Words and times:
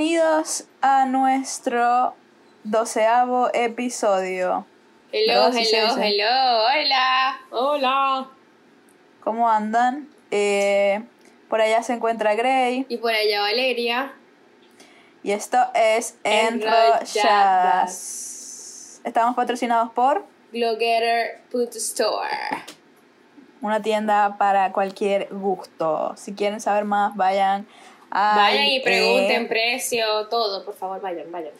Bienvenidos 0.00 0.64
a 0.80 1.04
nuestro 1.04 2.14
doceavo 2.64 3.50
episodio. 3.52 4.64
Hello, 5.12 5.48
hello, 5.48 5.98
hello, 5.98 6.64
hola, 6.64 7.38
hola. 7.50 8.30
¿Cómo 9.22 9.50
andan? 9.50 10.08
Eh, 10.30 11.02
por 11.50 11.60
allá 11.60 11.82
se 11.82 11.92
encuentra 11.92 12.34
Gray 12.34 12.86
Y 12.88 12.96
por 12.96 13.12
allá 13.12 13.42
Valeria. 13.42 14.14
y 15.22 15.32
esto 15.32 15.58
es 15.74 16.16
Enrolladas. 16.24 17.92
Estamos 19.04 19.36
patrocinados 19.36 19.92
por 19.92 20.24
Glogetter.store. 20.50 22.64
una 23.60 23.82
tienda 23.82 24.36
para 24.38 24.72
cualquier 24.72 25.28
gusto. 25.30 26.14
Si 26.16 26.32
quieren 26.32 26.62
saber 26.62 26.86
más, 26.86 27.14
vayan 27.16 27.62
a. 27.62 27.66
Vayan 28.10 28.66
y 28.66 28.80
pregunten 28.80 29.44
eh, 29.44 29.48
precio, 29.48 30.26
todo, 30.28 30.64
por 30.64 30.74
favor, 30.74 31.00
vayan, 31.00 31.30
vayan. 31.30 31.52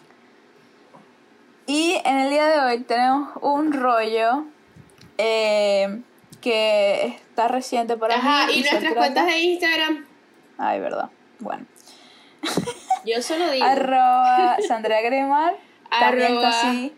Y 1.66 2.00
en 2.04 2.18
el 2.18 2.30
día 2.30 2.46
de 2.48 2.60
hoy 2.60 2.80
tenemos 2.82 3.30
un 3.42 3.72
rollo 3.72 4.44
eh, 5.18 6.00
que 6.40 7.06
está 7.06 7.46
reciente 7.46 7.96
para 7.96 8.16
Ajá, 8.16 8.46
mí. 8.46 8.54
y 8.54 8.62
se 8.64 8.70
nuestras 8.72 8.94
cuentas 8.94 9.26
de 9.26 9.38
Instagram. 9.38 10.06
Ay, 10.58 10.80
verdad. 10.80 11.10
Bueno. 11.38 11.66
Yo 13.04 13.22
solo 13.22 13.50
digo. 13.50 13.64
Arroba 13.64 14.56
Sandra 14.68 15.00
Gremar. 15.02 15.54
También 15.88 16.34
está 16.34 16.48
así 16.70 16.92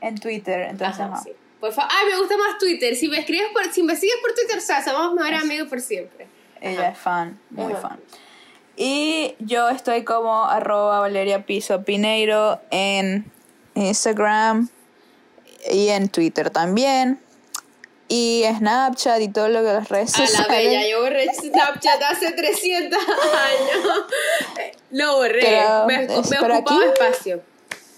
en 0.00 0.18
Twitter. 0.18 0.62
Entonces, 0.62 1.00
Ajá, 1.00 1.16
sí. 1.22 1.30
Por 1.60 1.72
favor, 1.72 1.90
ay, 1.94 2.10
me 2.12 2.18
gusta 2.18 2.36
más 2.36 2.58
Twitter. 2.58 2.94
Si 2.96 3.08
me 3.08 3.18
escribes 3.18 3.48
por, 3.52 3.64
si 3.72 3.82
me 3.82 3.94
sigues 3.96 4.16
por 4.20 4.32
Twitter, 4.34 4.58
o 4.58 4.60
sea, 4.60 4.82
somos 4.82 5.12
mejores 5.14 5.42
amigos 5.42 5.68
por 5.68 5.80
siempre. 5.80 6.26
Ella 6.60 6.80
Ajá. 6.80 6.88
es 6.90 6.98
fan, 6.98 7.40
muy 7.50 7.72
Ajá. 7.72 7.88
fan. 7.88 8.00
Y 8.80 9.34
yo 9.40 9.68
estoy 9.70 10.04
como 10.04 10.44
arroba 10.44 11.00
Valeria 11.00 11.44
Piso 11.44 11.82
Pineiro 11.82 12.60
en 12.70 13.28
Instagram 13.74 14.68
y 15.70 15.88
en 15.88 16.08
Twitter 16.08 16.50
también. 16.50 17.20
Y 18.06 18.44
Snapchat 18.56 19.20
y 19.20 19.28
todo 19.28 19.48
lo 19.48 19.60
que 19.62 19.72
las 19.72 19.88
redes 19.88 20.14
A 20.14 20.20
la 20.20 20.26
sociales. 20.28 20.48
bella, 20.64 20.88
yo 20.88 21.02
borré 21.02 21.26
Snapchat 21.34 22.02
hace 22.04 22.30
300 22.32 22.98
años. 22.98 24.06
Lo 24.92 25.16
borré, 25.16 25.40
Pero, 25.40 25.86
me, 25.86 25.98
me 26.06 26.14
ocupaba 26.16 26.56
aquí- 26.58 26.78
espacio. 26.94 27.42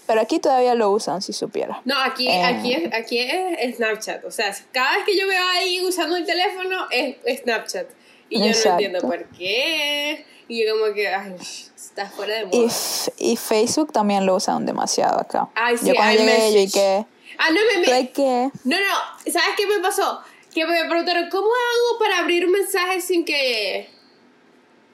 Pero 0.07 0.19
aquí 0.19 0.39
todavía 0.39 0.73
lo 0.75 0.89
usan, 0.89 1.21
si 1.21 1.31
supiera. 1.31 1.79
No, 1.85 1.97
aquí, 2.01 2.27
Eh. 2.27 2.43
aquí, 2.43 2.73
es, 2.73 2.93
aquí 2.93 3.19
es 3.19 3.75
Snapchat. 3.77 4.25
O 4.25 4.31
sea, 4.31 4.53
cada 4.73 4.97
vez 4.97 5.05
que 5.05 5.15
yo 5.17 5.25
veo 5.27 5.47
ahí 5.55 5.79
usando 5.85 6.17
el 6.17 6.25
teléfono 6.25 6.87
es 6.89 7.15
Snapchat. 7.43 7.85
Y 8.31 8.39
yo 8.39 8.45
Exacto. 8.45 8.69
no 8.69 8.73
entiendo 8.75 9.01
por 9.01 9.25
qué. 9.37 10.25
Y 10.47 10.65
yo 10.65 10.73
como 10.79 10.93
que, 10.93 11.07
ay, 11.07 11.35
está 11.75 12.09
fuera 12.09 12.35
de 12.37 12.45
moda. 12.47 12.71
y 13.17 13.35
Facebook 13.37 13.91
también 13.93 14.25
lo 14.25 14.35
usan 14.35 14.65
demasiado 14.65 15.19
acá. 15.19 15.49
Ay, 15.53 15.77
sí, 15.77 15.87
yo 15.89 15.93
cuando 15.95 16.23
llegué, 16.23 16.53
yo 16.53 16.59
y 16.59 16.71
que... 16.71 17.05
Ah, 17.37 17.49
no, 17.49 17.59
me, 17.79 17.85
¿Tú 17.85 17.91
me, 17.91 18.09
que? 18.11 18.49
no, 18.65 18.75
no, 18.77 19.31
¿sabes 19.31 19.49
qué 19.57 19.67
me 19.67 19.79
pasó? 19.79 20.21
Que 20.53 20.65
me 20.65 20.83
preguntaron, 20.85 21.29
¿cómo 21.29 21.47
hago 21.47 21.99
para 21.99 22.19
abrir 22.19 22.45
un 22.45 22.51
mensaje 22.53 22.99
sin 23.01 23.23
que... 23.25 23.89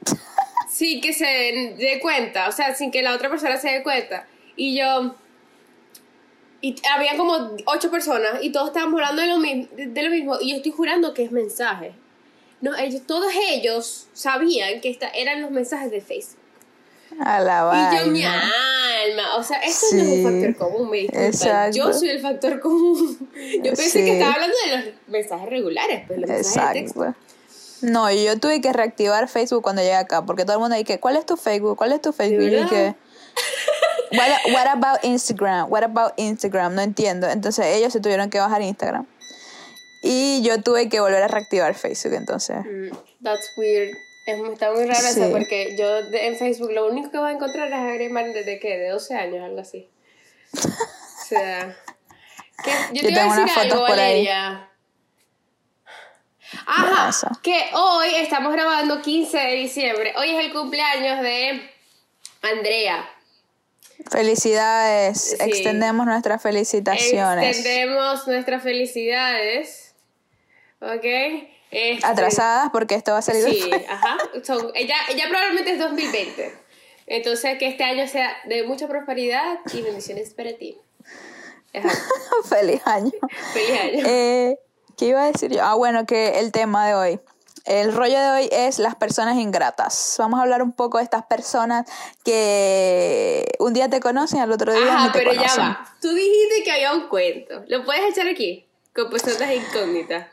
sin 0.69 1.01
que 1.01 1.13
se 1.13 1.25
dé 1.77 1.99
cuenta? 2.01 2.47
O 2.49 2.51
sea, 2.51 2.75
sin 2.75 2.91
que 2.91 3.01
la 3.01 3.13
otra 3.15 3.29
persona 3.29 3.57
se 3.57 3.69
dé 3.69 3.83
cuenta. 3.83 4.27
Y 4.55 4.77
yo... 4.77 5.15
Y 6.61 6.75
había 6.91 7.15
como 7.17 7.55
ocho 7.65 7.91
personas 7.91 8.39
y 8.41 8.51
todos 8.51 8.69
estábamos 8.69 8.99
hablando 8.99 9.21
de 9.21 9.27
lo, 9.27 9.37
mi- 9.37 9.67
de 9.75 10.01
lo 10.03 10.09
mismo 10.09 10.37
y 10.41 10.49
yo 10.51 10.57
estoy 10.57 10.71
jurando 10.71 11.13
que 11.13 11.23
es 11.23 11.31
mensaje. 11.31 11.93
No, 12.61 12.75
ellos, 12.75 13.01
todos 13.05 13.31
ellos 13.51 14.07
sabían 14.13 14.81
que 14.81 14.89
esta, 14.89 15.09
eran 15.09 15.41
los 15.41 15.51
mensajes 15.51 15.91
de 15.91 16.01
Facebook. 16.01 16.39
A 17.23 17.39
la 17.39 17.91
Y 17.93 17.97
yo, 18.05 18.11
mi 18.11 18.21
vaina. 18.23 18.51
alma, 19.05 19.37
o 19.37 19.43
sea, 19.43 19.57
esto 19.59 19.87
no 19.93 20.01
es 20.03 20.07
un 20.09 20.23
factor 20.23 20.55
común, 20.55 20.89
me 20.89 20.97
disculpan. 20.97 21.25
Exacto. 21.25 21.77
Yo 21.77 21.93
soy 21.93 22.09
el 22.09 22.19
factor 22.19 22.59
común. 22.59 23.29
Yo 23.63 23.73
pensé 23.73 23.89
Sí. 23.89 23.99
que 24.05 24.13
estaba 24.13 24.33
hablando 24.33 24.55
de 24.65 24.77
los 24.77 24.93
mensajes 25.07 25.49
regulares, 25.49 26.03
pues 26.07 26.19
los 26.19 26.29
mensajes 26.29 26.73
de 26.73 26.81
texto. 26.81 27.03
Exacto. 27.03 27.27
No, 27.81 28.09
y 28.11 28.25
yo 28.25 28.39
tuve 28.39 28.59
que 28.59 28.73
reactivar 28.73 29.27
Facebook 29.29 29.61
cuando 29.61 29.83
llegué 29.83 29.93
acá, 29.93 30.25
porque 30.25 30.43
todo 30.45 30.53
el 30.55 30.59
mundo 30.61 30.75
dice, 30.75 30.99
¿cuál 30.99 31.15
es 31.15 31.27
tu 31.27 31.37
Facebook? 31.37 31.77
¿Cuál 31.77 31.91
es 31.93 32.01
tu 32.01 32.11
Facebook? 32.11 32.41
Y 32.41 32.49
dije, 32.49 32.95
what, 34.13 34.53
what 34.53 34.67
about 34.67 35.03
Instagram? 35.03 35.71
What 35.71 35.83
about 35.83 36.13
Instagram? 36.17 36.73
No 36.73 36.81
entiendo. 36.81 37.27
Entonces 37.29 37.65
ellos 37.67 37.93
se 37.93 37.99
tuvieron 37.99 38.31
que 38.31 38.39
bajar 38.39 38.63
Instagram. 38.63 39.05
Y 40.03 40.41
yo 40.43 40.61
tuve 40.61 40.89
que 40.89 40.99
volver 40.99 41.23
a 41.23 41.27
reactivar 41.27 41.73
Facebook, 41.75 42.13
entonces. 42.13 42.57
Mm, 42.65 42.95
That's 43.23 43.51
weird. 43.57 43.95
Es, 44.25 44.39
está 44.51 44.71
muy 44.73 44.85
raro 44.85 44.99
Sí. 44.99 45.19
eso 45.21 45.31
porque 45.31 45.75
yo 45.77 46.03
de- 46.09 46.27
en 46.27 46.35
Facebook 46.37 46.71
lo 46.71 46.87
único 46.87 47.09
que 47.11 47.17
voy 47.17 47.29
a 47.29 47.33
encontrar 47.33 47.67
es 47.69 47.73
a 47.73 47.93
Greyman 47.93 48.33
desde 48.33 48.59
que, 48.59 48.77
de 48.77 48.89
12 48.89 49.15
años, 49.15 49.43
algo 49.43 49.59
así. 49.61 49.89
O 50.53 51.25
sea. 51.27 51.75
que- 52.63 52.71
yo, 52.93 52.93
Yo 52.93 53.01
te 53.01 53.07
tengo 53.13 53.19
a 53.19 53.23
decir 53.23 53.41
unas 53.43 53.51
fotos 53.53 53.71
algo, 53.73 53.85
por 53.87 53.99
ahí. 53.99 54.25
Valeria. 54.27 54.69
Ajá, 56.65 57.09
Eso. 57.09 57.27
que 57.43 57.65
hoy 57.73 58.15
estamos 58.15 58.53
grabando 58.53 59.01
15 59.01 59.37
de 59.37 59.53
diciembre. 59.53 60.13
Hoy 60.17 60.29
es 60.35 60.45
el 60.45 60.53
cumpleaños 60.53 61.21
de 61.21 61.69
Andrea. 62.41 63.09
Felicidades. 64.09 65.21
Sí. 65.31 65.35
Extendemos 65.39 66.05
nuestras 66.05 66.41
felicitaciones. 66.41 67.57
Extendemos 67.57 68.27
nuestras 68.27 68.63
felicidades. 68.63 69.86
¿Ok? 70.81 71.05
Este, 71.69 72.05
Atrasadas 72.05 72.69
porque 72.71 72.95
esto 72.95 73.11
va 73.11 73.17
a 73.17 73.21
salir 73.21 73.43
Sí, 73.43 73.59
después. 73.59 73.85
ajá. 73.89 74.17
Son, 74.43 74.71
ella, 74.75 74.95
ella 75.09 75.25
probablemente 75.27 75.71
es 75.71 75.79
2020. 75.79 76.53
Entonces, 77.07 77.57
que 77.57 77.67
este 77.67 77.83
año 77.83 78.07
sea 78.07 78.35
de 78.45 78.63
mucha 78.63 78.87
prosperidad 78.87 79.59
y 79.73 79.81
bendiciones 79.81 80.33
para 80.33 80.53
ti. 80.57 80.77
Ajá. 81.73 81.89
Feliz 82.49 82.81
año. 82.85 83.11
Feliz 83.53 83.79
año. 83.81 84.05
Eh, 84.07 84.59
¿Qué 84.97 85.05
iba 85.05 85.23
a 85.23 85.31
decir 85.31 85.51
yo? 85.51 85.63
Ah, 85.63 85.75
bueno, 85.75 86.05
que 86.05 86.39
el 86.39 86.51
tema 86.51 86.87
de 86.87 86.95
hoy. 86.95 87.19
El 87.65 87.93
rollo 87.93 88.17
de 88.17 88.29
hoy 88.29 88.49
es 88.51 88.79
las 88.79 88.95
personas 88.95 89.35
ingratas. 89.35 90.15
Vamos 90.19 90.39
a 90.39 90.43
hablar 90.43 90.61
un 90.63 90.71
poco 90.71 90.99
de 90.99 91.03
estas 91.03 91.25
personas 91.25 91.85
que 92.23 93.45
un 93.59 93.73
día 93.73 93.89
te 93.89 93.99
conocen, 93.99 94.39
al 94.39 94.51
otro 94.53 94.73
día 94.73 94.87
Ajá, 94.93 95.05
no 95.07 95.11
te 95.11 95.19
pero 95.19 95.33
ya 95.33 95.53
va. 95.57 95.95
Tú 96.01 96.09
dijiste 96.13 96.63
que 96.63 96.71
había 96.71 96.93
un 96.93 97.09
cuento. 97.09 97.63
¿Lo 97.67 97.83
puedes 97.83 98.03
echar 98.09 98.27
aquí? 98.27 98.65
Con 98.95 99.09
personas 99.09 99.51
incógnitas. 99.53 100.27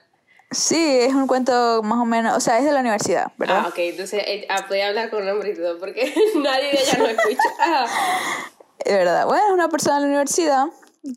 Sí, 0.50 0.98
es 1.00 1.14
un 1.14 1.26
cuento 1.26 1.82
más 1.82 1.98
o 1.98 2.04
menos, 2.04 2.36
o 2.36 2.40
sea, 2.40 2.58
es 2.58 2.64
de 2.64 2.72
la 2.72 2.80
universidad, 2.80 3.32
¿verdad? 3.36 3.62
Ah, 3.64 3.68
ok. 3.68 3.78
Entonces, 3.78 4.22
eh, 4.26 4.46
ah, 4.48 4.66
voy 4.68 4.80
a 4.80 4.88
hablar 4.88 5.10
con 5.10 5.26
nombre 5.26 5.50
y 5.50 5.56
todo 5.56 5.78
porque 5.78 6.14
nadie 6.36 6.70
de 6.72 6.80
ella 6.80 6.98
lo 6.98 7.08
escucha. 7.08 7.48
Ajá. 7.60 7.86
Es 8.84 8.92
verdad. 8.92 9.24
Bueno, 9.26 9.46
es 9.46 9.52
una 9.52 9.68
persona 9.70 9.96
de 9.96 10.00
la 10.02 10.06
universidad 10.08 10.66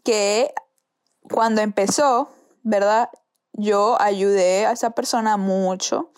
que 0.06 0.54
cuando 1.30 1.62
empezó, 1.62 2.30
¿verdad? 2.64 3.10
Yo 3.52 4.00
ayudé 4.00 4.66
a 4.66 4.72
esa 4.72 4.92
persona 4.92 5.36
mucho. 5.36 6.12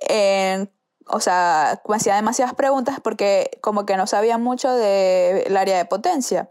En, 0.00 0.72
o 1.08 1.20
sea, 1.20 1.80
me 1.88 1.96
hacía 1.96 2.16
demasiadas 2.16 2.54
preguntas 2.54 2.98
porque 3.02 3.58
como 3.60 3.86
que 3.86 3.96
no 3.96 4.06
sabía 4.06 4.38
mucho 4.38 4.72
del 4.72 5.56
área 5.56 5.76
de 5.76 5.84
potencia. 5.84 6.50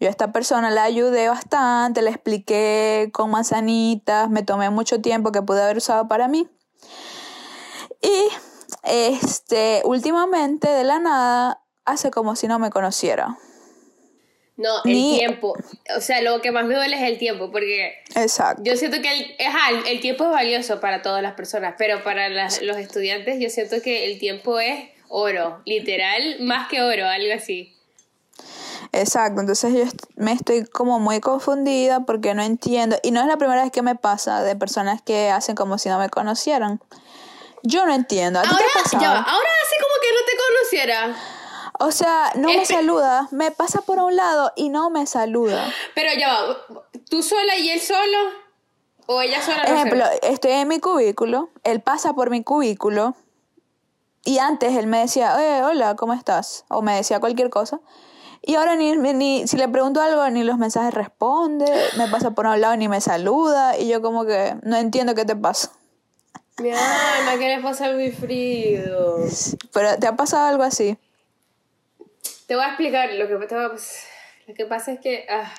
Yo 0.00 0.08
a 0.08 0.10
esta 0.10 0.32
persona 0.32 0.70
la 0.70 0.84
ayudé 0.84 1.28
bastante, 1.28 2.00
le 2.00 2.08
expliqué 2.08 3.10
con 3.12 3.30
manzanitas, 3.30 4.30
me 4.30 4.42
tomé 4.42 4.70
mucho 4.70 5.02
tiempo 5.02 5.32
que 5.32 5.42
pude 5.42 5.62
haber 5.62 5.76
usado 5.76 6.08
para 6.08 6.28
mí. 6.28 6.48
Y 8.00 8.28
este, 8.84 9.82
últimamente, 9.84 10.68
de 10.68 10.84
la 10.84 10.98
nada, 10.98 11.62
hace 11.84 12.10
como 12.10 12.34
si 12.36 12.48
no 12.48 12.58
me 12.58 12.70
conociera. 12.70 13.36
No, 14.62 14.76
el 14.84 14.92
Ni- 14.92 15.16
tiempo. 15.18 15.54
O 15.96 16.00
sea, 16.00 16.20
lo 16.22 16.40
que 16.42 16.52
más 16.52 16.64
me 16.66 16.74
duele 16.74 16.94
es 16.96 17.02
el 17.02 17.18
tiempo 17.18 17.50
porque 17.50 17.94
Exacto. 18.14 18.62
Yo 18.64 18.76
siento 18.76 19.00
que 19.00 19.10
el, 19.10 19.36
el, 19.38 19.86
el 19.86 20.00
tiempo 20.00 20.24
es 20.24 20.30
valioso 20.30 20.80
para 20.80 21.00
todas 21.02 21.22
las 21.22 21.32
personas, 21.34 21.74
pero 21.78 22.04
para 22.04 22.28
las- 22.28 22.60
los 22.62 22.76
estudiantes 22.76 23.38
yo 23.40 23.48
siento 23.48 23.80
que 23.82 24.04
el 24.12 24.18
tiempo 24.18 24.60
es 24.60 24.88
oro, 25.08 25.62
literal, 25.64 26.36
más 26.40 26.68
que 26.68 26.82
oro, 26.82 27.06
algo 27.08 27.32
así. 27.34 27.74
Exacto, 28.92 29.40
entonces 29.40 29.72
yo 29.72 29.84
me 30.16 30.32
estoy 30.32 30.64
como 30.66 30.98
muy 30.98 31.20
confundida 31.20 32.00
porque 32.00 32.34
no 32.34 32.42
entiendo, 32.42 32.96
y 33.02 33.12
no 33.12 33.20
es 33.20 33.26
la 33.26 33.36
primera 33.36 33.62
vez 33.62 33.70
que 33.72 33.82
me 33.82 33.94
pasa 33.94 34.42
de 34.42 34.56
personas 34.56 35.00
que 35.02 35.30
hacen 35.30 35.54
como 35.54 35.78
si 35.78 35.88
no 35.88 35.98
me 35.98 36.08
conocieran. 36.08 36.80
Yo 37.62 37.86
no 37.86 37.94
entiendo, 37.94 38.40
¿a 38.40 38.42
ti 38.42 38.48
Ahora, 38.50 38.64
te 38.72 38.78
ha 38.78 38.82
pasado? 38.82 39.02
ya 39.02 39.10
va, 39.10 39.18
ahora 39.20 39.48
hace 39.64 39.76
como 39.80 39.94
que 40.02 40.12
no 40.12 40.20
te 40.26 40.32
conociera. 40.48 41.16
O 41.82 41.90
sea, 41.92 42.30
no 42.36 42.48
me 42.48 42.62
Espe- 42.62 42.74
saluda, 42.74 43.28
me 43.30 43.50
pasa 43.50 43.80
por 43.80 43.98
un 43.98 44.14
lado 44.14 44.52
y 44.54 44.68
no 44.68 44.90
me 44.90 45.06
saluda. 45.06 45.72
Pero 45.94 46.10
ya 46.18 46.28
va, 46.42 46.84
¿tú 47.08 47.22
sola 47.22 47.56
y 47.56 47.70
él 47.70 47.80
solo? 47.80 48.18
¿O 49.06 49.20
ella 49.22 49.40
sola? 49.42 49.64
No. 49.66 49.74
Ejemplo, 49.74 50.04
estoy 50.22 50.52
en 50.52 50.68
mi 50.68 50.78
cubículo, 50.78 51.48
él 51.64 51.80
pasa 51.80 52.12
por 52.12 52.28
mi 52.30 52.44
cubículo 52.44 53.14
y 54.24 54.38
antes 54.38 54.76
él 54.76 54.86
me 54.86 54.98
decía, 55.00 55.34
"Eh, 55.42 55.62
hola, 55.64 55.96
¿cómo 55.96 56.12
estás? 56.12 56.64
O 56.68 56.82
me 56.82 56.94
decía 56.96 57.18
cualquier 57.18 57.48
cosa. 57.48 57.80
Y 58.42 58.54
ahora 58.56 58.76
ni, 58.76 58.92
ni 58.96 59.46
si 59.48 59.56
le 59.56 59.66
pregunto 59.68 60.00
algo, 60.02 60.28
ni 60.30 60.44
los 60.44 60.58
mensajes 60.58 60.92
responde, 60.94 61.66
me 61.96 62.08
pasa 62.08 62.30
por 62.32 62.46
un 62.46 62.60
lado 62.60 62.76
ni 62.76 62.88
me 62.88 63.00
saluda 63.00 63.78
y 63.78 63.88
yo 63.88 64.00
como 64.02 64.24
que 64.26 64.54
no 64.62 64.76
entiendo 64.76 65.14
qué 65.14 65.24
te 65.24 65.34
pasa. 65.36 65.72
Mi 66.58 66.70
alma, 66.70 67.38
¿qué 67.38 67.48
le 67.56 67.62
pasa 67.62 67.86
a 67.86 67.90
Wilfrido? 67.96 69.16
Pero 69.72 69.96
¿te 69.98 70.06
ha 70.06 70.14
pasado 70.16 70.46
algo 70.46 70.62
así? 70.62 70.98
Te 72.50 72.56
voy 72.56 72.64
a 72.64 72.68
explicar 72.70 73.12
lo 73.12 73.28
que, 73.28 73.46
te 73.46 73.54
a 73.54 73.68
lo 73.68 74.54
que 74.56 74.66
pasa 74.66 74.90
es 74.90 74.98
que... 74.98 75.24
ah, 75.30 75.54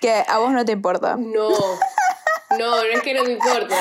Que 0.00 0.24
a 0.26 0.38
vos 0.38 0.50
no 0.50 0.64
te 0.64 0.72
importa. 0.72 1.14
no, 1.16 1.50
no, 1.50 2.58
no 2.58 2.82
es 2.82 3.00
que 3.02 3.14
no 3.14 3.22
me 3.22 3.30
importa. 3.34 3.76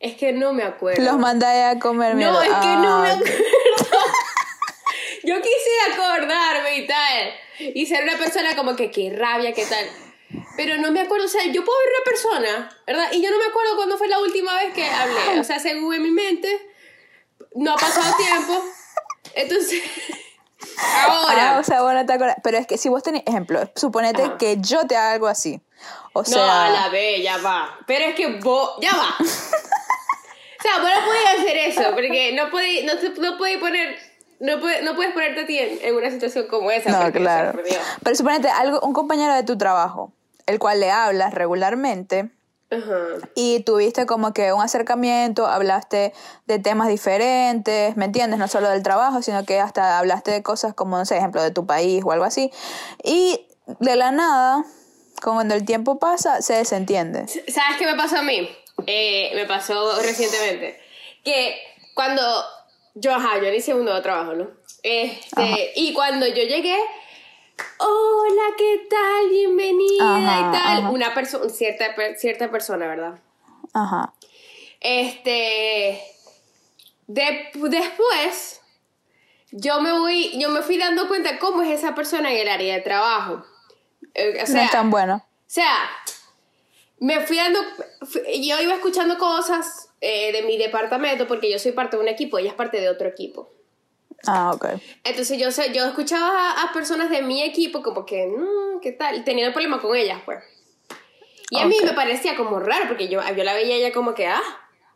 Es 0.00 0.16
que 0.16 0.32
no 0.32 0.52
me 0.52 0.64
acuerdo. 0.64 1.00
Los 1.04 1.18
mandé 1.18 1.46
a 1.46 1.78
comer 1.78 2.16
No, 2.16 2.16
mierda. 2.16 2.42
es 2.44 2.50
que 2.50 2.66
no 2.82 2.98
me 3.02 3.10
Ah, 3.10 3.14
acuerdo. 3.14 3.36
Yo 5.22 5.36
quisiera 5.40 5.94
acordarme 5.94 6.78
y 6.78 6.86
tal. 6.88 7.30
Y 7.60 7.86
ser 7.86 8.02
una 8.02 8.16
persona 8.18 8.56
como 8.56 8.74
que 8.74 8.90
qué 8.90 9.14
rabia, 9.16 9.52
qué 9.52 9.64
tal. 9.64 9.86
Pero 10.56 10.78
no 10.78 10.90
me 10.90 11.02
acuerdo, 11.02 11.26
o 11.26 11.28
sea, 11.28 11.44
yo 11.46 11.64
puedo 11.64 11.78
ver 11.78 11.88
una 11.94 12.04
persona, 12.04 12.76
¿verdad? 12.88 13.08
Y 13.12 13.22
yo 13.22 13.30
no 13.30 13.38
me 13.38 13.44
acuerdo 13.44 13.76
cuándo 13.76 13.96
fue 13.98 14.08
la 14.08 14.18
última 14.18 14.52
vez 14.56 14.74
que 14.74 14.84
hablé. 14.84 15.38
O 15.38 15.44
sea, 15.44 15.60
según 15.60 15.94
en 15.94 16.02
mi 16.02 16.10
mente, 16.10 16.60
no 17.54 17.74
ha 17.74 17.76
pasado 17.76 18.16
tiempo. 18.16 18.64
Entonces, 19.36 19.80
ahora. 21.06 21.56
Ah, 21.56 21.58
o 21.60 21.64
sea, 21.64 21.82
bueno, 21.82 22.04
te 22.06 22.12
acuerdas. 22.12 22.36
Pero 22.42 22.58
es 22.58 22.66
que 22.66 22.78
si 22.78 22.88
vos 22.88 23.02
tenés, 23.02 23.22
ejemplo, 23.26 23.60
suponete 23.74 24.22
Ajá. 24.22 24.38
que 24.38 24.58
yo 24.60 24.86
te 24.86 24.96
haga 24.96 25.12
algo 25.12 25.26
así. 25.26 25.60
O 26.12 26.20
no, 26.20 26.24
sea, 26.24 26.66
a 26.66 26.70
la 26.70 26.88
ve, 26.88 27.22
ya 27.22 27.38
va. 27.38 27.78
Pero 27.86 28.06
es 28.06 28.14
que 28.14 28.38
vos, 28.40 28.72
ya 28.80 28.96
va. 28.96 29.14
O 30.58 30.60
sea, 30.60 30.80
vos 30.80 30.90
no 30.92 31.06
podés 31.06 31.40
hacer 31.40 31.56
eso, 31.56 31.94
porque 31.94 32.32
no 32.32 32.50
podés, 32.50 32.84
no, 32.84 32.94
no 33.22 33.38
podés 33.38 33.58
poner, 33.58 33.96
no 34.40 34.58
puedes, 34.58 34.82
no 34.82 34.96
puedes 34.96 35.12
ponerte 35.12 35.42
a 35.42 35.46
ti 35.46 35.56
en, 35.56 35.78
en 35.82 35.94
una 35.94 36.10
situación 36.10 36.48
como 36.48 36.72
esa. 36.72 36.90
no, 36.90 37.12
claro. 37.12 37.60
Pero 38.02 38.16
suponete 38.16 38.48
algo, 38.48 38.80
un 38.80 38.92
compañero 38.92 39.34
de 39.34 39.44
tu 39.44 39.56
trabajo, 39.56 40.12
el 40.46 40.58
cual 40.58 40.80
le 40.80 40.90
hablas 40.90 41.32
regularmente 41.32 42.30
Ajá. 42.70 43.26
y 43.34 43.60
tuviste 43.60 44.04
como 44.04 44.34
que 44.34 44.52
un 44.52 44.60
acercamiento, 44.60 45.46
hablaste 45.46 46.12
de 46.46 46.58
temas 46.58 46.88
diferentes, 46.88 47.96
¿me 47.96 48.04
entiendes? 48.04 48.38
No 48.38 48.46
solo 48.46 48.68
del 48.68 48.82
trabajo, 48.82 49.22
sino 49.22 49.44
que 49.46 49.58
hasta 49.58 49.98
hablaste 49.98 50.30
de 50.30 50.42
cosas 50.42 50.74
como, 50.74 50.98
no 50.98 51.06
sé, 51.06 51.16
ejemplo, 51.16 51.42
de 51.42 51.50
tu 51.50 51.64
país 51.66 52.02
o 52.04 52.12
algo 52.12 52.24
así. 52.24 52.50
Y 53.02 53.46
de 53.80 53.96
la 53.96 54.10
nada, 54.10 54.64
cuando 55.22 55.54
el 55.54 55.64
tiempo 55.64 55.98
pasa, 55.98 56.42
se 56.42 56.54
desentiende. 56.54 57.26
¿Sabes 57.28 57.78
qué 57.78 57.86
me 57.86 57.96
pasó 57.96 58.18
a 58.18 58.22
mí? 58.22 58.48
Eh, 58.86 59.32
me 59.34 59.46
pasó 59.46 60.00
recientemente. 60.02 60.78
Que 61.24 61.56
cuando 61.94 62.22
yo, 62.94 63.14
ajá, 63.14 63.38
yo 63.38 63.52
hice 63.52 63.74
un 63.74 63.84
nuevo 63.84 64.00
trabajo, 64.02 64.34
¿no? 64.34 64.48
Este, 64.82 65.72
y 65.74 65.92
cuando 65.92 66.26
yo 66.26 66.42
llegué, 66.42 66.76
hola, 67.78 68.42
¿qué 68.56 68.86
tal? 68.90 69.28
Bienvenida 69.30 70.16
Ajá, 70.16 70.38
y 70.38 70.52
tal. 70.52 70.78
ajá. 70.78 70.90
Una 70.90 71.14
persona, 71.14 71.48
cierta, 71.48 71.94
per- 71.94 72.16
cierta 72.18 72.50
persona, 72.50 72.86
¿verdad? 72.88 73.18
Ajá. 73.72 74.12
Este, 74.80 76.00
de- 77.06 77.50
después, 77.54 78.60
yo 79.50 79.80
me 79.80 79.92
voy, 79.92 80.38
yo 80.40 80.50
me 80.50 80.62
fui 80.62 80.78
dando 80.78 81.08
cuenta 81.08 81.38
cómo 81.38 81.62
es 81.62 81.70
esa 81.78 81.94
persona 81.94 82.32
en 82.32 82.38
el 82.38 82.48
área 82.48 82.74
de 82.74 82.80
trabajo. 82.82 83.44
Eh, 84.14 84.34
o 84.36 84.40
no 84.40 84.46
sea, 84.46 84.64
es 84.64 84.70
tan 84.70 84.90
bueno. 84.90 85.16
o 85.16 85.42
sea, 85.46 85.74
me 87.00 87.20
fui 87.20 87.36
dando, 87.36 87.60
yo 88.40 88.60
iba 88.60 88.74
escuchando 88.74 89.18
cosas 89.18 89.90
eh, 90.00 90.32
de 90.32 90.42
mi 90.42 90.56
departamento 90.56 91.26
porque 91.28 91.50
yo 91.50 91.58
soy 91.58 91.72
parte 91.72 91.96
de 91.96 92.02
un 92.02 92.08
equipo, 92.08 92.38
ella 92.38 92.50
es 92.50 92.54
parte 92.54 92.80
de 92.80 92.88
otro 92.88 93.08
equipo. 93.08 93.50
Ah, 94.26 94.52
ok. 94.52 94.66
Entonces 95.04 95.38
yo 95.38 95.50
sé, 95.50 95.72
yo 95.72 95.84
escuchaba 95.86 96.52
a, 96.52 96.62
a 96.64 96.72
personas 96.72 97.10
de 97.10 97.22
mi 97.22 97.42
equipo 97.42 97.82
como 97.82 98.04
que, 98.04 98.26
no, 98.26 98.80
¿qué 98.80 98.92
tal? 98.92 99.24
Teniendo 99.24 99.52
problemas 99.52 99.80
con 99.80 99.96
ellas, 99.96 100.20
pues. 100.24 100.42
Y 101.50 101.58
a 101.58 101.66
mí 101.66 101.76
me 101.82 101.92
parecía 101.92 102.36
como 102.36 102.58
raro 102.60 102.88
porque 102.88 103.08
yo, 103.08 103.20
yo 103.34 103.44
la 103.44 103.54
veía 103.54 103.76
ella 103.76 103.92
como 103.92 104.14
que, 104.14 104.26
ah, 104.26 104.42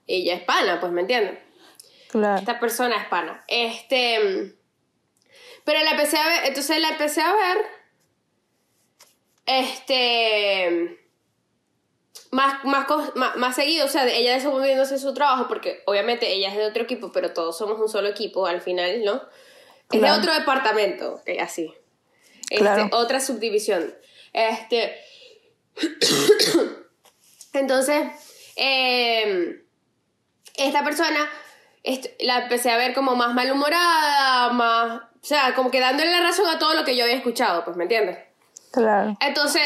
ella 0.06 0.34
es 0.34 0.42
pana, 0.42 0.80
pues, 0.80 0.92
¿me 0.92 1.02
entiendes? 1.02 1.38
Claro. 2.12 2.38
Esta 2.38 2.60
persona 2.60 2.96
es 2.96 3.06
pana. 3.06 3.42
Este. 3.48 4.54
Pero 5.64 5.82
la 5.82 5.92
empecé 5.92 6.18
a 6.18 6.26
ver. 6.28 6.44
Entonces 6.44 6.78
la 6.78 6.90
empecé 6.90 7.22
a 7.22 7.32
ver. 7.32 7.58
Este. 9.46 11.01
Más, 12.32 12.64
más, 12.64 12.88
más, 13.14 13.36
más 13.36 13.54
seguido, 13.54 13.86
o 13.86 13.88
sea, 13.88 14.06
ella 14.08 14.32
desenvolviéndose 14.32 14.94
en 14.94 15.00
su 15.00 15.14
trabajo, 15.14 15.46
porque 15.48 15.82
obviamente 15.86 16.32
ella 16.32 16.48
es 16.48 16.56
de 16.56 16.66
otro 16.66 16.82
equipo, 16.82 17.12
pero 17.12 17.32
todos 17.32 17.56
somos 17.56 17.78
un 17.78 17.88
solo 17.88 18.08
equipo 18.08 18.46
al 18.46 18.60
final, 18.60 19.04
¿no? 19.04 19.22
Es 19.90 20.00
de 20.00 20.10
otro 20.10 20.32
departamento, 20.32 21.16
ok, 21.16 21.28
así. 21.40 21.72
Este, 22.48 22.58
Claro. 22.58 22.88
Otra 22.92 23.20
subdivisión. 23.20 23.94
Este. 24.32 24.96
Entonces, 27.52 28.02
eh, 28.56 29.62
esta 30.56 30.84
persona 30.84 31.30
la 32.20 32.42
empecé 32.42 32.70
a 32.70 32.76
ver 32.76 32.94
como 32.94 33.16
más 33.16 33.34
malhumorada, 33.34 34.52
más. 34.52 35.02
O 35.22 35.24
sea, 35.24 35.54
como 35.54 35.70
que 35.70 35.80
dándole 35.80 36.10
la 36.10 36.20
razón 36.20 36.48
a 36.48 36.58
todo 36.58 36.74
lo 36.74 36.84
que 36.84 36.96
yo 36.96 37.04
había 37.04 37.16
escuchado, 37.16 37.64
pues, 37.64 37.76
¿me 37.76 37.84
entiendes? 37.84 38.18
Claro. 38.72 39.16
Entonces, 39.20 39.62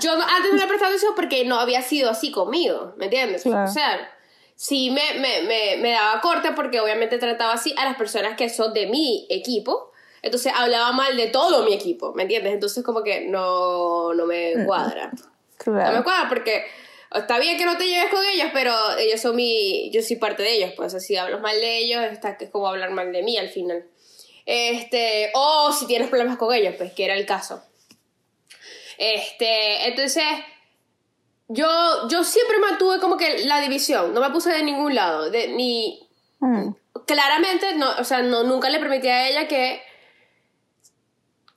yo 0.00 0.12
antes 0.12 0.52
no 0.52 0.58
le 0.58 0.66
prestaba 0.66 0.88
atención 0.88 1.12
porque 1.14 1.44
no 1.44 1.58
había 1.58 1.82
sido 1.82 2.10
así 2.10 2.30
conmigo, 2.32 2.94
¿me 2.96 3.04
entiendes? 3.06 3.42
Claro. 3.44 3.70
O 3.70 3.72
sea, 3.72 4.10
sí 4.56 4.90
me, 4.90 5.20
me, 5.20 5.42
me, 5.42 5.76
me 5.78 5.92
daba 5.92 6.20
corte 6.20 6.50
porque 6.52 6.80
obviamente 6.80 7.16
trataba 7.18 7.52
así 7.52 7.74
a 7.78 7.84
las 7.84 7.96
personas 7.96 8.36
que 8.36 8.48
son 8.48 8.74
de 8.74 8.86
mi 8.86 9.26
equipo. 9.30 9.92
Entonces 10.22 10.52
hablaba 10.54 10.92
mal 10.92 11.16
de 11.16 11.28
todo 11.28 11.64
mi 11.64 11.72
equipo, 11.72 12.12
¿me 12.12 12.24
entiendes? 12.24 12.52
Entonces 12.52 12.84
como 12.84 13.02
que 13.02 13.22
no, 13.28 14.12
no 14.12 14.26
me 14.26 14.52
cuadra. 14.66 15.10
No 15.12 15.72
me 15.72 15.80
Claro. 15.80 16.04
cuadra 16.04 16.28
porque 16.28 16.64
está 17.14 17.38
bien 17.38 17.56
que 17.56 17.64
no 17.64 17.76
te 17.78 17.86
lleves 17.86 18.10
con 18.10 18.22
ellos, 18.24 18.48
pero 18.52 18.74
ellos 18.98 19.20
son 19.20 19.36
mi. 19.36 19.90
Yo 19.92 20.02
soy 20.02 20.16
parte 20.16 20.42
de 20.42 20.54
ellos, 20.56 20.72
pues 20.76 20.92
así 20.94 21.16
hablas 21.16 21.40
mal 21.40 21.54
de 21.58 21.78
ellos, 21.78 22.02
está, 22.12 22.36
es 22.38 22.50
como 22.50 22.66
hablar 22.68 22.90
mal 22.90 23.12
de 23.12 23.22
mí 23.22 23.38
al 23.38 23.48
final. 23.48 23.84
Este, 24.46 25.30
o 25.34 25.72
si 25.72 25.86
tienes 25.86 26.08
problemas 26.08 26.36
con 26.36 26.52
ellos, 26.54 26.74
pues 26.76 26.92
que 26.92 27.04
era 27.04 27.14
el 27.14 27.24
caso. 27.24 27.62
Este, 29.00 29.88
entonces, 29.88 30.24
yo, 31.48 31.66
yo 32.08 32.22
siempre 32.22 32.58
mantuve 32.58 33.00
como 33.00 33.16
que 33.16 33.44
la 33.44 33.60
división, 33.60 34.12
no 34.14 34.20
me 34.20 34.30
puse 34.30 34.52
de 34.52 34.62
ningún 34.62 34.94
lado, 34.94 35.30
de, 35.30 35.48
ni, 35.48 36.06
Mm, 36.40 36.70
claramente, 37.06 37.74
no, 37.76 37.86
o 37.98 38.04
sea, 38.04 38.22
no, 38.22 38.42
nunca 38.44 38.70
le 38.70 38.78
permití 38.80 39.08
a 39.08 39.28
ella 39.28 39.46
que 39.46 39.82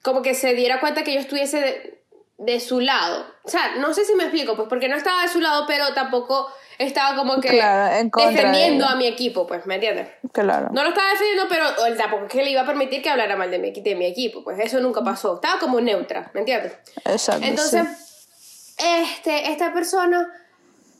como 0.03 0.21
que 0.21 0.35
se 0.35 0.53
diera 0.53 0.81
cuenta 0.81 1.03
que 1.03 1.13
yo 1.13 1.21
estuviese 1.21 2.02
de, 2.37 2.59
su 2.59 2.79
lado. 2.79 3.25
O 3.43 3.49
sea, 3.49 3.75
no 3.77 3.93
sé 3.93 4.05
si 4.05 4.15
me 4.15 4.23
explico, 4.23 4.55
pues 4.55 4.67
porque 4.69 4.87
no 4.89 4.95
estaba 4.95 5.21
de 5.23 5.27
su 5.29 5.39
lado, 5.39 5.65
pero 5.67 5.93
tampoco 5.93 6.47
estaba 6.77 7.15
como 7.15 7.39
que 7.39 7.49
Claro, 7.49 7.95
en 7.95 8.09
contra 8.09 8.31
de 8.31 8.35
defendiendo 8.37 8.85
a 8.85 8.95
mi 8.95 9.05
equipo, 9.07 9.45
pues, 9.45 9.65
¿me 9.65 9.75
entiendes? 9.75 10.09
Claro. 10.31 10.69
No 10.71 10.83
lo 10.83 10.89
estaba 10.89 11.09
defendiendo, 11.11 11.45
pero 11.47 11.85
él 11.85 11.95
tampoco 11.97 12.25
es 12.25 12.31
que 12.31 12.43
le 12.43 12.49
iba 12.51 12.61
a 12.61 12.65
permitir 12.65 13.01
que 13.01 13.09
hablara 13.09 13.35
mal 13.35 13.51
de 13.51 13.59
mi, 13.59 13.71
de 13.71 13.95
mi 13.95 14.05
equipo, 14.05 14.43
pues 14.43 14.59
eso 14.59 14.79
nunca 14.79 15.03
pasó. 15.03 15.35
Estaba 15.35 15.59
como 15.59 15.79
neutra, 15.79 16.31
¿me 16.33 16.39
entiendes? 16.41 16.73
Exacto. 17.05 17.45
Entonces, 17.45 17.87
sí. 18.37 18.75
este, 18.79 19.51
esta 19.51 19.71
persona, 19.73 20.27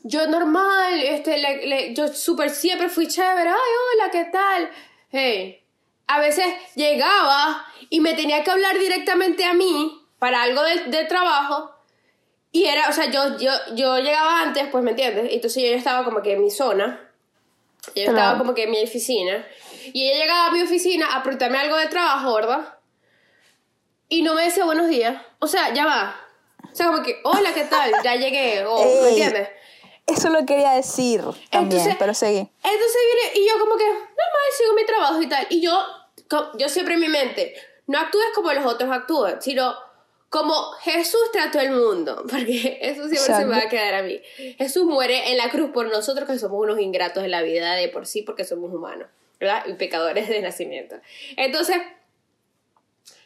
yo 0.04 0.26
normal, 0.28 1.02
este, 1.02 1.38
le- 1.38 1.66
le- 1.66 1.94
yo 1.94 2.08
súper 2.08 2.50
siempre 2.50 2.88
fui 2.88 3.08
chévere, 3.08 3.48
ay, 3.50 3.56
hola, 4.00 4.10
¿qué 4.12 4.24
tal? 4.26 4.70
Hey, 5.10 5.60
a 6.06 6.20
veces 6.20 6.46
llegaba 6.76 7.64
y 7.90 8.00
me 8.00 8.14
tenía 8.14 8.44
que 8.44 8.50
hablar 8.50 8.78
directamente 8.78 9.44
a 9.44 9.54
mí 9.54 10.00
para 10.18 10.42
algo 10.42 10.62
de, 10.62 10.84
de 10.86 11.04
trabajo. 11.04 11.70
Y 12.52 12.66
era, 12.66 12.88
o 12.88 12.92
sea, 12.92 13.06
yo, 13.10 13.36
yo, 13.38 13.50
yo 13.74 13.98
llegaba 13.98 14.40
antes, 14.42 14.68
pues, 14.70 14.84
¿me 14.84 14.90
entiendes? 14.90 15.28
Entonces 15.32 15.62
yo 15.62 15.68
ya 15.70 15.76
estaba 15.76 16.04
como 16.04 16.22
que 16.22 16.32
en 16.34 16.42
mi 16.42 16.50
zona. 16.50 17.10
Yo 17.94 18.04
estaba 18.04 18.38
como 18.38 18.54
que 18.54 18.62
en 18.64 18.70
mi 18.70 18.82
oficina. 18.82 19.44
Y 19.92 20.08
ella 20.08 20.20
llegaba 20.22 20.46
a 20.46 20.50
mi 20.52 20.62
oficina 20.62 21.14
a 21.14 21.22
preguntarme 21.22 21.58
algo 21.58 21.76
de 21.76 21.88
trabajo, 21.88 22.34
¿verdad? 22.34 22.78
Y 24.08 24.22
no 24.22 24.34
me 24.34 24.44
decía 24.44 24.64
buenos 24.64 24.88
días. 24.88 25.20
O 25.40 25.46
sea, 25.46 25.72
ya 25.74 25.84
va. 25.84 26.16
O 26.72 26.74
sea, 26.74 26.86
como 26.86 27.02
que, 27.02 27.20
hola, 27.24 27.52
¿qué 27.52 27.64
tal? 27.64 27.92
Ya 28.02 28.14
llegué. 28.14 28.64
O, 28.64 29.02
¿Me 29.02 29.08
entiendes? 29.10 29.48
Eso 30.06 30.28
lo 30.28 30.44
quería 30.46 30.70
decir 30.72 31.22
también, 31.50 31.80
Entonces- 31.80 31.96
pero 31.98 32.14
seguí. 32.14 32.38
Entonces 32.38 32.96
viene 33.14 33.38
y 33.40 33.48
yo 33.48 33.58
como 33.58 33.76
que, 33.76 33.84
normal, 33.86 34.50
sigo 34.56 34.74
mi 34.74 34.84
trabajo 34.86 35.20
y 35.22 35.28
tal. 35.28 35.46
Y 35.50 35.60
yo, 35.60 35.78
yo 36.58 36.68
siempre 36.68 36.94
en 36.94 37.00
mi 37.00 37.08
mente, 37.08 37.54
no 37.86 37.98
actúes 37.98 38.26
como 38.34 38.52
los 38.52 38.64
otros 38.66 38.90
actúan, 38.90 39.40
sino 39.42 39.74
como 40.34 40.72
Jesús 40.80 41.30
trató 41.32 41.60
el 41.60 41.70
mundo, 41.70 42.24
porque 42.28 42.80
eso 42.82 43.08
siempre 43.08 43.36
se 43.36 43.44
me 43.44 43.52
va 43.52 43.58
a 43.58 43.68
quedar 43.68 43.94
a 43.94 44.02
mí. 44.02 44.20
Jesús 44.58 44.84
muere 44.84 45.30
en 45.30 45.36
la 45.36 45.48
cruz 45.48 45.70
por 45.70 45.86
nosotros 45.86 46.28
que 46.28 46.36
somos 46.40 46.60
unos 46.60 46.80
ingratos 46.80 47.22
en 47.22 47.30
la 47.30 47.42
vida 47.42 47.74
de 47.74 47.88
por 47.88 48.04
sí, 48.04 48.22
porque 48.22 48.42
somos 48.42 48.74
humanos, 48.74 49.06
¿verdad? 49.38 49.64
Y 49.66 49.74
pecadores 49.74 50.28
de 50.28 50.42
nacimiento. 50.42 50.96
Entonces, 51.36 51.76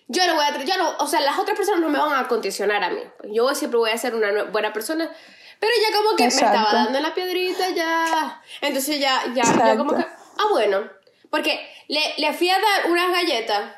yo 0.08 0.26
no 0.26 0.34
voy 0.34 0.44
a, 0.44 0.62
yo 0.62 0.76
no, 0.76 0.98
o 0.98 1.06
sea, 1.06 1.20
las 1.20 1.38
otras 1.38 1.56
personas 1.56 1.80
no 1.80 1.88
me 1.88 1.98
van 1.98 2.22
a 2.22 2.28
condicionar 2.28 2.84
a 2.84 2.90
mí. 2.90 3.00
Yo 3.32 3.54
siempre 3.54 3.78
voy 3.78 3.90
a 3.90 3.96
ser 3.96 4.14
una 4.14 4.44
buena 4.44 4.74
persona, 4.74 5.10
pero 5.58 5.72
ya 5.80 5.96
como 5.96 6.14
que 6.14 6.24
me 6.24 6.28
estaba 6.28 6.74
dando 6.74 7.00
la 7.00 7.14
piedrita 7.14 7.70
ya. 7.70 8.42
Entonces 8.60 9.00
ya, 9.00 9.22
ya, 9.34 9.44
ya 9.44 9.78
como 9.78 9.96
que, 9.96 10.02
ah, 10.02 10.46
bueno, 10.50 10.86
porque 11.30 11.58
le, 11.88 12.00
le 12.18 12.34
fui 12.34 12.50
a 12.50 12.58
dar 12.60 12.90
unas 12.90 13.10
galletas, 13.10 13.76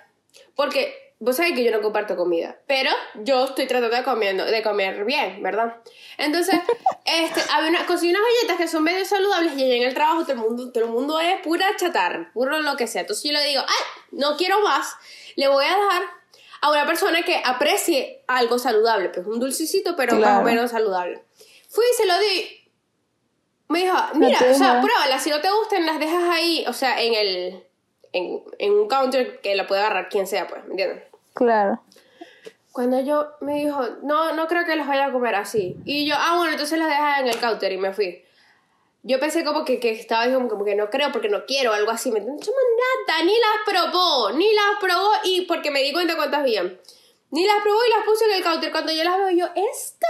porque 0.57 1.00
vos 1.23 1.37
sabés 1.37 1.53
que 1.53 1.63
yo 1.63 1.71
no 1.71 1.81
comparto 1.83 2.17
comida, 2.17 2.59
pero 2.67 2.91
yo 3.23 3.45
estoy 3.45 3.67
tratando 3.67 3.95
de, 3.95 4.03
comiendo, 4.03 4.45
de 4.45 4.63
comer 4.63 5.05
bien, 5.05 5.43
¿verdad? 5.43 5.77
Entonces, 6.19 6.59
este, 7.05 7.41
había 7.53 7.69
una, 7.71 7.87
conseguí 7.87 8.11
unas 8.11 8.23
galletas 8.23 8.57
que 8.57 8.67
son 8.69 8.83
medio 8.83 9.05
saludables 9.05 9.57
y 9.57 9.71
en 9.77 9.83
el 9.83 9.95
trabajo 9.95 10.23
todo 10.23 10.33
el 10.33 10.39
mundo, 10.39 10.73
todo 10.73 10.85
el 10.85 10.91
mundo 10.91 11.21
es 11.21 11.41
pura 11.43 11.67
chatarra, 11.77 12.31
puro 12.33 12.59
lo 12.61 12.77
que 12.77 12.87
sea. 12.87 13.03
Entonces 13.03 13.23
yo 13.25 13.33
le 13.33 13.45
digo, 13.45 13.63
ay, 13.63 13.85
no 14.13 14.37
quiero 14.37 14.61
más, 14.63 14.95
le 15.37 15.47
voy 15.49 15.65
a 15.67 15.77
dar 15.77 16.03
a 16.63 16.71
una 16.71 16.87
persona 16.87 17.23
que 17.23 17.41
aprecie 17.45 18.23
algo 18.27 18.59
saludable, 18.59 19.11
pues 19.11 19.27
un 19.27 19.39
dulcecito, 19.41 19.97
pero 19.97 20.15
más 20.15 20.23
Claro. 20.23 20.41
o 20.41 20.45
menos 20.45 20.71
saludable. 20.71 21.23
Fui 21.69 21.85
y 21.91 21.97
se 21.97 22.07
lo 22.07 22.19
di. 22.19 22.57
Me 23.69 23.81
dijo, 23.85 23.97
mira, 24.15 24.37
o 24.39 24.55
sea, 24.55 24.75
deja. 24.75 24.81
pruébala, 24.81 25.19
si 25.21 25.31
no 25.31 25.41
te 25.41 25.51
gustan, 25.51 25.87
las 25.87 26.01
dejas 26.01 26.25
ahí, 26.31 26.65
o 26.67 26.73
sea, 26.73 27.01
en 27.01 27.15
el, 27.15 27.65
en, 28.13 28.43
en 28.59 28.73
un 28.73 28.89
counter 28.89 29.41
que 29.41 29.55
la 29.55 29.67
puede 29.69 29.81
agarrar 29.83 30.09
quien 30.09 30.27
sea, 30.27 30.49
pues, 30.49 30.65
¿me 30.65 30.71
entiendes? 30.73 31.05
Claro. 31.35 31.83
Cuando 32.73 33.01
yo 33.01 33.33
me 33.41 33.65
dijo, 33.65 33.83
no, 34.03 34.35
no 34.35 34.47
creo 34.47 34.65
que 34.65 34.77
los 34.77 34.87
vaya 34.87 35.07
a 35.07 35.13
comer 35.13 35.35
así. 35.35 35.77
Y 35.85 36.07
yo, 36.07 36.15
ah, 36.17 36.37
bueno, 36.37 36.53
entonces 36.53 36.79
las 36.79 36.89
dejas 36.89 37.21
en 37.21 37.29
el 37.29 37.41
counter 37.41 37.73
y 37.73 37.79
me 37.79 37.93
fui. 37.93 38.25
Yo 39.03 39.19
pensé 39.19 39.45
como 39.45 39.65
que, 39.65 39.81
que 39.81 39.91
estaba 39.91 40.33
como, 40.33 40.49
como 40.49 40.65
que 40.65 40.75
no 40.75 40.91
creo 40.91 41.11
porque 41.11 41.29
no 41.29 41.47
quiero, 41.47 41.73
algo 41.73 41.91
así. 41.91 42.13
¿Me? 42.13 42.21
Chama, 42.21 42.37
nada, 43.07 43.25
ni 43.25 43.33
las 43.33 43.65
probó, 43.67 44.31
ni 44.33 44.53
las 44.53 44.79
probó 44.81 45.11
y 45.25 45.43
porque 45.43 45.71
me 45.71 45.83
di 45.83 45.93
cuenta 45.93 46.17
cuántas 46.17 46.41
habían. 46.41 46.79
Ni 47.31 47.47
las 47.47 47.63
probó 47.63 47.79
y 47.87 47.91
las 47.97 48.05
puse 48.05 48.25
en 48.27 48.33
el 48.33 48.43
counter. 48.43 48.71
Cuando 48.71 48.93
yo 48.93 49.03
las 49.03 49.19
veo, 49.19 49.31
yo, 49.31 49.47
esta 49.57 50.07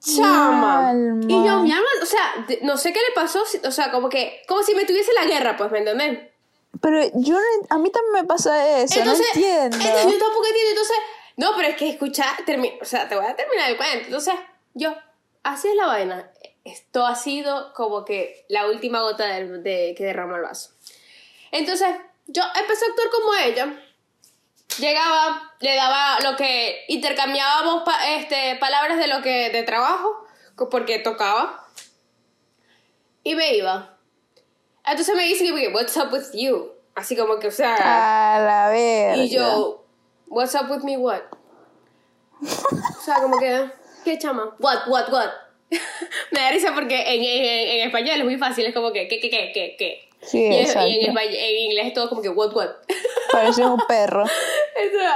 chama. 0.00 0.92
Y 1.22 1.46
yo, 1.46 1.60
mi 1.60 1.72
alma, 1.72 1.88
o 2.02 2.06
sea, 2.06 2.46
no 2.62 2.76
sé 2.76 2.92
qué 2.92 3.00
le 3.00 3.14
pasó, 3.14 3.42
o 3.64 3.70
sea, 3.70 3.90
como 3.90 4.08
que, 4.08 4.42
como 4.46 4.62
si 4.62 4.74
me 4.74 4.84
tuviese 4.84 5.12
la 5.12 5.24
guerra, 5.24 5.56
pues, 5.56 5.70
¿me 5.70 5.78
entendés? 5.78 6.20
Pero 6.80 7.00
yo 7.14 7.34
no- 7.34 7.66
a 7.70 7.78
mí 7.78 7.90
también 7.90 8.12
me 8.12 8.24
pasa 8.24 8.78
eso, 8.80 8.94
no 9.04 9.12
entiendo. 9.34 9.76
entonces 9.88 10.12
yo 10.12 10.18
tampoco 10.18 10.46
entiendo. 10.46 10.70
Entonces, 10.70 10.96
no, 11.36 11.52
pero 11.56 11.68
es 11.68 11.76
que 11.76 11.88
escucha, 11.90 12.24
termi- 12.46 12.78
o 12.80 12.84
sea, 12.84 13.08
te 13.08 13.16
voy 13.16 13.26
a 13.26 13.36
terminar 13.36 13.70
el 13.70 13.76
cuento. 13.76 14.06
Entonces, 14.06 14.34
yo, 14.74 14.94
así 15.42 15.68
es 15.68 15.74
la 15.76 15.86
vaina. 15.86 16.30
Esto 16.64 17.06
ha 17.06 17.14
sido 17.14 17.72
como 17.74 18.04
que 18.04 18.44
la 18.48 18.66
última 18.66 19.00
gota 19.00 19.24
de, 19.26 19.46
de- 19.60 19.94
que 19.96 20.04
derrama 20.04 20.36
el 20.36 20.42
vaso. 20.42 20.70
Entonces, 21.50 21.88
yo 22.26 22.42
empecé 22.60 22.84
a 22.84 22.88
actuar 22.88 23.08
como 23.10 23.34
ella. 23.34 23.82
Llegaba, 24.78 25.54
le 25.60 25.74
daba 25.74 26.18
lo 26.20 26.36
que 26.36 26.84
intercambiábamos 26.88 27.82
pa- 27.84 28.08
este, 28.16 28.56
palabras 28.56 28.98
de 28.98 29.06
lo 29.08 29.22
que 29.22 29.48
de 29.50 29.62
trabajo, 29.62 30.24
porque 30.70 30.98
tocaba. 30.98 31.66
Y 33.24 33.34
me 33.34 33.54
iba. 33.54 33.97
Entonces 34.90 35.14
me 35.14 35.24
dice 35.24 35.44
que, 35.44 35.68
what's 35.68 35.96
up 35.96 36.12
with 36.12 36.32
you? 36.34 36.72
Así 36.94 37.16
como 37.16 37.38
que, 37.38 37.48
o 37.48 37.50
sea, 37.50 38.36
A 38.36 38.40
la 38.40 38.68
verga. 38.70 39.22
y 39.22 39.28
yo, 39.28 39.84
what's 40.28 40.54
up 40.54 40.70
with 40.70 40.82
me 40.82 40.96
what? 40.96 41.22
o 42.40 43.02
sea, 43.04 43.16
como 43.20 43.38
que, 43.38 43.70
¿qué 44.04 44.18
chama? 44.18 44.54
What, 44.58 44.86
what, 44.88 45.12
what? 45.12 45.30
me 46.32 46.40
da 46.40 46.50
risa 46.50 46.72
porque 46.74 46.96
en, 47.00 47.22
en, 47.22 47.80
en 47.80 47.86
español 47.86 48.18
es 48.18 48.24
muy 48.24 48.36
fácil, 48.38 48.64
es 48.66 48.74
como 48.74 48.92
que, 48.92 49.06
¿qué, 49.08 49.20
qué, 49.20 49.28
qué, 49.30 49.50
qué, 49.52 49.76
qué? 49.78 50.08
Sí, 50.22 50.38
y, 50.44 50.48
y 50.50 51.04
en, 51.04 51.10
español- 51.10 51.34
en 51.36 51.56
inglés 51.56 51.86
es 51.88 51.94
todo 51.94 52.08
como 52.08 52.22
que, 52.22 52.28
what, 52.30 52.52
what? 52.54 52.68
Parece 53.32 53.64
un 53.64 53.78
perro. 53.86 54.24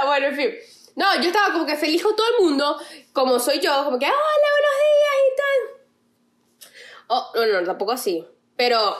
Bueno, 0.05 0.27
en 0.27 0.35
fin. 0.35 0.51
No, 0.95 1.15
yo 1.19 1.27
estaba 1.29 1.51
como 1.53 1.65
que 1.65 1.75
feliz 1.75 2.03
con 2.03 2.15
todo 2.15 2.27
el 2.37 2.45
mundo, 2.45 2.77
como 3.13 3.39
soy 3.39 3.59
yo, 3.59 3.83
como 3.83 3.97
que, 3.97 4.05
hola, 4.05 4.15
buenos 4.15 4.75
días 4.79 5.15
y 5.27 5.35
tal. 5.41 6.69
Oh, 7.07 7.31
no, 7.35 7.61
no, 7.61 7.65
tampoco 7.67 7.91
así. 7.93 8.25
Pero. 8.55 8.97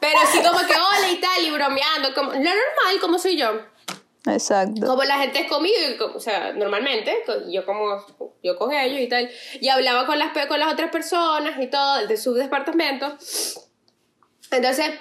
pero 0.00 0.18
sí, 0.32 0.38
como 0.42 0.58
que 0.60 0.74
hola 0.74 1.10
y 1.10 1.16
tal, 1.20 1.44
y 1.44 1.50
bromeando, 1.50 2.12
como, 2.14 2.32
lo 2.32 2.38
normal, 2.38 3.00
como 3.00 3.18
soy 3.18 3.36
yo. 3.36 3.50
Exacto. 4.26 4.86
Como 4.86 5.04
la 5.04 5.18
gente 5.18 5.40
es 5.40 5.48
conmigo, 5.48 5.76
y 5.76 6.00
o 6.02 6.20
sea, 6.20 6.52
normalmente, 6.52 7.14
yo 7.48 7.64
como, 7.66 8.04
yo 8.42 8.56
con 8.56 8.72
ellos 8.72 9.00
y 9.00 9.08
tal, 9.08 9.30
y 9.60 9.68
hablaba 9.68 10.06
con 10.06 10.18
las, 10.18 10.32
con 10.48 10.58
las 10.58 10.72
otras 10.72 10.90
personas 10.90 11.60
y 11.60 11.66
todo, 11.66 12.06
de 12.06 12.16
su 12.16 12.32
departamento. 12.34 13.16
Entonces, 14.50 14.92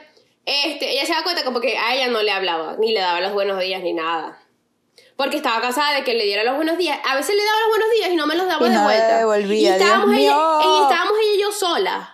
este, 0.46 0.92
ella 0.92 1.06
se 1.06 1.14
da 1.14 1.24
cuenta 1.24 1.44
como 1.46 1.62
que 1.62 1.78
a 1.78 1.96
ella 1.96 2.08
no 2.08 2.22
le 2.22 2.32
hablaba, 2.32 2.76
ni 2.80 2.92
le 2.92 3.00
daba 3.00 3.22
los 3.22 3.32
buenos 3.32 3.60
días, 3.60 3.82
ni 3.82 3.94
nada. 3.94 4.40
Porque 5.16 5.38
estaba 5.38 5.62
cansada 5.62 5.94
de 5.94 6.04
que 6.04 6.16
le 6.16 6.24
diera 6.26 6.44
los 6.44 6.56
buenos 6.56 6.78
días. 6.78 7.00
A 7.06 7.16
veces 7.16 7.36
le 7.36 7.44
daba 7.46 7.60
los 7.62 7.70
buenos 7.70 7.92
días 7.92 8.10
y 8.12 8.16
no 8.16 8.26
me 8.26 8.36
los 8.36 8.48
daba 8.48 8.66
Y 8.66 8.70
de 8.70 8.76
no 8.76 8.84
vuelta. 8.84 9.18
devolvía, 9.20 9.70
y 9.70 9.74
estábamos, 9.74 10.10
Dios 10.10 10.20
mío. 10.20 10.90
estábamos 10.90 11.13
ella 11.13 11.13
y 11.13 11.13
yo 11.60 11.68
solas. 11.68 12.10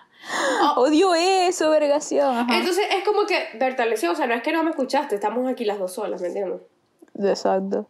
Odio 0.76 1.14
eso, 1.14 1.70
vergación. 1.70 2.36
Ajá. 2.36 2.56
Entonces 2.56 2.84
es 2.90 3.04
como 3.04 3.26
que, 3.26 3.48
Berta, 3.54 3.84
le 3.84 3.92
decía, 3.92 4.10
o 4.10 4.14
sea, 4.14 4.26
no 4.26 4.34
es 4.34 4.42
que 4.42 4.52
no 4.52 4.62
me 4.62 4.70
escuchaste, 4.70 5.14
estamos 5.14 5.50
aquí 5.50 5.64
las 5.64 5.78
dos 5.78 5.94
solas, 5.94 6.20
¿me 6.20 6.28
entiendes? 6.28 6.60
Exacto. 7.18 7.86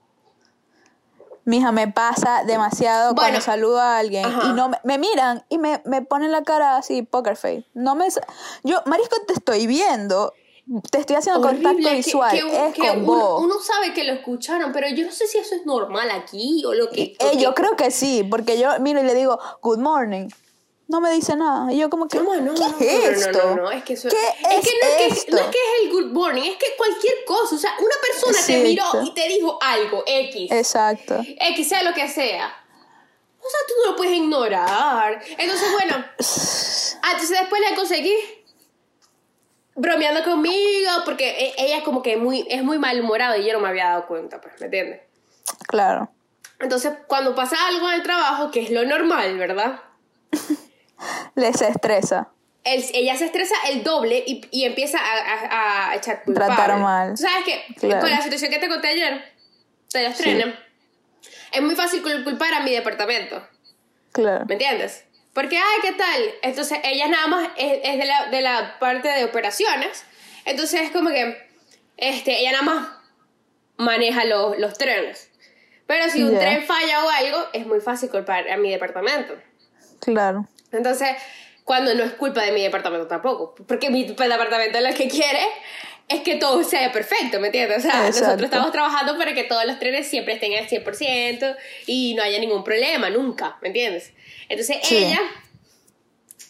Mija, 1.45 1.73
me 1.73 1.89
pasa 1.89 2.45
demasiado 2.47 3.15
Bueno. 3.15 3.21
cuando 3.23 3.41
saludo 3.41 3.81
a 3.81 3.99
alguien 3.99 4.25
Ajá. 4.25 4.49
y 4.49 4.53
no 4.53 4.69
me, 4.69 4.79
me 4.85 4.99
miran 4.99 5.45
y 5.49 5.59
me, 5.59 5.83
me 5.85 6.03
ponen 6.03 6.31
la 6.33 6.43
cara 6.43 6.77
así, 6.77 7.03
poker 7.03 7.37
face. 7.37 7.65
No 7.75 7.95
me 7.95 8.07
yo, 8.63 8.83
Marisco, 8.87 9.17
te 9.27 9.33
estoy 9.33 9.67
viendo, 9.67 10.33
te 10.91 10.99
estoy 10.99 11.17
haciendo 11.17 11.41
Horrible, 11.41 11.65
contacto 11.65 11.97
visual, 11.97 12.31
que, 12.31 12.67
es 12.69 12.75
que 12.75 12.89
con 12.89 12.99
uno, 12.99 13.07
vos. 13.07 13.43
uno 13.43 13.55
sabe 13.61 13.93
que 13.93 14.05
lo 14.05 14.13
escucharon, 14.13 14.71
pero 14.73 14.89
yo 14.91 15.05
no 15.07 15.13
sé 15.13 15.27
si 15.27 15.39
eso 15.39 15.57
es 15.57 15.67
normal 15.67 16.11
aquí 16.11 16.63
o 16.65 16.75
lo 16.75 16.89
que... 16.91 17.17
Eh, 17.19 17.39
yo 17.39 17.55
creo 17.55 17.75
que 17.75 17.91
sí, 17.91 18.23
porque 18.31 18.59
yo 18.59 18.79
miro 18.81 19.01
y 19.01 19.05
le 19.05 19.15
digo, 19.15 19.39
good 19.63 19.79
morning. 19.79 20.29
No 20.91 21.01
me 21.01 21.13
dice 21.13 21.37
nada. 21.37 21.73
Y 21.73 21.79
yo 21.79 21.89
como 21.89 22.09
que, 22.09 22.19
Chama, 22.19 22.39
no, 22.39 22.53
¿qué 22.53 22.61
no, 22.61 22.67
es 22.67 22.75
no, 22.75 22.83
no, 22.83 23.29
esto? 23.29 23.39
No, 23.39 23.55
no, 23.55 23.63
no, 23.63 23.71
es 23.71 23.85
que 23.85 23.93
eso... 23.93 24.09
¿Qué 24.09 24.17
es 24.17 24.59
es, 24.59 24.69
que 24.69 24.73
no 24.83 25.07
es 25.07 25.25
que, 25.25 25.31
no 25.31 25.39
es 25.39 25.47
que 25.47 25.59
es 25.59 25.83
el 25.83 25.91
good 25.93 26.13
morning, 26.13 26.51
es 26.51 26.57
que 26.57 26.67
cualquier 26.77 27.25
cosa, 27.25 27.55
o 27.55 27.59
sea, 27.59 27.71
una 27.79 27.95
persona 28.05 28.39
te 28.45 28.59
miró 28.59 28.85
y 29.05 29.15
te 29.15 29.29
dijo 29.29 29.57
algo, 29.63 30.03
X, 30.05 30.51
Exacto. 30.51 31.23
X, 31.25 31.69
sea 31.69 31.85
lo 31.85 31.95
que 31.95 32.09
sea. 32.09 32.53
O 33.39 33.49
sea, 33.49 33.61
tú 33.69 33.75
no 33.85 33.91
lo 33.93 33.97
puedes 33.97 34.15
ignorar. 34.15 35.23
Entonces, 35.39 35.71
bueno, 35.71 35.95
ah, 37.03 37.11
entonces 37.13 37.39
después 37.39 37.63
la 37.71 37.77
conseguí 37.77 38.13
bromeando 39.77 40.25
conmigo, 40.25 40.91
porque 41.05 41.31
e- 41.31 41.55
ella 41.57 41.85
como 41.85 42.03
que 42.03 42.17
muy, 42.17 42.45
es 42.51 42.65
muy 42.65 42.81
malhumorada 42.81 43.39
y 43.39 43.47
yo 43.47 43.53
no 43.53 43.61
me 43.61 43.69
había 43.69 43.91
dado 43.91 44.09
cuenta, 44.09 44.41
pues, 44.41 44.55
¿me 44.59 44.67
entiendes? 44.67 45.03
Claro. 45.69 46.11
Entonces, 46.59 46.95
cuando 47.07 47.37
pasa 47.37 47.57
algo 47.69 47.89
en 47.91 47.95
el 47.95 48.03
trabajo, 48.03 48.51
que 48.51 48.61
es 48.61 48.71
lo 48.71 48.85
normal, 48.85 49.39
¿verdad? 49.39 49.83
Les 51.35 51.61
estresa. 51.63 52.29
El- 52.65 52.85
ella 52.93 53.17
se 53.17 53.25
estresa 53.27 53.55
el 53.69 53.83
doble 53.83 54.23
y, 54.27 54.47
y 54.51 54.65
empieza 54.65 54.99
a, 54.99 55.13
a- 55.13 55.91
a 55.91 55.97
echar 55.97 56.23
culpa. 56.25 56.47
Tratar 56.47 56.79
mal. 56.79 57.17
¿Sabes 57.17 57.45
qué? 57.45 57.65
Claro. 57.79 58.01
Con 58.01 58.11
la 58.11 58.21
situación 58.21 58.51
que 58.51 58.59
te 58.59 58.69
conté 58.69 58.89
ayer, 58.89 59.25
de 59.93 60.09
los 60.09 60.17
trenes, 60.17 60.55
es 61.53 61.63
muy 61.63 61.75
fácil 61.75 62.03
cul- 62.03 62.23
culpar 62.25 62.53
a 62.55 62.61
mi 62.61 62.73
departamento. 62.73 63.43
Claro. 64.13 64.45
¿Me 64.47 64.55
entiendes? 64.55 65.05
Porque, 65.33 65.57
ay, 65.57 65.79
¿qué 65.83 65.93
tal? 65.93 66.21
Entonces, 66.43 66.79
ella 66.85 67.09
nada 67.09 67.27
más 67.29 67.49
es, 67.57 67.79
es 67.83 67.99
de, 67.99 68.05
la, 68.05 68.27
de 68.27 68.41
la 68.43 68.79
parte 68.79 69.09
de 69.09 69.25
operaciones. 69.25 70.05
Entonces, 70.45 70.81
es 70.83 70.91
como 70.91 71.11
que 71.11 71.39
este, 71.97 72.41
ella 72.41 72.53
nada 72.53 72.63
más 72.65 72.89
maneja 73.77 74.25
los, 74.25 74.59
los 74.59 74.77
trenes. 74.77 75.31
Pero 75.87 76.09
si 76.11 76.23
un 76.23 76.39
tren 76.39 76.63
falla 76.65 77.05
o 77.05 77.09
algo, 77.11 77.39
es 77.53 77.67
muy 77.67 77.81
fácil 77.81 78.11
culpar 78.11 78.49
a 78.51 78.57
mi 78.57 78.71
departamento. 78.71 79.35
Claro. 80.01 80.47
Entonces, 80.73 81.09
cuando 81.65 81.95
no 81.95 82.03
es 82.05 82.13
culpa 82.13 82.43
de 82.43 82.53
mi 82.53 82.63
departamento 82.63 83.07
tampoco. 83.07 83.55
Porque 83.67 83.91
mi 83.91 84.05
departamento 84.05 84.81
lo 84.81 84.95
que 84.95 85.09
quiere 85.09 85.41
es 86.09 86.21
que 86.23 86.37
todo 86.37 86.65
sea 86.65 86.91
perfecto, 86.91 87.39
¿me 87.39 87.47
entiendes? 87.49 87.79
O 87.79 87.81
sea, 87.83 88.07
Exacto. 88.07 88.27
nosotros 88.27 88.45
estamos 88.47 88.73
trabajando 88.73 89.17
para 89.17 89.33
que 89.35 89.45
todos 89.45 89.65
los 89.65 89.79
trenes 89.79 90.09
siempre 90.09 90.35
estén 90.35 90.55
al 90.57 90.67
100% 90.69 91.57
y 91.87 92.15
no 92.15 92.23
haya 92.25 92.39
ningún 92.41 92.65
problema, 92.65 93.11
nunca, 93.11 93.59
¿me 93.63 93.69
entiendes? 93.69 94.13
Entonces, 94.49 94.79
Sí. 94.83 94.97
ella 94.97 95.21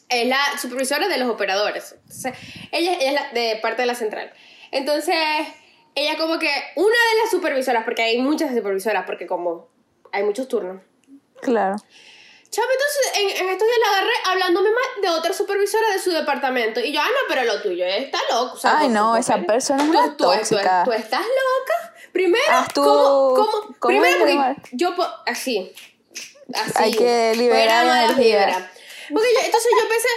es 0.09 0.27
la 0.27 0.39
supervisora 0.61 1.09
de 1.09 1.19
los 1.19 1.29
operadores. 1.29 1.93
Entonces, 1.93 2.33
ella, 2.73 2.95
ella 2.95 3.07
es 3.09 3.12
la- 3.12 3.31
de 3.33 3.57
parte 3.57 3.83
de 3.83 3.87
la 3.87 3.95
central. 3.95 4.33
Entonces, 4.73 5.15
ella 5.95 6.17
como 6.17 6.39
que 6.39 6.50
una 6.77 6.87
de 6.89 7.19
las 7.23 7.31
supervisoras, 7.31 7.85
porque 7.85 8.03
hay 8.03 8.19
muchas 8.19 8.55
supervisoras, 8.55 9.05
porque 9.07 9.27
como 9.27 9.69
hay 10.12 10.23
muchos 10.25 10.49
turnos. 10.49 10.81
Claro. 11.43 11.77
Chavo, 12.50 12.66
entonces 12.73 13.12
en, 13.38 13.45
en 13.47 13.52
estos 13.52 13.69
días 13.69 13.78
la 13.80 13.90
agarré 13.99 14.12
hablándome 14.26 14.71
mal 14.71 15.02
de 15.02 15.09
otra 15.09 15.33
supervisora 15.33 15.92
de 15.92 15.99
su 16.00 16.11
departamento. 16.11 16.80
Y 16.80 16.92
yo, 16.92 17.00
ah, 17.00 17.07
no, 17.09 17.28
pero 17.28 17.45
lo 17.45 17.62
tuyo 17.62 17.85
está 17.87 18.19
loco. 18.30 18.54
o 18.54 18.59
sea, 18.59 18.78
Ay, 18.78 18.88
no, 18.88 19.16
esa 19.16 19.38
persona 19.42 19.83
es 19.85 19.90
tú- 19.90 19.97
una 19.99 20.04
tú- 20.11 20.16
tú- 20.16 20.25
tóxica. 20.25 20.83
Tú, 20.85 20.92
estás 20.92 21.21
loca. 21.23 21.95
Primero, 22.12 22.45
tu- 22.75 22.83
¿cómo, 22.83 23.35
cómo? 23.35 23.50
¿cómo 23.78 24.00
Primero, 24.00 24.19
porque 24.19 24.69
yo, 24.73 24.95
así, 25.26 25.73
así. 26.52 26.73
Hay 26.75 26.90
que 26.92 27.35
liberar 27.37 27.87
malas 27.87 28.11
energía. 28.11 28.47
vibras. 28.47 28.62
Porque 29.12 29.28
yo, 29.35 29.40
entonces 29.45 29.71
yo 29.80 29.88
pensé, 29.88 30.09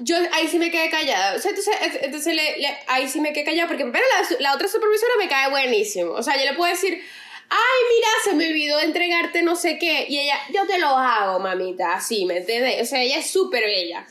yo 0.00 0.16
ahí 0.32 0.48
sí 0.48 0.58
me 0.58 0.72
quedé 0.72 0.90
callada. 0.90 1.36
O 1.36 1.38
sea, 1.40 1.50
entonces, 1.50 1.74
entonces 2.02 2.34
le- 2.34 2.58
le- 2.58 2.78
ahí 2.88 3.08
sí 3.08 3.20
me 3.20 3.32
quedé 3.32 3.44
callada 3.44 3.68
porque 3.68 3.84
pero 3.86 4.04
la, 4.18 4.36
la 4.40 4.54
otra 4.54 4.66
supervisora 4.66 5.12
me 5.18 5.28
cae 5.28 5.50
buenísimo. 5.50 6.12
O 6.14 6.22
sea, 6.24 6.36
yo 6.36 6.44
le 6.50 6.54
puedo 6.56 6.68
decir, 6.72 7.00
ay, 7.48 7.82
mira, 7.94 8.08
se 8.24 8.34
me 8.34 8.48
olvidó 8.48 8.80
entregarte 8.80 9.42
no 9.42 9.56
sé 9.56 9.78
qué. 9.78 10.06
Y 10.08 10.18
ella, 10.20 10.38
yo 10.52 10.66
te 10.66 10.78
lo 10.78 10.88
hago, 10.88 11.38
mamita, 11.38 11.94
así, 11.94 12.24
¿me 12.24 12.38
entiendes? 12.38 12.82
O 12.82 12.84
sea, 12.84 13.02
ella 13.02 13.18
es 13.18 13.30
súper 13.30 13.64
bella. 13.64 14.06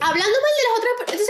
Hablando 0.00 0.30
mal 0.30 0.52
de 0.56 0.62
las 0.68 0.78
otras, 0.78 0.92
entonces 1.00 1.28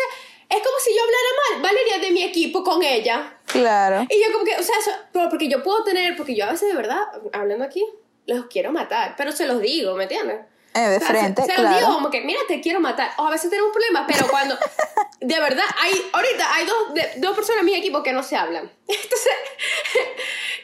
es 0.48 0.58
como 0.58 0.78
si 0.84 0.94
yo 0.94 1.02
hablara 1.02 1.28
mal, 1.50 1.62
Valeria, 1.62 1.98
de 1.98 2.10
mi 2.10 2.22
equipo 2.22 2.62
con 2.62 2.82
ella. 2.82 3.38
Claro. 3.46 4.06
Y 4.08 4.22
yo 4.24 4.32
como 4.32 4.44
que, 4.44 4.54
o 4.56 4.62
sea, 4.62 4.76
eso- 4.78 4.92
pero 5.12 5.28
porque 5.28 5.48
yo 5.48 5.62
puedo 5.62 5.82
tener, 5.84 6.16
porque 6.16 6.34
yo 6.34 6.44
a 6.44 6.52
veces 6.52 6.68
de 6.68 6.74
verdad, 6.74 7.00
hablando 7.32 7.64
aquí, 7.64 7.84
los 8.26 8.46
quiero 8.46 8.72
matar, 8.72 9.14
pero 9.16 9.32
se 9.32 9.46
los 9.46 9.60
digo, 9.60 9.94
¿me 9.94 10.04
entiendes? 10.04 10.40
Eh, 10.74 10.80
de 10.80 10.96
O 10.96 11.00
sea, 11.00 11.08
frente, 11.08 11.42
se, 11.42 11.48
se 11.48 11.54
claro. 11.54 11.70
lo 11.70 11.76
digo 11.78 11.92
como 11.94 12.10
que, 12.10 12.22
mira, 12.22 12.40
te 12.48 12.60
quiero 12.62 12.80
matar. 12.80 13.10
O 13.18 13.26
a 13.26 13.30
veces 13.30 13.50
tenemos 13.50 13.72
problemas, 13.72 14.04
pero 14.08 14.26
cuando. 14.28 14.56
de 15.20 15.40
verdad, 15.40 15.64
hay. 15.78 15.92
Ahorita 16.12 16.54
hay 16.54 16.64
dos, 16.66 16.94
de- 16.94 17.10
dos 17.18 17.36
personas 17.36 17.60
en 17.60 17.66
mi 17.66 17.74
equipo 17.74 18.02
que 18.02 18.12
no 18.12 18.22
se 18.22 18.36
hablan. 18.36 18.70
Entonces. 18.88 19.32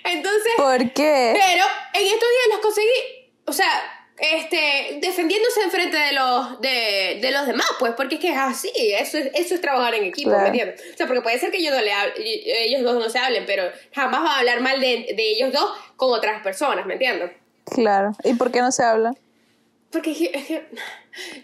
entonces. 0.05 0.53
¿Por 0.57 0.79
qué? 0.93 1.35
Pero 1.35 1.65
en 1.95 2.07
estos 2.07 2.29
días 2.29 2.49
los 2.53 2.59
conseguí. 2.61 3.33
O 3.47 3.53
sea, 3.53 3.69
este. 4.19 4.99
Defendiéndose 5.01 5.63
enfrente 5.63 5.97
de 5.97 6.13
los, 6.13 6.61
de, 6.61 7.19
de 7.21 7.31
los 7.31 7.47
demás, 7.47 7.67
pues, 7.79 7.93
porque 7.95 8.15
es 8.17 8.21
que 8.21 8.31
es 8.33 8.39
así. 8.39 8.71
Eso 8.75 9.19
es, 9.19 9.31
eso 9.35 9.55
es 9.55 9.61
trabajar 9.61 9.95
en 9.95 10.05
equipo, 10.05 10.31
Claro. 10.31 10.45
¿me 10.45 10.49
entiendes? 10.49 10.81
O 10.95 10.97
sea, 10.97 11.07
porque 11.07 11.21
puede 11.23 11.39
ser 11.39 11.51
que 11.51 11.63
yo 11.63 11.71
no 11.71 11.81
le 11.81 11.93
hable- 11.93 12.15
ellos 12.17 12.83
dos 12.83 12.95
no 12.95 13.09
se 13.11 13.19
hablen, 13.19 13.45
pero 13.47 13.65
jamás 13.95 14.25
va 14.25 14.37
a 14.37 14.39
hablar 14.39 14.61
mal 14.61 14.81
de, 14.81 15.13
de 15.17 15.31
ellos 15.33 15.53
dos 15.53 15.71
con 15.97 16.13
otras 16.13 16.43
personas, 16.43 16.87
¿me 16.87 16.95
entiendes? 16.95 17.33
Claro. 17.67 18.13
¿Y 18.25 18.35
por 18.35 18.51
qué 18.51 18.61
no 18.63 18.73
se 18.73 18.83
habla? 18.83 19.13
Porque 19.91 20.11
es 20.11 20.47
que, 20.47 20.69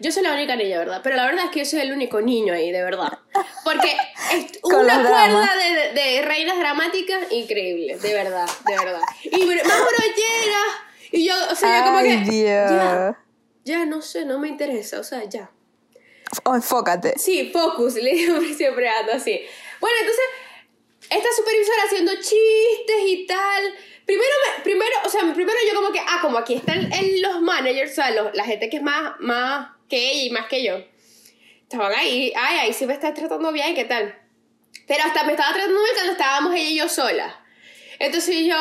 yo 0.01 0.13
soy 0.13 0.23
la 0.23 0.35
única 0.35 0.55
niña, 0.55 0.79
¿verdad? 0.79 1.01
Pero 1.03 1.17
la 1.17 1.25
verdad 1.25 1.47
es 1.47 1.51
que 1.51 1.61
yo 1.61 1.65
soy 1.65 1.81
el 1.81 1.93
único 1.93 2.21
niño 2.21 2.53
ahí, 2.53 2.71
de 2.71 2.83
verdad. 2.83 3.19
Porque 3.65 3.97
es 4.33 4.59
una 4.63 5.03
cuerda 5.03 5.49
de, 5.57 6.01
de 6.01 6.23
reinas 6.23 6.59
dramáticas 6.59 7.33
increíble, 7.33 7.97
de 7.97 8.13
verdad, 8.13 8.49
de 8.67 8.77
verdad. 8.77 9.01
Y 9.25 9.47
más 9.47 9.65
brollera. 9.65 10.65
Y 11.11 11.25
yo, 11.27 11.35
o 11.51 11.55
sea, 11.55 11.79
yo 11.79 11.85
como 11.87 11.99
Ay, 11.99 12.09
que. 12.09 12.31
Dios. 12.31 12.71
Ya, 12.71 13.19
ya, 13.65 13.87
no 13.87 14.03
sé, 14.03 14.27
no 14.27 14.39
me 14.39 14.49
interesa, 14.49 15.01
o 15.01 15.05
sea, 15.05 15.25
ya. 15.25 15.51
Oh, 16.45 16.55
enfócate. 16.55 17.19
Sí, 17.19 17.51
focus, 17.53 17.95
le 18.03 18.13
digo 18.13 18.41
siempre 18.57 18.89
ando 18.89 19.13
así. 19.13 19.41
Bueno, 19.81 19.97
entonces, 20.01 20.25
esta 21.11 21.29
supervisora 21.37 21.83
haciendo 21.87 22.13
chistes 22.17 23.03
y 23.07 23.27
tal. 23.27 23.75
Primero, 24.07 24.31
me- 24.57 24.63
primero, 24.63 24.97
o 25.05 25.09
sea, 25.09 25.21
primero 25.35 25.59
yo 25.69 25.75
como 25.75 25.93
que, 25.93 26.01
ah, 26.01 26.19
como 26.21 26.39
aquí 26.39 26.55
están 26.55 26.93
el- 26.93 27.23
los 27.23 27.41
managers, 27.41 27.93
o 27.93 27.95
sea, 27.95 28.11
los- 28.11 28.35
la 28.35 28.45
gente 28.45 28.69
que 28.69 28.77
es 28.79 28.83
más, 28.83 29.15
más 29.21 29.69
que 29.89 29.97
ella 30.13 30.23
y 30.25 30.31
más 30.31 30.47
que 30.47 30.63
yo. 30.63 30.77
Estaban 31.63 31.93
ahí, 31.95 32.33
ay, 32.37 32.59
ahí 32.59 32.73
sí 32.73 32.87
me 32.87 32.93
está 32.93 33.15
tratando 33.15 33.51
bien, 33.53 33.75
¿qué 33.75 33.85
tal? 33.85 34.15
Pero 34.87 35.05
hasta 35.05 35.25
me 35.25 35.33
estaba 35.33 35.53
tratando 35.55 35.81
bien 35.81 35.95
cuando 35.95 36.13
estábamos 36.13 36.55
ella 36.55 36.69
y 36.69 36.77
yo 36.77 36.89
solas. 36.89 37.33
Entonces 37.99 38.45
yo, 38.45 38.57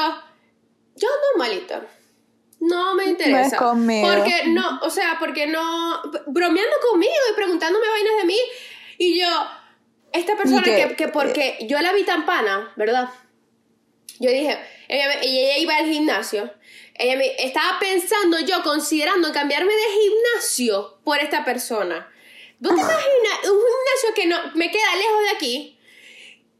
yo 0.95 1.09
normalito. 1.33 1.81
No 2.61 2.95
me 2.95 3.05
interesa. 3.05 3.57
conmigo. 3.57 4.07
Porque 4.07 4.43
no, 4.47 4.79
o 4.83 4.89
sea, 4.89 5.17
porque 5.19 5.47
no. 5.47 6.01
Bromeando 6.27 6.75
conmigo 6.89 7.11
y 7.29 7.35
preguntándome 7.35 7.85
vainas 7.89 8.17
de 8.19 8.23
mí. 8.25 8.39
Y 8.97 9.19
yo, 9.19 9.27
esta 10.13 10.37
persona 10.37 10.63
que- 10.63 10.87
que, 10.89 10.95
que 10.95 11.07
porque 11.09 11.57
yo 11.67 11.81
la 11.81 11.91
vi 11.91 12.03
tan 12.03 12.25
pana, 12.25 12.71
¿verdad? 12.77 13.09
Yo 14.19 14.29
dije, 14.31 14.57
ella, 14.93 15.19
ella 15.21 15.57
iba 15.57 15.75
al 15.75 15.89
gimnasio. 15.89 16.53
Ella 16.95 17.17
me 17.17 17.35
estaba 17.43 17.79
pensando 17.79 18.39
yo, 18.39 18.61
considerando 18.63 19.31
cambiarme 19.33 19.73
de 19.73 20.01
gimnasio 20.01 20.99
por 21.03 21.19
esta 21.19 21.43
persona. 21.43 22.09
¿Tú 22.61 22.69
te 22.69 22.75
imaginas 22.75 23.39
un 23.43 23.59
gimnasio 23.59 24.13
que 24.15 24.27
no 24.27 24.37
me 24.55 24.69
queda 24.69 24.95
lejos 24.95 25.21
de 25.23 25.29
aquí? 25.35 25.79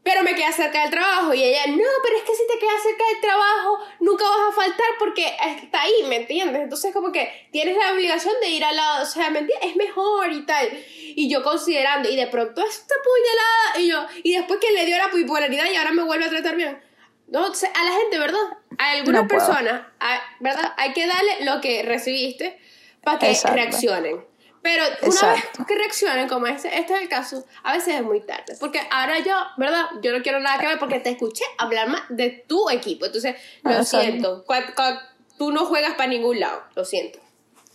Pero 0.02 0.22
me 0.22 0.34
queda 0.34 0.52
cerca 0.52 0.82
del 0.82 0.90
trabajo 0.90 1.32
y 1.32 1.42
ella, 1.42 1.66
no, 1.68 1.88
pero 2.02 2.18
es 2.18 2.24
que 2.24 2.34
si 2.34 2.46
te 2.46 2.58
quedas 2.58 2.82
cerca 2.82 3.04
del 3.10 3.20
trabajo, 3.22 3.78
nunca 4.00 4.24
vas 4.24 4.50
a 4.50 4.52
faltar 4.52 4.86
porque 4.98 5.34
está 5.62 5.80
ahí, 5.80 6.02
¿me 6.08 6.16
entiendes? 6.16 6.62
Entonces 6.62 6.92
como 6.92 7.10
que 7.10 7.48
tienes 7.52 7.78
la 7.78 7.94
obligación 7.94 8.34
de 8.42 8.48
ir 8.50 8.64
al 8.64 8.76
lado, 8.76 9.04
o 9.04 9.06
sea, 9.06 9.30
¿me 9.30 9.38
entiendes? 9.38 9.70
Es 9.70 9.76
mejor 9.76 10.30
y 10.30 10.44
tal. 10.44 10.68
Y 11.16 11.30
yo 11.30 11.42
considerando, 11.42 12.10
y 12.10 12.16
de 12.16 12.26
pronto 12.26 12.60
esta 12.60 12.94
puñalada, 13.02 13.78
y 13.78 13.88
yo, 13.88 14.20
y 14.24 14.36
después 14.36 14.60
que 14.60 14.72
le 14.72 14.84
dio 14.84 14.98
la 14.98 15.08
bipolaridad 15.08 15.70
y 15.70 15.76
ahora 15.76 15.92
me 15.92 16.02
vuelve 16.02 16.26
a 16.26 16.30
tratar 16.30 16.56
bien. 16.56 16.82
No, 17.28 17.46
o 17.46 17.54
sea, 17.54 17.70
a 17.74 17.84
la 17.84 17.92
gente, 17.92 18.18
¿verdad? 18.18 18.40
A 18.78 18.90
algunas 18.92 19.22
No 19.22 19.28
personas, 19.28 19.82
a- 20.00 20.20
¿verdad? 20.40 20.72
Hay 20.76 20.92
que 20.92 21.06
darle 21.06 21.44
lo 21.44 21.60
que 21.60 21.82
recibiste 21.82 22.58
para 23.02 23.18
que 23.18 23.30
Exacto. 23.30 23.56
reaccionen. 23.56 24.24
Pero 24.62 24.82
una 25.02 25.06
Exacto. 25.08 25.58
vez 25.58 25.66
que 25.66 25.74
reaccionen, 25.74 26.28
como 26.28 26.46
este, 26.46 26.68
este 26.78 26.94
es 26.94 27.02
el 27.02 27.08
caso, 27.08 27.44
a 27.64 27.72
veces 27.74 27.96
es 27.96 28.02
muy 28.02 28.20
tarde. 28.22 28.56
Porque 28.58 28.80
ahora 28.90 29.18
yo, 29.18 29.34
¿verdad? 29.58 29.84
Yo 30.00 30.16
no 30.16 30.22
quiero 30.22 30.40
nada 30.40 30.58
que 30.58 30.66
ver 30.66 30.78
porque 30.78 31.00
te 31.00 31.10
escuché 31.10 31.44
hablar 31.58 31.88
más 31.88 32.02
de 32.08 32.44
tu 32.48 32.70
equipo. 32.70 33.04
Entonces, 33.06 33.36
lo 33.62 33.72
Exacto. 33.72 34.00
siento. 34.00 34.44
Cua- 34.46 34.74
cua- 34.74 35.02
tú 35.36 35.52
no 35.52 35.66
juegas 35.66 35.94
para 35.94 36.08
ningún 36.08 36.40
lado. 36.40 36.62
Lo 36.74 36.84
siento. 36.84 37.18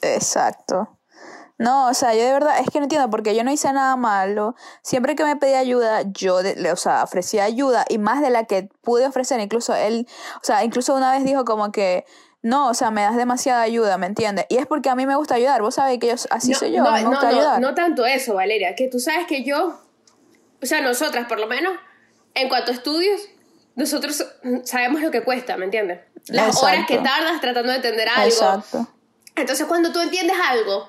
Exacto. 0.02 0.98
No, 1.60 1.88
o 1.90 1.94
sea, 1.94 2.16
yo 2.16 2.24
de 2.26 2.32
verdad 2.32 2.58
es 2.60 2.70
que 2.72 2.80
no 2.80 2.86
entiendo 2.86 3.10
porque 3.10 3.36
yo 3.36 3.44
no 3.44 3.52
hice 3.52 3.72
nada 3.74 3.96
malo. 3.98 4.56
Siempre 4.82 5.16
que 5.16 5.24
me 5.26 5.36
pedía 5.36 5.60
ayuda, 5.60 6.04
yo, 6.08 6.42
de- 6.42 6.56
le- 6.56 6.72
o 6.72 6.76
sea, 6.78 7.04
ofrecía 7.04 7.44
ayuda 7.44 7.86
y 7.90 7.98
más 8.00 8.22
de 8.22 8.30
la 8.32 8.46
que 8.46 8.70
pude 8.82 9.06
ofrecer. 9.06 9.40
Incluso 9.42 9.76
él, 9.76 10.08
o 10.38 10.44
sea, 10.44 10.64
incluso 10.64 10.96
una 10.96 11.12
vez 11.12 11.24
dijo 11.26 11.44
como 11.46 11.72
que, 11.74 12.06
no, 12.42 12.70
o 12.70 12.74
sea, 12.74 12.92
me 12.92 13.02
das 13.02 13.18
demasiada 13.18 13.62
ayuda, 13.62 13.98
¿me 13.98 14.08
entiendes? 14.08 14.46
Y 14.48 14.56
es 14.56 14.66
porque 14.68 14.90
a 14.90 14.96
mí 14.96 15.06
me 15.06 15.16
gusta 15.18 15.36
ayudar. 15.36 15.62
Vos 15.62 15.76
sabés 15.76 16.00
que 16.00 16.08
yo, 16.08 16.14
así 16.30 16.54
soy 16.54 16.72
yo, 16.72 16.82
no, 16.84 16.92
me 16.94 17.02
no, 17.04 17.10
gusta 17.10 17.30
no, 17.30 17.38
ayudar. 17.38 17.60
no 17.62 17.76
tanto 17.76 18.06
eso, 18.06 18.34
Valeria. 18.36 18.74
Que 18.76 18.88
tú 18.88 19.00
sabes 19.02 19.28
que 19.28 19.44
yo, 19.44 19.78
o 20.64 20.66
sea, 20.66 20.80
nosotras 20.80 21.28
por 21.28 21.40
lo 21.42 21.48
menos, 21.48 21.74
en 22.36 22.48
cuanto 22.48 22.72
a 22.72 22.74
estudios, 22.74 23.20
nosotros 23.76 24.26
sabemos 24.64 25.02
lo 25.02 25.12
que 25.12 25.24
cuesta, 25.26 25.58
¿me 25.58 25.66
entiendes? 25.66 26.00
Las 26.28 26.48
Exacto. 26.56 26.66
horas 26.68 26.86
que 26.88 26.98
tardas 27.00 27.42
tratando 27.42 27.70
de 27.72 27.76
entender 27.76 28.08
algo. 28.08 28.26
Exacto. 28.28 28.88
Entonces, 29.36 29.66
cuando 29.68 29.92
tú 29.92 30.00
entiendes 30.00 30.38
algo, 30.50 30.88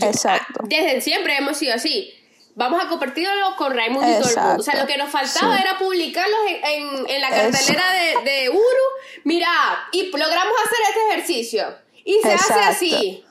Exacto. 0.00 0.60
ah, 0.62 0.66
desde 0.68 1.00
siempre 1.00 1.36
hemos 1.36 1.56
sido 1.58 1.74
así. 1.74 2.14
Vamos 2.54 2.84
a 2.84 2.88
compartirlo 2.88 3.56
con 3.56 3.74
Raimundo 3.74 4.06
y 4.08 4.20
todo 4.20 4.28
el 4.28 4.36
mundo. 4.36 4.60
O 4.60 4.62
sea, 4.62 4.74
Exacto. 4.74 4.80
lo 4.82 4.86
que 4.86 4.96
nos 4.98 5.10
faltaba 5.10 5.56
Sí. 5.56 5.62
era 5.62 5.78
publicarlos 5.78 6.38
en, 6.48 6.64
en- 6.64 7.10
en 7.10 7.20
la 7.20 7.30
cartelera 7.30 7.84
de, 7.92 8.30
de 8.30 8.50
Uru. 8.50 8.86
Mira, 9.24 9.48
y 9.92 10.10
logramos 10.10 10.54
hacer 10.66 10.78
este 10.88 11.08
ejercicio. 11.10 11.74
Y 12.04 12.14
se 12.22 12.28
hace 12.32 12.34
Exacto. 12.52 12.68
así. 12.68 13.24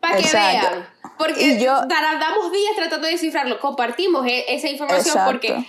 Para 0.00 0.16
que 0.16 0.22
Exacto. 0.24 0.70
vean. 0.70 0.88
Porque 1.18 1.58
yo- 1.58 1.88
tardamos 1.88 2.52
días 2.52 2.72
tratando 2.76 3.06
de 3.06 3.12
descifrarlo. 3.14 3.58
Compartimos 3.60 4.26
e- 4.26 4.44
esa 4.48 4.68
información 4.68 5.16
Exacto. 5.16 5.32
porque 5.32 5.64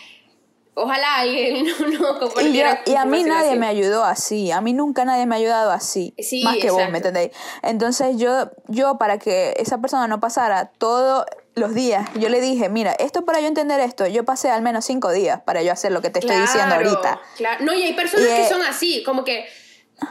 ojalá 0.80 1.16
alguien 1.18 1.66
no, 2.00 2.20
no 2.20 2.42
Y, 2.42 2.54
yo- 2.54 2.66
y 2.86 2.96
a 2.96 3.06
mí 3.06 3.24
nadie 3.24 3.50
así. 3.52 3.60
me 3.60 3.68
ayudó 3.68 4.04
así, 4.04 4.52
a 4.52 4.62
mí 4.62 4.74
nunca 4.74 5.04
nadie 5.06 5.26
me 5.26 5.36
ha 5.36 5.40
ayudado 5.40 5.72
así, 5.72 6.14
Sí, 6.20 6.44
más 6.44 6.58
que 6.58 6.70
vos. 6.72 6.90
¿me 6.92 6.98
entendéis? 6.98 7.32
Entonces 7.64 8.18
yo, 8.18 8.52
yo 8.68 8.98
para 8.98 9.18
que 9.18 9.54
esa 9.58 9.80
persona 9.80 10.08
no 10.08 10.20
pasara 10.20 10.72
todos 10.78 11.26
los 11.56 11.74
días, 11.74 12.08
yo 12.20 12.30
le 12.30 12.40
dije, 12.40 12.70
mira, 12.70 12.92
esto 12.94 13.26
para 13.26 13.40
yo 13.42 13.48
entender 13.48 13.80
esto, 13.80 14.06
yo 14.06 14.24
pasé 14.24 14.52
al 14.52 14.62
menos 14.62 14.86
cinco 14.86 15.12
días 15.12 15.42
para 15.42 15.64
yo 15.64 15.72
hacer 15.72 15.92
lo 15.92 16.02
que 16.02 16.12
te 16.12 16.20
estoy 16.20 16.38
diciendo 16.38 16.76
ahorita. 16.76 17.20
Claro. 17.38 17.66
No, 17.66 17.74
y 17.74 17.82
hay 17.82 17.94
personas 17.94 18.28
Y, 18.28 18.30
que 18.30 18.42
eh, 18.46 18.50
son 18.50 18.62
así, 18.64 19.04
como 19.04 19.24
que 19.24 19.48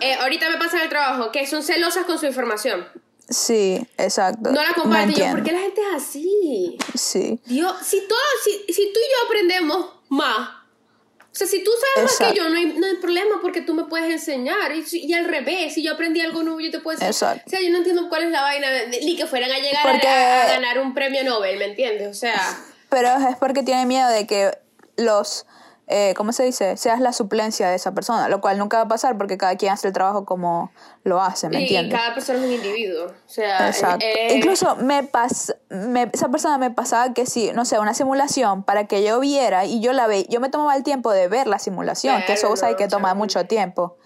eh, 0.00 0.14
ahorita 0.14 0.50
me 0.50 0.58
pasa 0.58 0.78
en 0.78 0.82
el 0.82 0.88
trabajo, 0.88 1.30
que 1.30 1.46
son 1.46 1.62
celosas 1.62 2.04
con 2.06 2.18
su 2.18 2.26
información. 2.26 2.88
Sí, 3.28 3.84
exacto. 3.98 4.50
No 4.52 4.62
la 4.62 4.72
comparten. 4.74 5.14
yo. 5.14 5.30
¿por 5.30 5.42
qué 5.42 5.52
la 5.52 5.58
gente 5.60 5.80
es 5.80 5.96
así? 6.02 6.78
Sí, 6.94 7.40
Dios, 7.46 7.74
si, 7.84 8.00
todo, 8.08 8.18
si, 8.44 8.72
si 8.72 8.92
tú 8.92 8.98
y 9.00 9.02
yo 9.02 9.26
aprendemos 9.26 9.86
más, 10.08 10.48
o 10.48 11.38
sea, 11.38 11.46
si 11.46 11.62
tú 11.62 11.70
sabes 11.94 12.18
más 12.18 12.30
que 12.30 12.36
yo, 12.38 12.48
no 12.48 12.56
hay, 12.56 12.64
no 12.78 12.86
hay 12.86 12.96
problema 12.96 13.40
porque 13.42 13.60
tú 13.60 13.74
me 13.74 13.84
puedes 13.84 14.10
enseñar. 14.10 14.72
Y, 14.74 14.84
y 14.90 15.12
al 15.12 15.26
revés, 15.26 15.74
si 15.74 15.82
yo 15.82 15.92
aprendí 15.92 16.22
algo 16.22 16.42
nuevo, 16.42 16.60
yo 16.60 16.70
te 16.70 16.80
puedo 16.80 16.94
enseñar. 16.96 17.12
Exacto. 17.12 17.42
O 17.46 17.50
sea, 17.50 17.60
yo 17.60 17.70
no 17.70 17.78
entiendo 17.78 18.08
cuál 18.08 18.22
es 18.24 18.30
la 18.30 18.40
vaina, 18.40 18.66
ni 19.02 19.16
que 19.16 19.26
fueran 19.26 19.50
a 19.52 19.58
llegar 19.58 19.82
Porque- 19.82 20.08
a, 20.08 20.44
a 20.44 20.46
ganar 20.46 20.78
un 20.78 20.94
premio 20.94 21.22
Nobel, 21.24 21.58
¿me 21.58 21.66
entiendes? 21.66 22.08
O 22.08 22.14
sea, 22.14 22.40
pero 22.88 23.08
es 23.28 23.36
porque 23.36 23.62
tiene 23.62 23.84
miedo 23.84 24.08
de 24.08 24.26
que 24.26 24.56
los, 24.96 25.44
eh, 25.88 26.14
¿cómo 26.16 26.32
se 26.32 26.42
dice? 26.42 26.76
Seas 26.76 27.00
la 27.00 27.12
suplencia 27.12 27.68
de 27.68 27.76
esa 27.76 27.92
persona, 27.94 28.28
lo 28.28 28.40
cual 28.40 28.58
nunca 28.58 28.78
va 28.78 28.82
a 28.84 28.88
pasar 28.88 29.16
porque 29.16 29.38
cada 29.38 29.54
quien 29.56 29.72
hace 29.72 29.86
el 29.86 29.92
trabajo 29.92 30.24
como 30.24 30.72
lo 31.04 31.22
hace, 31.22 31.48
¿me 31.48 31.56
y, 31.56 31.58
y 31.60 31.62
entiendes? 31.62 31.98
cada 32.00 32.14
persona 32.14 32.40
es 32.40 32.44
un 32.44 32.52
individuo. 32.52 33.06
O 33.06 33.28
sea, 33.28 33.68
Exacto. 33.68 34.04
eh, 34.04 34.34
Incluso 34.34 34.74
me 34.76 35.04
pas, 35.04 35.54
me- 35.68 36.10
esa 36.12 36.28
persona 36.28 36.58
me 36.58 36.70
pasaba 36.72 37.14
que 37.14 37.24
sí, 37.26 37.50
no 37.54 37.64
sé, 37.64 37.78
una 37.78 37.94
simulación 37.94 38.64
para 38.64 38.86
que 38.88 39.04
yo 39.04 39.20
viera 39.20 39.64
y 39.64 39.80
yo 39.80 39.92
la 39.92 40.06
ve, 40.08 40.26
yo 40.28 40.40
me 40.40 40.48
tomaba 40.48 40.74
el 40.76 40.82
tiempo 40.82 41.12
de 41.12 41.28
ver 41.28 41.46
la 41.46 41.58
simulación, 41.60 42.22
que 42.26 42.32
eso 42.32 42.48
vos 42.48 42.58
sabés 42.60 42.76
que 42.76 42.88
toma 42.88 43.14
mucho 43.14 43.44
tiempo. 43.46 43.96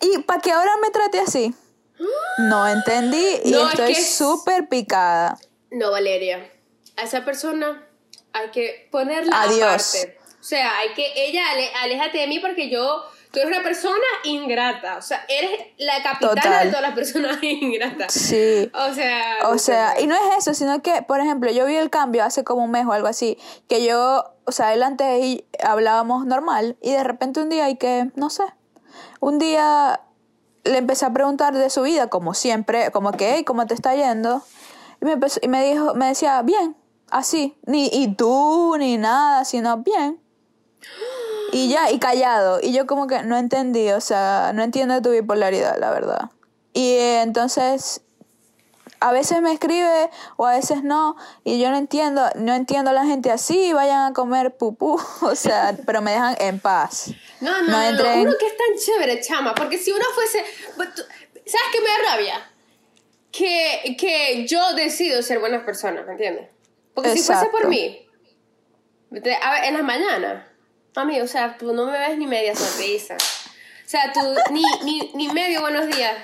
Y 0.00 0.18
para 0.22 0.40
que 0.40 0.52
ahora 0.52 0.70
me 0.80 0.90
trate 0.90 1.20
así, 1.20 1.54
no 2.38 2.66
entendí 2.68 3.26
y 3.44 3.50
No, 3.50 3.64
es 3.66 3.70
estoy 3.74 3.92
que 3.92 4.00
es- 4.00 4.14
súper 4.16 4.68
picada. 4.68 5.38
No, 5.70 5.90
Valeria. 5.90 6.50
A 6.96 7.02
esa 7.02 7.24
persona 7.24 7.84
hay 8.32 8.50
que 8.50 8.88
ponerla 8.90 9.42
Adiós. 9.42 9.94
aparte. 9.96 10.17
O 10.48 10.50
sea, 10.50 10.78
hay 10.78 10.94
que, 10.94 11.04
ella, 11.14 11.42
aléjate 11.82 12.16
de 12.16 12.26
mí 12.26 12.38
porque 12.38 12.70
yo, 12.70 13.02
tú 13.30 13.38
eres 13.40 13.52
una 13.52 13.62
persona 13.62 14.02
ingrata. 14.24 14.96
O 14.96 15.02
sea, 15.02 15.22
eres 15.28 15.50
la 15.76 16.02
capitana 16.02 16.34
Total. 16.40 16.64
de 16.64 16.70
todas 16.70 16.82
las 16.82 16.94
personas 16.94 17.38
ingratas. 17.42 18.14
Sí. 18.14 18.70
O 18.72 18.94
sea. 18.94 19.22
O 19.50 19.58
sea, 19.58 20.00
y 20.00 20.06
no 20.06 20.14
es 20.14 20.38
eso, 20.38 20.54
sino 20.54 20.80
que, 20.80 21.02
por 21.02 21.20
ejemplo, 21.20 21.50
yo 21.50 21.66
vi 21.66 21.76
el 21.76 21.90
cambio 21.90 22.24
hace 22.24 22.44
como 22.44 22.64
un 22.64 22.70
mes 22.70 22.86
o 22.86 22.92
algo 22.92 23.08
así, 23.08 23.36
que 23.68 23.84
yo, 23.84 24.24
o 24.46 24.52
sea, 24.52 24.72
él 24.72 24.82
antes 24.82 25.22
y 25.22 25.44
hablábamos 25.62 26.24
normal 26.24 26.78
y 26.80 26.92
de 26.92 27.04
repente 27.04 27.40
un 27.42 27.50
día 27.50 27.68
y 27.68 27.76
que, 27.76 28.10
no 28.14 28.30
sé, 28.30 28.44
un 29.20 29.38
día 29.38 30.00
le 30.64 30.78
empecé 30.78 31.04
a 31.04 31.12
preguntar 31.12 31.52
de 31.52 31.68
su 31.68 31.82
vida, 31.82 32.06
como 32.08 32.32
siempre, 32.32 32.90
como 32.90 33.12
que, 33.12 33.34
hey, 33.34 33.44
¿cómo 33.44 33.66
te 33.66 33.74
está 33.74 33.94
yendo? 33.94 34.40
Y 35.02 35.04
me, 35.04 35.12
empezó- 35.12 35.40
y 35.42 35.48
me 35.48 35.62
dijo, 35.62 35.92
me 35.94 36.06
decía, 36.06 36.40
bien, 36.40 36.74
así, 37.10 37.54
ni 37.66 37.90
y 37.92 38.14
tú, 38.14 38.76
ni 38.78 38.96
nada, 38.96 39.44
sino 39.44 39.76
bien. 39.76 40.18
Y 41.52 41.68
ya, 41.70 41.90
y 41.90 41.98
callado. 41.98 42.60
Y 42.62 42.72
yo 42.72 42.86
como 42.86 43.06
que 43.06 43.22
no 43.22 43.36
entendí, 43.36 43.90
o 43.90 44.00
sea, 44.00 44.52
no 44.54 44.62
entiendo 44.62 45.00
tu 45.00 45.10
bipolaridad, 45.10 45.78
la 45.78 45.90
verdad. 45.90 46.30
Y 46.74 46.92
eh, 46.92 47.22
entonces 47.22 48.02
a 49.00 49.12
veces 49.12 49.40
me 49.40 49.52
escribe 49.52 50.10
o 50.36 50.46
a 50.46 50.54
veces 50.54 50.82
no 50.82 51.16
y 51.44 51.60
yo 51.60 51.70
no 51.70 51.76
entiendo, 51.76 52.28
no 52.34 52.54
entiendo 52.54 52.90
a 52.90 52.92
la 52.92 53.04
gente 53.04 53.30
así, 53.30 53.72
vayan 53.72 54.10
a 54.10 54.12
comer 54.12 54.56
pupú, 54.56 55.00
o 55.22 55.34
sea, 55.34 55.76
pero 55.86 56.02
me 56.02 56.12
dejan 56.12 56.36
en 56.40 56.60
paz. 56.60 57.12
No, 57.40 57.62
no, 57.62 57.68
no, 57.68 57.72
no, 57.72 57.84
entren- 57.98 58.22
uno 58.22 58.32
que 58.38 58.46
es 58.46 58.56
tan 58.56 58.76
chévere, 58.76 59.20
chama, 59.20 59.54
porque 59.54 59.78
si 59.78 59.92
uno 59.92 60.04
fuese, 60.14 60.44
pues, 60.76 60.88
¿sabes 60.94 61.66
qué 61.72 61.80
me 61.80 61.88
da 61.88 62.12
rabia? 62.12 62.50
Que, 63.30 63.96
que 63.98 64.46
yo 64.46 64.74
decido 64.74 65.22
ser 65.22 65.38
buena 65.38 65.64
persona, 65.64 66.02
¿me 66.02 66.12
entiendes? 66.12 66.48
Porque 66.94 67.10
si 67.10 67.22
fuese 67.22 67.46
por 67.46 67.60
Exacto. 67.60 67.68
mí, 67.68 68.06
a 69.42 69.50
ver, 69.52 69.64
en 69.64 69.74
las 69.74 69.84
mañanas, 69.84 70.44
mami, 70.98 71.20
o 71.20 71.28
sea, 71.28 71.56
tú 71.56 71.72
no 71.72 71.86
me 71.86 71.92
ves 71.98 72.18
ni 72.18 72.26
media 72.26 72.54
sonrisa. 72.56 73.14
O 73.14 73.88
sea, 73.88 74.12
tú 74.12 74.20
ni, 74.50 74.62
ni, 74.84 75.10
ni 75.14 75.28
medio 75.28 75.60
buenos 75.60 75.86
días 75.86 76.14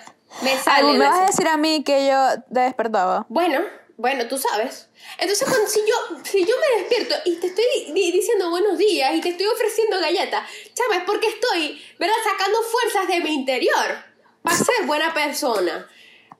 me 0.42 0.50
Ay, 0.50 0.58
salen. 0.64 0.98
me 0.98 1.04
vas 1.08 1.18
a 1.20 1.26
decir 1.26 1.46
a 1.46 1.56
mí 1.56 1.82
que 1.84 2.06
yo 2.08 2.18
te 2.52 2.60
despertaba. 2.60 3.24
Bueno, 3.28 3.60
bueno, 3.96 4.26
tú 4.26 4.36
sabes. 4.36 4.88
Entonces, 5.18 5.46
cuando, 5.48 5.68
si, 5.68 5.78
yo, 5.80 6.18
si 6.24 6.44
yo 6.44 6.54
me 6.58 6.80
despierto 6.80 7.14
y 7.24 7.36
te 7.36 7.46
estoy 7.46 7.64
di- 7.94 8.10
diciendo 8.10 8.50
buenos 8.50 8.76
días 8.76 9.14
y 9.14 9.20
te 9.20 9.28
estoy 9.28 9.46
ofreciendo 9.46 10.00
galletas, 10.00 10.42
chama, 10.74 10.96
es 10.96 11.04
porque 11.06 11.28
estoy, 11.28 11.80
¿verdad?, 12.00 12.16
sacando 12.28 12.58
fuerzas 12.62 13.06
de 13.06 13.20
mi 13.20 13.32
interior 13.32 13.86
para 14.42 14.56
ser 14.56 14.84
buena 14.86 15.14
persona. 15.14 15.86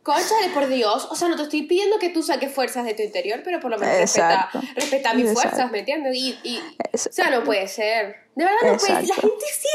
Cónchale, 0.03 0.49
por 0.53 0.66
Dios. 0.66 1.07
O 1.11 1.14
sea, 1.16 1.29
no 1.29 1.37
te 1.37 1.44
estoy 1.44 1.62
pidiendo 1.62 1.99
que 1.99 2.11
tú 2.11 2.23
saques 2.23 2.53
fuerzas 2.53 2.85
de 2.85 2.92
tu 2.94 3.03
interior, 3.03 3.40
pero 3.44 3.61
por 3.61 3.70
lo 3.70 3.79
menos 3.79 3.97
respeta, 3.97 4.35
Exacto. 4.53 4.61
respeta 4.75 5.14
mis 5.14 5.29
Exacto. 5.31 5.49
fuerzas, 5.51 5.70
¿me 5.70 5.79
entiendes? 5.79 6.14
Y, 6.16 6.38
y, 6.42 6.61
o 6.92 6.99
sea, 6.99 7.31
no 7.31 7.42
puede 7.44 7.66
ser. 7.68 8.24
De 8.35 8.44
verdad 8.44 8.59
no 8.73 8.77
puede. 8.77 8.92
La 9.07 9.14
gente 9.14 9.44
sí. 9.59 9.68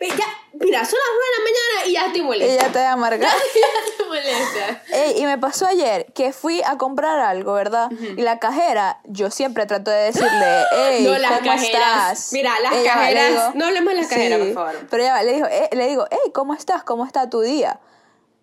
Ya, 0.00 0.24
mira, 0.54 0.84
son 0.84 0.98
las 0.98 1.10
9 1.14 1.24
de 1.24 1.38
la 1.38 1.44
mañana 1.44 1.86
y 1.86 1.92
ya 1.92 2.12
te 2.12 2.22
molesta. 2.22 2.52
Ella 2.54 2.72
te 2.72 2.78
va 2.78 2.88
a 2.88 2.92
amargar. 2.92 3.30
ya 3.54 3.96
te 3.98 4.04
molesta. 4.04 4.82
Ey, 4.92 5.20
y 5.22 5.26
me 5.26 5.38
pasó 5.38 5.66
ayer 5.66 6.06
que 6.14 6.32
fui 6.32 6.62
a 6.64 6.76
comprar 6.78 7.20
algo, 7.20 7.52
¿verdad? 7.52 7.90
Y 8.16 8.22
la 8.22 8.38
cajera, 8.38 8.98
yo 9.04 9.30
siempre 9.30 9.66
trato 9.66 9.90
de 9.90 10.04
decirle, 10.04 10.64
hey, 10.72 11.04
No, 11.06 11.18
las 11.18 11.32
¿cómo 11.38 11.50
cajeras. 11.52 12.12
estás? 12.12 12.32
Mira, 12.32 12.58
las 12.60 12.72
Ella 12.74 12.92
cajeras- 12.94 13.54
no 13.54 13.66
hablemos 13.66 13.92
de 13.94 14.00
las 14.00 14.08
cajeras, 14.08 14.38
por 14.40 14.54
favor. 14.54 14.86
Pero 14.90 15.04
va, 15.04 15.22
le, 15.22 15.32
dijo, 15.34 15.46
eh, 15.46 15.68
le 15.72 15.86
digo, 15.88 16.06
hey, 16.10 16.32
¿cómo 16.34 16.54
estás? 16.54 16.82
¿Cómo 16.82 17.04
está 17.06 17.28
tu 17.30 17.40
día? 17.42 17.78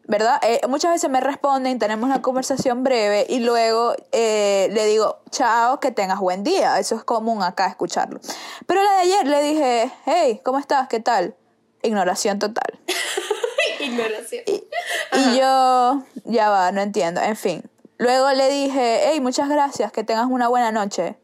¿Verdad? 0.08 0.40
Eh, 0.42 0.62
muchas 0.70 0.94
veces 0.94 1.10
me 1.10 1.20
responden, 1.20 1.80
tenemos 1.80 2.06
una 2.06 2.22
conversación 2.22 2.82
breve 2.84 3.26
y 3.28 3.40
luego 3.40 3.94
eh, 4.14 4.70
le 4.72 4.86
digo, 4.86 5.20
chao, 5.32 5.82
que 5.82 5.92
tengas 5.92 6.20
buen 6.20 6.46
día. 6.46 6.80
Eso 6.80 6.96
es 6.96 7.04
común 7.04 7.44
acá 7.44 7.68
escucharlo. 7.68 8.22
Pero 8.66 8.82
la 8.84 8.92
de 8.94 9.00
ayer 9.00 9.28
le 9.28 9.44
dije, 9.44 9.92
hey, 10.06 10.40
¿cómo 10.46 10.60
estás? 10.60 10.88
¿Qué 10.88 11.02
tal? 11.02 11.36
Ignoración 11.84 12.40
total. 12.40 12.80
Ignoración. 13.82 14.44
Y 14.48 15.38
yo, 15.38 16.04
ya 16.24 16.50
va, 16.50 16.72
no 16.72 16.80
entiendo. 16.80 17.20
En 17.22 17.36
fin. 17.36 17.70
Luego 17.98 18.32
le 18.32 18.50
dije, 18.50 19.10
hey, 19.10 19.20
muchas 19.20 19.50
gracias, 19.50 19.92
que 19.92 20.06
tengas 20.06 20.28
una 20.28 20.48
buena 20.48 20.72
noche. 20.72 21.18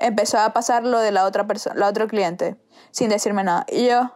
Empezó 0.00 0.38
a 0.38 0.52
pasar 0.52 0.84
lo 0.84 0.98
de 0.98 1.12
la 1.12 1.24
otra 1.24 1.46
persona, 1.46 1.76
la 1.76 1.88
otro 1.88 2.08
cliente, 2.08 2.56
sin 2.90 3.08
decirme 3.08 3.42
nada. 3.44 3.64
Y 3.68 3.86
yo, 3.86 4.12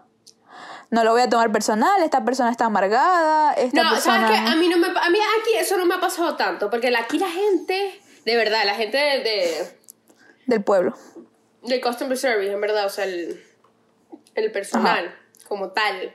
no 0.91 1.05
lo 1.05 1.13
voy 1.13 1.23
a 1.23 1.29
tomar 1.29 1.51
personal, 1.53 2.03
esta 2.03 2.25
persona 2.25 2.51
está 2.51 2.67
amargada, 2.67 3.53
esta 3.55 3.83
No, 3.83 3.91
persona... 3.91 4.27
¿sabes 4.29 4.41
qué? 4.41 4.47
A 4.51 4.55
mí, 4.57 4.69
no 4.69 4.77
me, 4.79 4.87
a 4.89 5.11
mí 5.11 5.19
aquí 5.41 5.55
eso 5.59 5.77
no 5.77 5.85
me 5.87 5.95
ha 5.95 6.01
pasado 6.01 6.37
tanto, 6.37 6.71
porque 6.71 6.95
aquí 6.97 7.19
la 7.19 7.31
gente, 7.31 8.01
de 8.25 8.37
verdad, 8.37 8.65
la 8.65 8.75
gente 8.75 8.97
de, 8.97 9.19
de, 9.21 9.79
Del 10.47 10.63
pueblo. 10.63 10.97
del 11.63 11.81
customer 11.81 12.17
service, 12.17 12.53
en 12.53 12.61
verdad, 12.61 12.87
o 12.87 12.91
sea, 12.91 13.05
el, 13.05 13.43
el 14.35 14.53
personal 14.53 15.15
como 15.49 15.71
tal, 15.71 16.15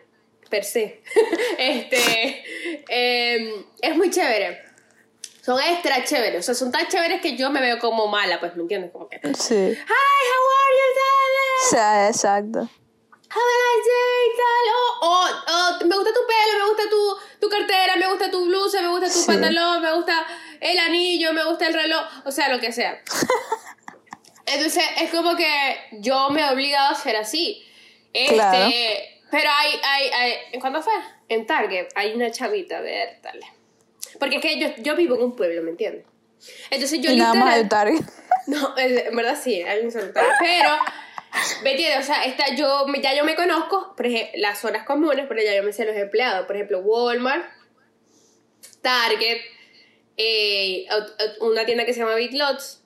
per 0.50 0.64
se, 0.64 1.02
este, 1.58 2.44
em, 2.90 3.66
es 3.82 3.96
muy 3.96 4.10
chévere. 4.10 4.64
Son 5.42 5.60
extra 5.60 6.04
chéveres, 6.04 6.40
o 6.40 6.44
sea, 6.44 6.54
son 6.54 6.72
tan 6.72 6.88
chéveres 6.88 7.20
que 7.20 7.36
yo 7.36 7.50
me 7.50 7.62
veo 7.62 7.80
como 7.80 8.06
mala, 8.08 8.40
pues, 8.40 8.56
¿me 8.56 8.62
entiendes? 8.62 8.92
Como 8.92 9.10
que, 9.10 9.16
hi, 9.24 9.34
Sí. 9.34 9.56
how 9.56 9.66
are 9.66 10.76
you, 10.78 10.90
darling? 11.00 11.70
Sea, 11.72 12.08
exacto. 12.10 12.70
A 13.34 13.40
nice 13.40 13.90
day, 13.90 14.24
tal. 14.38 14.66
Oh, 14.76 15.00
oh, 15.02 15.30
oh, 15.82 15.86
me 15.86 15.96
gusta 15.96 16.12
tu 16.14 16.20
pelo, 16.28 16.60
me 16.60 16.68
gusta 16.70 16.84
tu, 16.90 17.18
tu 17.40 17.50
cartera, 17.50 17.96
me 17.96 18.08
gusta 18.08 18.30
tu 18.30 18.46
blusa, 18.46 18.82
me 18.82 18.90
gusta 18.90 19.08
tu 19.08 19.20
Sí. 19.20 19.26
pantalón, 19.28 19.82
me 19.82 19.94
gusta 19.94 20.26
el 20.60 20.78
anillo, 20.78 21.32
me 21.34 21.44
gusta 21.46 21.68
el 21.68 21.74
reloj, 21.74 22.04
o 22.26 22.32
sea, 22.32 22.50
lo 22.50 22.60
que 22.60 22.72
sea. 22.72 23.02
Entonces, 24.46 24.84
es 25.00 25.12
como 25.12 25.36
que 25.36 25.78
yo 25.94 26.30
me 26.30 26.42
he 26.42 26.50
obligado 26.50 26.90
a 26.90 26.96
ser 26.96 27.16
así. 27.16 27.64
Este, 28.14 28.34
Claro. 28.36 28.70
pero 29.32 29.50
hay, 29.50 29.72
hay, 29.84 30.08
hay, 30.10 30.60
¿cuándo 30.60 30.82
fue? 30.82 30.94
En 31.30 31.46
Target, 31.46 31.88
hay 31.96 32.14
una 32.14 32.32
chavita, 32.32 32.80
a 32.80 32.82
ver, 32.82 33.20
dale. 33.24 33.46
Porque 34.20 34.38
es 34.38 34.42
que 34.42 34.60
yo, 34.60 34.68
yo 34.80 34.96
vivo 34.98 35.16
en 35.16 35.22
un 35.24 35.36
pueblo, 35.36 35.62
¿me 35.64 35.70
entiendes? 35.72 36.06
Entonces 36.70 37.00
yo 37.00 37.12
y 37.12 37.16
nada 37.16 37.34
más 37.36 37.56
literal- 37.58 37.62
el 37.62 37.70
target. 37.70 38.02
no, 38.48 38.78
en 38.78 39.16
verdad 39.16 39.40
sí, 39.42 39.62
hay 39.62 39.86
un 39.86 39.92
solo 39.92 40.12
target. 40.12 40.32
Pero, 40.40 40.70
¿me 41.64 41.72
entiendes? 41.72 42.00
O 42.00 42.04
sea, 42.04 42.24
esta, 42.26 42.56
yo, 42.56 42.86
ya 43.02 43.14
yo 43.16 43.24
me 43.24 43.36
conozco 43.36 43.94
por 43.96 44.06
ejemplo, 44.06 44.32
las 44.36 44.60
zonas 44.60 44.86
comunes, 44.86 45.26
pero 45.28 45.42
ya 45.42 45.56
yo 45.56 45.64
me 45.64 45.74
sé 45.74 45.86
los 45.86 45.96
empleados. 45.96 46.46
Por 46.46 46.56
ejemplo, 46.56 46.80
Walmart, 46.80 47.46
Target, 48.82 49.38
eh, 50.18 50.88
una 51.40 51.66
tienda 51.66 51.86
que 51.86 51.94
se 51.94 52.00
llama 52.00 52.16
Big 52.16 52.34
Lots 52.34 52.84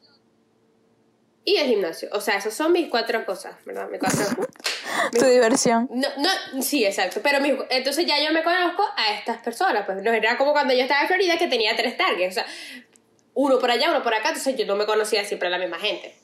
y 1.43 1.57
el 1.57 1.67
gimnasio. 1.67 2.09
O 2.11 2.21
sea, 2.21 2.37
esas 2.37 2.53
son 2.53 2.71
mis 2.71 2.89
cuatro 2.89 3.25
cosas, 3.25 3.55
¿verdad? 3.65 3.87
Mis 3.89 3.99
cuatro... 3.99 4.19
Tu 5.11 5.25
diversión. 5.25 5.87
No, 5.91 6.07
no, 6.17 6.61
sí, 6.63 6.85
exacto. 6.85 7.19
Pero 7.21 7.39
mis- 7.41 7.53
entonces 7.69 8.05
ya 8.05 8.19
yo 8.23 8.31
me 8.31 8.43
conozco 8.43 8.83
a 8.95 9.13
estas 9.13 9.41
personas. 9.41 9.85
Pues 9.85 10.01
no 10.01 10.11
era 10.11 10.37
como 10.37 10.53
cuando 10.53 10.73
yo 10.73 10.81
estaba 10.81 11.01
en 11.01 11.07
Florida 11.07 11.37
que 11.37 11.47
tenía 11.47 11.75
tres 11.75 11.97
targets. 11.97 12.37
O 12.37 12.41
sea, 12.41 12.45
uno 13.33 13.59
por 13.59 13.69
allá, 13.69 13.89
uno 13.89 14.01
por 14.01 14.13
acá. 14.13 14.29
Entonces 14.29 14.55
yo 14.55 14.65
no 14.65 14.75
me 14.75 14.85
conocía 14.85 15.23
siempre 15.25 15.47
a 15.49 15.51
la 15.51 15.57
misma 15.59 15.77
gente. 15.77 16.15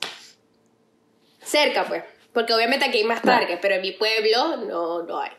Cerca, 1.43 1.85
pues. 1.85 2.03
Porque 2.33 2.53
obviamente 2.53 2.85
aquí 2.85 2.99
hay 2.99 3.03
más 3.03 3.21
targets, 3.21 3.59
pero 3.61 3.75
en 3.75 3.81
mi 3.81 3.91
pueblo 3.91 4.57
no, 4.57 5.03
no 5.03 5.19
hay. 5.19 5.31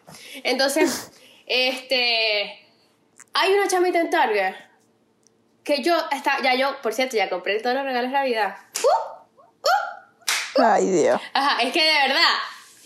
Entonces, 0.43 1.11
este. 1.47 2.59
Hay 3.35 3.53
una 3.55 3.67
chamita 3.67 3.99
en 3.99 4.11
Target 4.11 4.55
que 5.65 5.83
yo 5.83 5.97
está, 6.11 6.43
ya 6.43 6.55
yo, 6.55 6.81
por 6.83 6.93
cierto, 6.93 7.17
ya 7.17 7.31
compré 7.31 7.61
todos 7.61 7.77
los 7.77 7.85
regalos 7.85 8.11
de 8.11 8.19
Navidad. 8.19 8.57
Ay, 10.59 10.91
Dios. 10.91 11.21
Ajá, 11.33 11.63
es 11.63 11.73
que 11.73 11.83
de 11.83 11.93
verdad, 11.93 12.35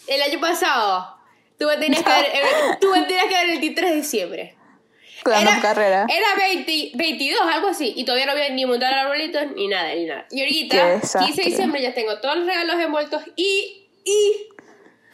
el 0.07 0.23
año 0.23 0.41
pasado, 0.41 1.19
tú 1.59 1.67
me 1.67 1.77
tenías 1.79 2.03
que 2.03 2.11
ver, 2.11 2.79
tú 2.81 2.91
me 2.91 3.03
tenías 3.03 3.25
que 3.25 3.35
ver 3.35 3.45
el 3.45 3.51
23 3.51 3.91
de 3.91 3.97
diciembre. 3.97 4.56
Dando 5.25 5.51
carrera. 5.63 6.07
era 6.09 6.27
20 6.37 6.93
22, 6.95 7.41
algo 7.53 7.69
así, 7.69 7.93
y 7.97 8.05
todavía 8.05 8.27
no 8.27 8.33
había 8.33 8.51
ni 8.51 8.65
montado 8.67 8.93
el 8.93 8.99
arbolito, 8.99 9.45
ni 9.55 9.69
nada, 9.69 9.95
ni 9.95 10.05
nada. 10.05 10.27
Y 10.31 10.41
ahorita, 10.41 10.87
desastre. 10.89 11.27
15 11.27 11.43
de 11.43 11.49
diciembre, 11.51 11.83
ya 11.83 11.95
tengo 11.95 12.19
todos 12.21 12.37
los 12.37 12.47
regalos 12.47 12.77
envueltos 12.81 13.23
y, 13.35 13.89
y, 14.05 14.49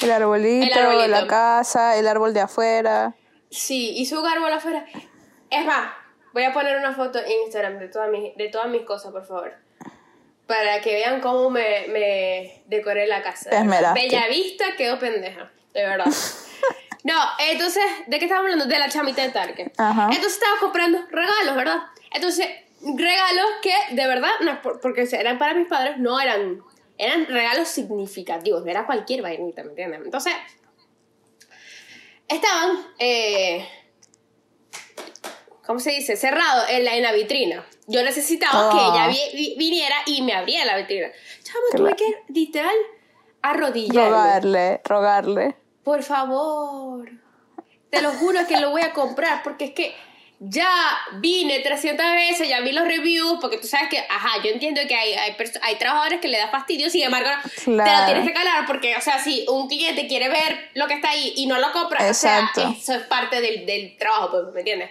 El 0.01 0.11
arbolito, 0.11 0.67
El 0.67 0.73
arbolito. 0.87 1.09
la 1.09 1.27
casa, 1.27 1.97
el 1.99 2.07
árbol 2.09 2.35
de 2.35 2.41
afuera. 2.41 3.15
sí, 3.51 3.95
y 3.97 4.07
su 4.07 4.25
árbol 4.27 4.53
afuera. 4.53 4.85
Es 5.51 5.65
más, 5.65 5.91
voy 6.33 6.45
a 6.45 6.53
poner 6.53 6.77
una 6.79 6.95
foto 6.95 7.19
en 7.19 7.31
Instagram 7.45 7.79
de 7.79 7.89
todas 7.89 8.11
mis, 8.11 8.35
de 8.37 8.49
todas 8.49 8.69
mis 8.69 8.83
cosas, 8.83 9.13
por 9.13 9.27
favor. 9.27 9.55
Para 10.47 10.81
que 10.81 10.95
vean 10.95 11.21
cómo 11.21 11.49
me, 11.51 11.87
me 11.89 12.63
decoré 12.67 13.07
la 13.07 13.23
casa. 13.23 13.49
Te 13.51 13.57
esmeraste. 13.57 14.01
Bella 14.01 14.27
vista, 14.29 14.65
quedó 14.77 14.99
pendeja. 14.99 15.51
De 15.73 15.83
verdad. 15.87 16.07
No, 17.05 17.15
entonces, 17.41 17.83
¿de 18.07 18.19
qué 18.19 18.27
estamos 18.27 18.45
hablando? 18.45 18.67
De 18.67 18.79
la 18.79 18.89
chamita 18.89 19.23
de 19.23 19.31
Target. 19.31 19.73
Ajá. 19.77 20.05
Entonces 20.13 20.35
estaba 20.35 20.59
comprando 20.61 20.99
regalos, 21.11 21.57
¿verdad? 21.57 21.79
Entonces, 22.13 22.47
regalos 22.97 23.47
que 23.63 23.75
de 23.91 24.07
verdad, 24.07 24.31
no 24.43 24.61
porque 24.81 25.09
eran 25.13 25.39
para 25.39 25.55
mis 25.55 25.67
padres, 25.69 25.99
no 25.99 26.21
eran, 26.21 26.63
eran 26.99 27.27
regalos 27.27 27.69
significativos, 27.69 28.65
no 28.65 28.71
era 28.71 28.87
cualquier 28.87 29.23
vainita, 29.23 29.63
¿me 29.65 29.71
entiendes? 29.71 30.01
Entonces, 30.05 30.33
estaban, 32.29 32.87
eh, 32.99 33.67
¿cómo 35.67 35.81
se 35.81 35.91
dice? 35.91 36.17
Cerrados 36.17 36.65
en 36.71 36.85
la, 36.85 36.97
en 36.97 37.03
la 37.03 37.13
vitrina. 37.13 37.67
Yo 37.87 38.03
necesitaba 38.03 38.71
que 38.71 38.77
Ah. 38.79 38.91
ella 38.93 39.09
vi- 39.09 39.37
vi- 39.37 39.55
viniera 39.59 39.97
y 40.07 40.23
me 40.23 40.35
abriera 40.35 40.65
la 40.65 40.77
vitrina. 40.79 41.09
Chamo, 41.43 41.65
tuve 41.77 41.97
que, 41.97 42.05
literal, 42.29 42.75
arrodillarme. 43.43 44.09
Rogarle, 44.11 44.81
rogarle. 44.85 45.57
Por 45.85 46.03
favor. 46.03 47.11
Te 47.91 48.01
lo 48.03 48.11
juro 48.13 48.47
que 48.47 48.59
lo 48.59 48.71
voy 48.71 48.83
a 48.83 48.93
comprar 48.93 49.43
porque 49.43 49.67
es 49.67 49.71
que 49.73 49.95
ya 50.45 50.69
vine 51.19 51.61
300 51.61 52.05
veces, 52.15 52.49
ya 52.49 52.61
vi 52.61 52.73
los 52.73 52.85
reviews, 52.85 53.39
porque 53.41 53.59
tú 53.59 53.67
sabes 53.69 53.89
que, 53.91 53.99
ajá, 53.99 54.43
yo 54.43 54.51
entiendo 54.51 54.81
que 54.89 54.95
hay, 54.95 55.13
hay, 55.13 55.37
hay 55.63 55.77
trabajadores 55.77 56.21
que 56.21 56.27
le 56.29 56.39
da 56.39 56.49
fastidio, 56.49 56.91
sin 56.91 57.03
embargo, 57.05 57.29
te 57.65 57.71
la 57.71 57.85
Claro. 57.85 58.07
tienes 58.07 58.27
que 58.27 58.33
calar 58.35 58.67
porque, 58.67 58.97
o 58.97 59.01
sea, 59.01 59.23
si 59.23 59.45
un 59.49 59.69
cliente 59.69 60.09
quiere 60.09 60.29
ver 60.31 60.71
lo 60.75 60.89
que 60.89 60.95
está 60.95 61.11
ahí 61.11 61.33
y 61.37 61.47
no 61.47 61.59
lo 61.59 61.71
compra, 61.71 62.05
Exacto. 62.09 62.61
o 62.61 62.65
sea, 62.73 62.73
eso 62.77 62.95
es 62.95 63.03
parte 63.07 63.41
del, 63.41 63.67
del 63.67 63.97
trabajo, 63.99 64.31
pues, 64.31 64.55
¿me 64.55 64.61
entiendes? 64.61 64.91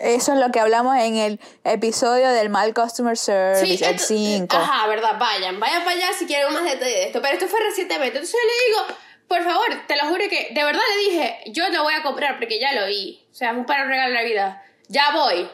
Eso 0.00 0.32
es 0.32 0.40
lo 0.40 0.50
que 0.50 0.58
hablamos 0.58 0.96
en 0.96 1.16
el 1.16 1.40
episodio 1.62 2.30
del 2.30 2.48
mal 2.48 2.74
customer 2.74 3.16
service, 3.16 3.84
el 3.88 3.96
ento- 3.96 4.00
5. 4.00 4.56
Ajá, 4.56 4.88
verdad, 4.88 5.16
vayan, 5.16 5.60
vayan 5.60 5.84
para 5.84 5.94
allá 5.96 6.08
si 6.18 6.26
quieren 6.26 6.52
más 6.52 6.64
detalles 6.64 6.80
de 6.94 7.04
esto. 7.04 7.22
Pero 7.22 7.34
esto 7.34 7.46
fue 7.46 7.60
recientemente. 7.60 8.18
Entonces 8.18 8.34
yo 8.34 8.48
le 8.48 8.66
digo, 8.88 8.98
por 9.28 9.42
favor, 9.42 9.66
te 9.86 9.96
lo 9.96 10.04
juro 10.08 10.24
que 10.28 10.48
de 10.52 10.64
verdad 10.64 10.80
le 10.96 11.10
dije, 11.10 11.40
yo 11.46 11.68
lo 11.70 11.82
voy 11.82 11.94
a 11.94 12.02
comprar 12.02 12.38
porque 12.38 12.60
ya 12.60 12.72
lo 12.72 12.86
vi. 12.86 13.24
O 13.30 13.34
sea, 13.34 13.50
es 13.50 13.56
un 13.56 13.64
para 13.64 13.84
regalo 13.84 14.10
de 14.10 14.18
Navidad. 14.18 14.62
Ya 14.88 15.10
voy. 15.12 15.48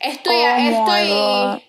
Estoy, 0.00 0.34
Oh 0.34 1.54
estoy, 1.56 1.64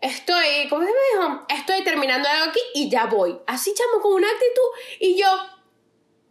estoy, 0.00 0.68
¿cómo 0.68 0.82
se 0.82 0.90
me 0.90 1.20
dijo? 1.20 1.46
Estoy 1.48 1.84
terminando 1.84 2.28
algo 2.28 2.50
aquí 2.50 2.60
y 2.74 2.90
ya 2.90 3.06
voy. 3.06 3.38
Así, 3.46 3.72
chamo, 3.74 4.02
con 4.02 4.14
una 4.14 4.28
actitud. 4.28 4.98
Y 5.00 5.18
yo, 5.18 5.28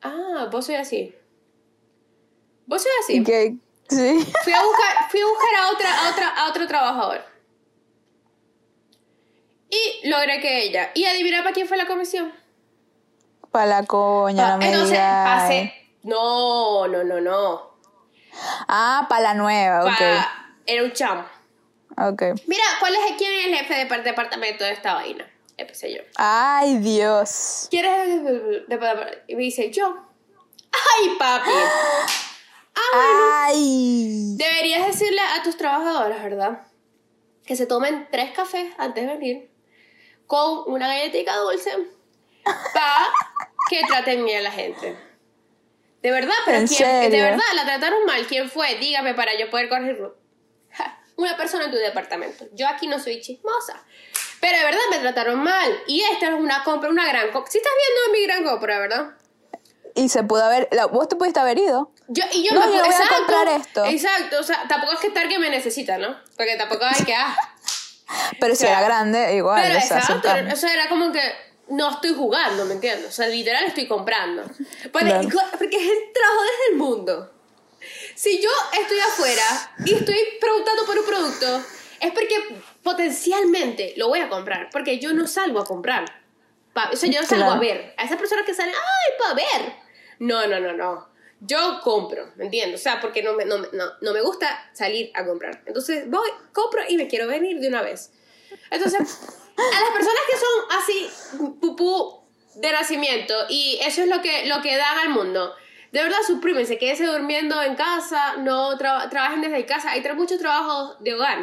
ah, 0.02 0.48
vos 0.52 0.66
soy 0.66 0.76
así. 0.76 1.16
Vos 2.66 2.84
soy 2.84 2.92
así. 3.04 3.24
Sí. 3.90 4.26
Fui 4.44 4.54
a 4.54 4.64
buscar, 4.64 5.10
fui 5.10 5.20
a, 5.20 5.26
buscar 5.26 5.56
a, 5.60 5.72
otra, 5.72 5.94
a, 5.94 6.12
otra, 6.12 6.28
a 6.30 6.50
otro 6.50 6.68
trabajador. 6.68 7.22
Y 9.70 10.08
logré 10.08 10.40
que 10.40 10.64
ella. 10.64 10.92
¿Y 10.94 11.06
adivina 11.06 11.40
para 11.40 11.54
quién 11.54 11.68
fue 11.68 11.78
la 11.78 11.88
comisión? 11.88 12.34
Para 13.52 13.66
la 13.66 13.84
coña, 13.86 14.52
no 14.52 14.58
me 14.58 14.68
Entonces, 14.68 14.92
digas. 14.92 15.72
No, 16.04 16.88
no, 16.88 17.04
no, 17.04 17.20
no. 17.22 17.72
Ah, 18.68 19.06
para 19.10 19.22
la 19.22 19.34
nueva, 19.34 19.84
ok. 19.84 19.98
Pa- 19.98 20.46
Era 20.66 20.84
un 20.84 20.94
chamo. 20.94 21.26
Ok. 21.98 22.24
Mira, 22.48 22.64
¿cuál 22.80 22.96
es 22.96 23.02
quién 23.18 23.32
es 23.34 23.46
el 23.48 23.56
jefe 23.56 23.74
de 23.76 23.86
par- 23.88 24.04
departamento 24.04 24.64
de 24.64 24.72
esta 24.72 24.94
vaina? 24.96 25.30
Empecé 25.58 25.94
yo. 25.94 26.02
Ay, 26.16 26.78
Dios. 26.78 27.68
¿Quién 27.70 27.86
es 27.86 27.92
el 28.08 28.12
jefe 28.22 28.32
de 28.32 28.60
departamento? 28.68 29.18
Y 29.28 29.36
me 29.36 29.42
dice, 29.44 29.70
yo. 29.70 29.96
¡Ay, 30.72 31.10
papi! 31.20 31.50
Ay. 32.94 34.36
Deberías 34.38 34.88
decirle 34.88 35.22
a 35.22 35.44
tus 35.44 35.58
trabajadores, 35.58 36.24
¿verdad? 36.24 36.62
Que 37.46 37.56
se 37.56 37.66
tomen 37.66 38.08
tres 38.12 38.32
cafés 38.32 38.72
antes 38.78 39.06
de 39.06 39.14
venir 39.18 39.52
con 40.26 40.64
una 40.72 40.88
galletita 40.88 41.36
dulce 41.38 41.72
para 42.44 43.08
que 43.70 43.82
traten 43.88 44.26
bien 44.26 44.40
a 44.40 44.42
la 44.42 44.52
gente. 44.52 44.98
De 46.02 46.12
verdad, 46.12 46.34
pero 46.46 46.58
¿En 46.58 46.68
¿quién- 46.68 46.78
serio? 46.80 47.10
de 47.12 47.22
verdad 47.24 47.44
la 47.56 47.64
trataron 47.66 48.06
mal. 48.06 48.26
¿Quién 48.28 48.50
fue? 48.50 48.76
Dígame 48.76 49.14
para 49.14 49.38
yo 49.38 49.50
poder 49.50 49.70
corregirlo. 49.70 50.16
Ja, 50.72 51.00
una 51.18 51.38
persona 51.38 51.66
en 51.66 51.72
tu 51.72 51.78
departamento. 51.78 52.46
Yo 52.54 52.68
aquí 52.68 52.88
no 52.88 52.98
soy 53.00 53.22
chismosa. 53.22 53.84
Pero 54.40 54.58
de 54.58 54.64
verdad 54.64 54.80
me 54.90 54.98
trataron 54.98 55.44
mal. 55.44 55.84
Y 55.88 56.02
esta 56.02 56.30
es 56.30 56.34
una 56.34 56.64
compra, 56.64 56.90
una 56.90 57.06
gran 57.08 57.30
compra. 57.32 57.52
Si 57.52 57.60
estás 57.60 57.72
viendo 57.78 58.20
mi 58.20 58.26
gran 58.26 58.44
compra, 58.44 58.80
¿verdad? 58.80 59.12
Y 59.94 60.10
se 60.10 60.24
pudo 60.24 60.44
haber. 60.44 60.68
la- 60.72 60.86
vos 60.88 61.08
te 61.08 61.16
pudiste 61.16 61.40
haber 61.40 61.60
ido. 61.60 61.92
Yo, 62.08 62.24
y 62.32 62.48
yo 62.48 62.54
No, 62.56 62.62
me 62.62 62.66
yo 62.68 62.80
voy 62.80 62.88
a 62.88 62.92
exacto, 62.92 63.16
comprar 63.18 63.48
esto. 63.50 63.86
Exacto, 63.86 64.40
o 64.40 64.44
sea, 64.44 64.66
tampoco 64.68 64.94
es 64.94 65.00
que 65.00 65.10
Target 65.12 65.38
me 65.38 65.50
necesita, 65.52 65.98
¿no? 66.00 66.18
Porque 66.38 66.56
tampoco 66.58 66.84
hay 66.86 67.04
que. 67.06 67.14
Ah, 67.14 67.36
Pero 68.40 68.56
si 68.56 68.66
Claro. 68.66 68.80
era 68.80 68.88
grande, 68.88 69.36
igual. 69.36 69.62
pero 69.62 69.78
o 69.78 69.82
sea, 69.82 70.00
exacto, 70.00 70.30
o 70.52 70.56
sea, 70.56 70.74
era 70.74 70.90
como 70.90 71.12
que 71.12 71.22
no 71.72 71.90
estoy 71.92 72.14
jugando, 72.14 72.66
¿me 72.66 72.74
entiendes? 72.76 73.08
O 73.08 73.12
sea, 73.12 73.28
literal 73.28 73.66
estoy 73.66 73.88
comprando. 73.88 74.44
Porque, 74.92 75.08
Claro. 75.10 75.30
porque 75.58 75.78
es 75.78 75.90
el 75.92 76.14
trabajo 76.14 76.42
desde 76.44 76.72
el 76.72 76.78
mundo. 76.78 77.32
Si 78.16 78.42
yo 78.42 78.50
estoy 78.80 79.00
afuera 79.00 79.44
y 79.86 79.94
estoy 79.96 80.18
preguntando 80.40 80.86
por 80.86 81.00
un 81.00 81.06
producto, 81.06 81.64
es 82.00 82.12
porque 82.12 82.36
potencialmente 82.84 83.94
lo 83.98 84.08
voy 84.08 84.20
a 84.20 84.30
comprar. 84.30 84.70
Porque 84.72 85.00
yo 85.00 85.14
no 85.14 85.28
salgo 85.28 85.60
a 85.60 85.66
comprar. 85.66 86.06
O 86.92 86.96
sea, 86.96 87.10
yo 87.10 87.20
salgo 87.24 87.46
Claro. 87.46 87.52
a 87.54 87.60
ver. 87.60 87.94
A 87.98 88.06
esas 88.06 88.18
personas 88.18 88.46
que 88.46 88.54
salen, 88.54 88.74
¡ay, 88.76 89.14
para 89.20 89.34
ver! 89.34 89.74
No, 90.20 90.46
no, 90.48 90.60
no, 90.60 90.74
no. 90.74 91.10
Yo 91.42 91.80
compro, 91.84 92.32
¿me 92.36 92.46
entiendes? 92.46 92.80
O 92.80 92.84
sea, 92.84 93.02
porque 93.02 93.24
no 93.24 93.34
me, 93.34 93.46
no, 93.46 93.58
no, 93.58 93.86
no 94.00 94.14
me 94.14 94.22
gusta 94.22 94.70
salir 94.74 95.10
a 95.16 95.26
comprar. 95.26 95.64
Entonces 95.66 96.08
voy, 96.08 96.30
compro 96.54 96.84
y 96.88 96.98
me 96.98 97.08
quiero 97.08 97.26
venir 97.28 97.60
de 97.60 97.68
una 97.68 97.82
vez. 97.82 98.12
Entonces, 98.70 99.00
a 99.00 99.82
las 99.82 99.92
personas 99.94 100.22
que 100.30 100.38
son 100.38 100.80
así, 100.80 101.56
pupú 101.60 102.22
de 102.56 102.72
nacimiento, 102.72 103.34
y 103.50 103.80
eso 103.82 104.02
es 104.02 104.08
lo 104.08 104.22
que, 104.22 104.46
lo 104.46 104.62
que 104.62 104.76
dan 104.78 104.98
al 105.00 105.10
mundo, 105.10 105.54
de 105.92 106.02
verdad, 106.04 106.18
suprímense, 106.26 106.78
quédense 106.78 107.06
durmiendo 107.06 107.62
en 107.62 107.76
casa, 107.76 108.38
no 108.38 108.78
tra- 108.78 109.10
trabajen 109.10 109.42
desde 109.42 109.66
casa. 109.66 109.92
Hay 109.92 110.02
tra- 110.02 110.16
muchos 110.16 110.40
trabajos 110.40 110.96
de 111.02 111.14
hogar. 111.16 111.42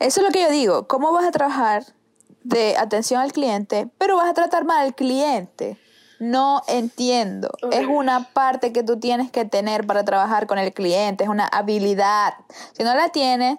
Eso 0.00 0.20
es 0.20 0.26
lo 0.26 0.32
que 0.32 0.40
yo 0.42 0.50
digo. 0.50 0.88
¿Cómo 0.88 1.12
vas 1.12 1.26
a 1.26 1.30
trabajar 1.30 1.84
de 2.44 2.76
atención 2.78 3.20
al 3.20 3.32
cliente, 3.32 3.88
pero 3.98 4.16
vas 4.16 4.30
a 4.30 4.34
tratar 4.34 4.64
mal 4.64 4.86
al 4.86 4.94
cliente? 4.94 5.76
No 6.18 6.62
entiendo. 6.68 7.50
Es 7.72 7.86
una 7.86 8.32
parte 8.32 8.72
que 8.72 8.82
tú 8.82 8.98
tienes 8.98 9.30
que 9.30 9.44
tener 9.44 9.86
para 9.86 10.02
trabajar 10.04 10.46
con 10.46 10.58
el 10.58 10.72
cliente, 10.72 11.24
es 11.24 11.28
una 11.30 11.46
habilidad. 11.46 12.34
Si 12.72 12.84
no 12.84 12.94
la 12.94 13.10
tienes, 13.10 13.58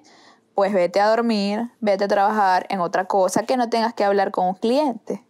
pues 0.56 0.74
vete 0.74 1.02
a 1.02 1.10
dormir, 1.10 1.70
vete 1.82 2.06
a 2.06 2.08
trabajar 2.08 2.66
en 2.70 2.80
otra 2.80 3.06
cosa 3.06 3.44
que 3.44 3.58
no 3.58 3.70
tengas 3.70 3.94
que 3.94 4.06
hablar 4.06 4.32
con 4.32 4.48
un 4.48 4.56
cliente. 4.56 5.22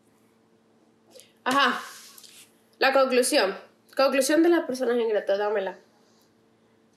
Ajá. 1.44 1.82
La 2.78 2.94
conclusión. 2.94 3.58
Conclusión 3.96 4.44
de 4.44 4.50
las 4.50 4.66
personas 4.66 4.98
ingratas, 4.98 5.40
dámela. 5.40 5.78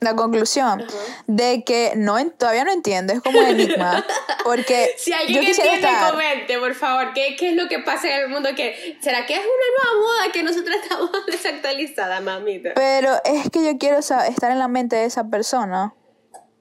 La 0.00 0.14
conclusión 0.14 0.82
Ajá. 0.82 0.98
de 1.26 1.64
que 1.64 1.92
no 1.96 2.14
todavía 2.30 2.64
no 2.64 2.70
entiendo, 2.70 3.12
es 3.12 3.20
como 3.20 3.40
un 3.40 3.46
enigma, 3.46 4.06
porque 4.44 4.94
Si 4.96 5.12
alguien 5.12 5.42
yo 5.42 5.48
entiende, 5.48 5.74
estar 5.74 6.12
comente, 6.12 6.58
por 6.58 6.74
favor. 6.74 7.12
¿Qué, 7.14 7.34
¿Qué 7.36 7.50
es 7.50 7.56
lo 7.56 7.66
que 7.68 7.80
pasa 7.80 8.08
en 8.08 8.20
el 8.20 8.28
mundo? 8.28 8.50
¿Qué, 8.54 8.96
¿Será 9.00 9.26
que 9.26 9.34
es 9.34 9.40
una 9.40 9.92
nueva 9.94 10.06
moda 10.06 10.32
que 10.32 10.42
nosotros 10.42 10.76
estamos 10.82 11.10
desactualizadas, 11.26 12.22
mamita? 12.22 12.74
Pero 12.74 13.14
es 13.24 13.50
que 13.50 13.64
yo 13.64 13.78
quiero 13.78 13.98
estar 13.98 14.50
en 14.50 14.58
la 14.58 14.68
mente 14.68 14.96
de 14.96 15.06
esa 15.06 15.28
persona 15.28 15.94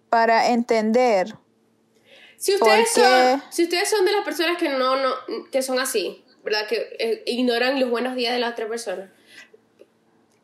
para 0.10 0.48
entender. 0.48 1.36
Si 2.38 2.54
ustedes, 2.56 2.90
¿Por 2.94 3.04
qué? 3.04 3.10
son, 3.32 3.44
si 3.50 3.64
ustedes 3.64 3.90
son 3.90 4.06
de 4.06 4.12
las 4.12 4.24
personas 4.24 4.58
que 4.58 4.70
no, 4.70 4.96
no 4.96 5.10
que 5.52 5.62
son 5.62 5.80
así, 5.80 6.24
¿verdad? 6.44 6.68
Que 6.68 6.96
eh, 7.00 7.24
ignoran 7.26 7.80
los 7.80 7.90
buenos 7.90 8.16
días 8.16 8.34
de 8.34 8.40
la 8.40 8.50
otra 8.50 8.68
persona. 8.68 9.12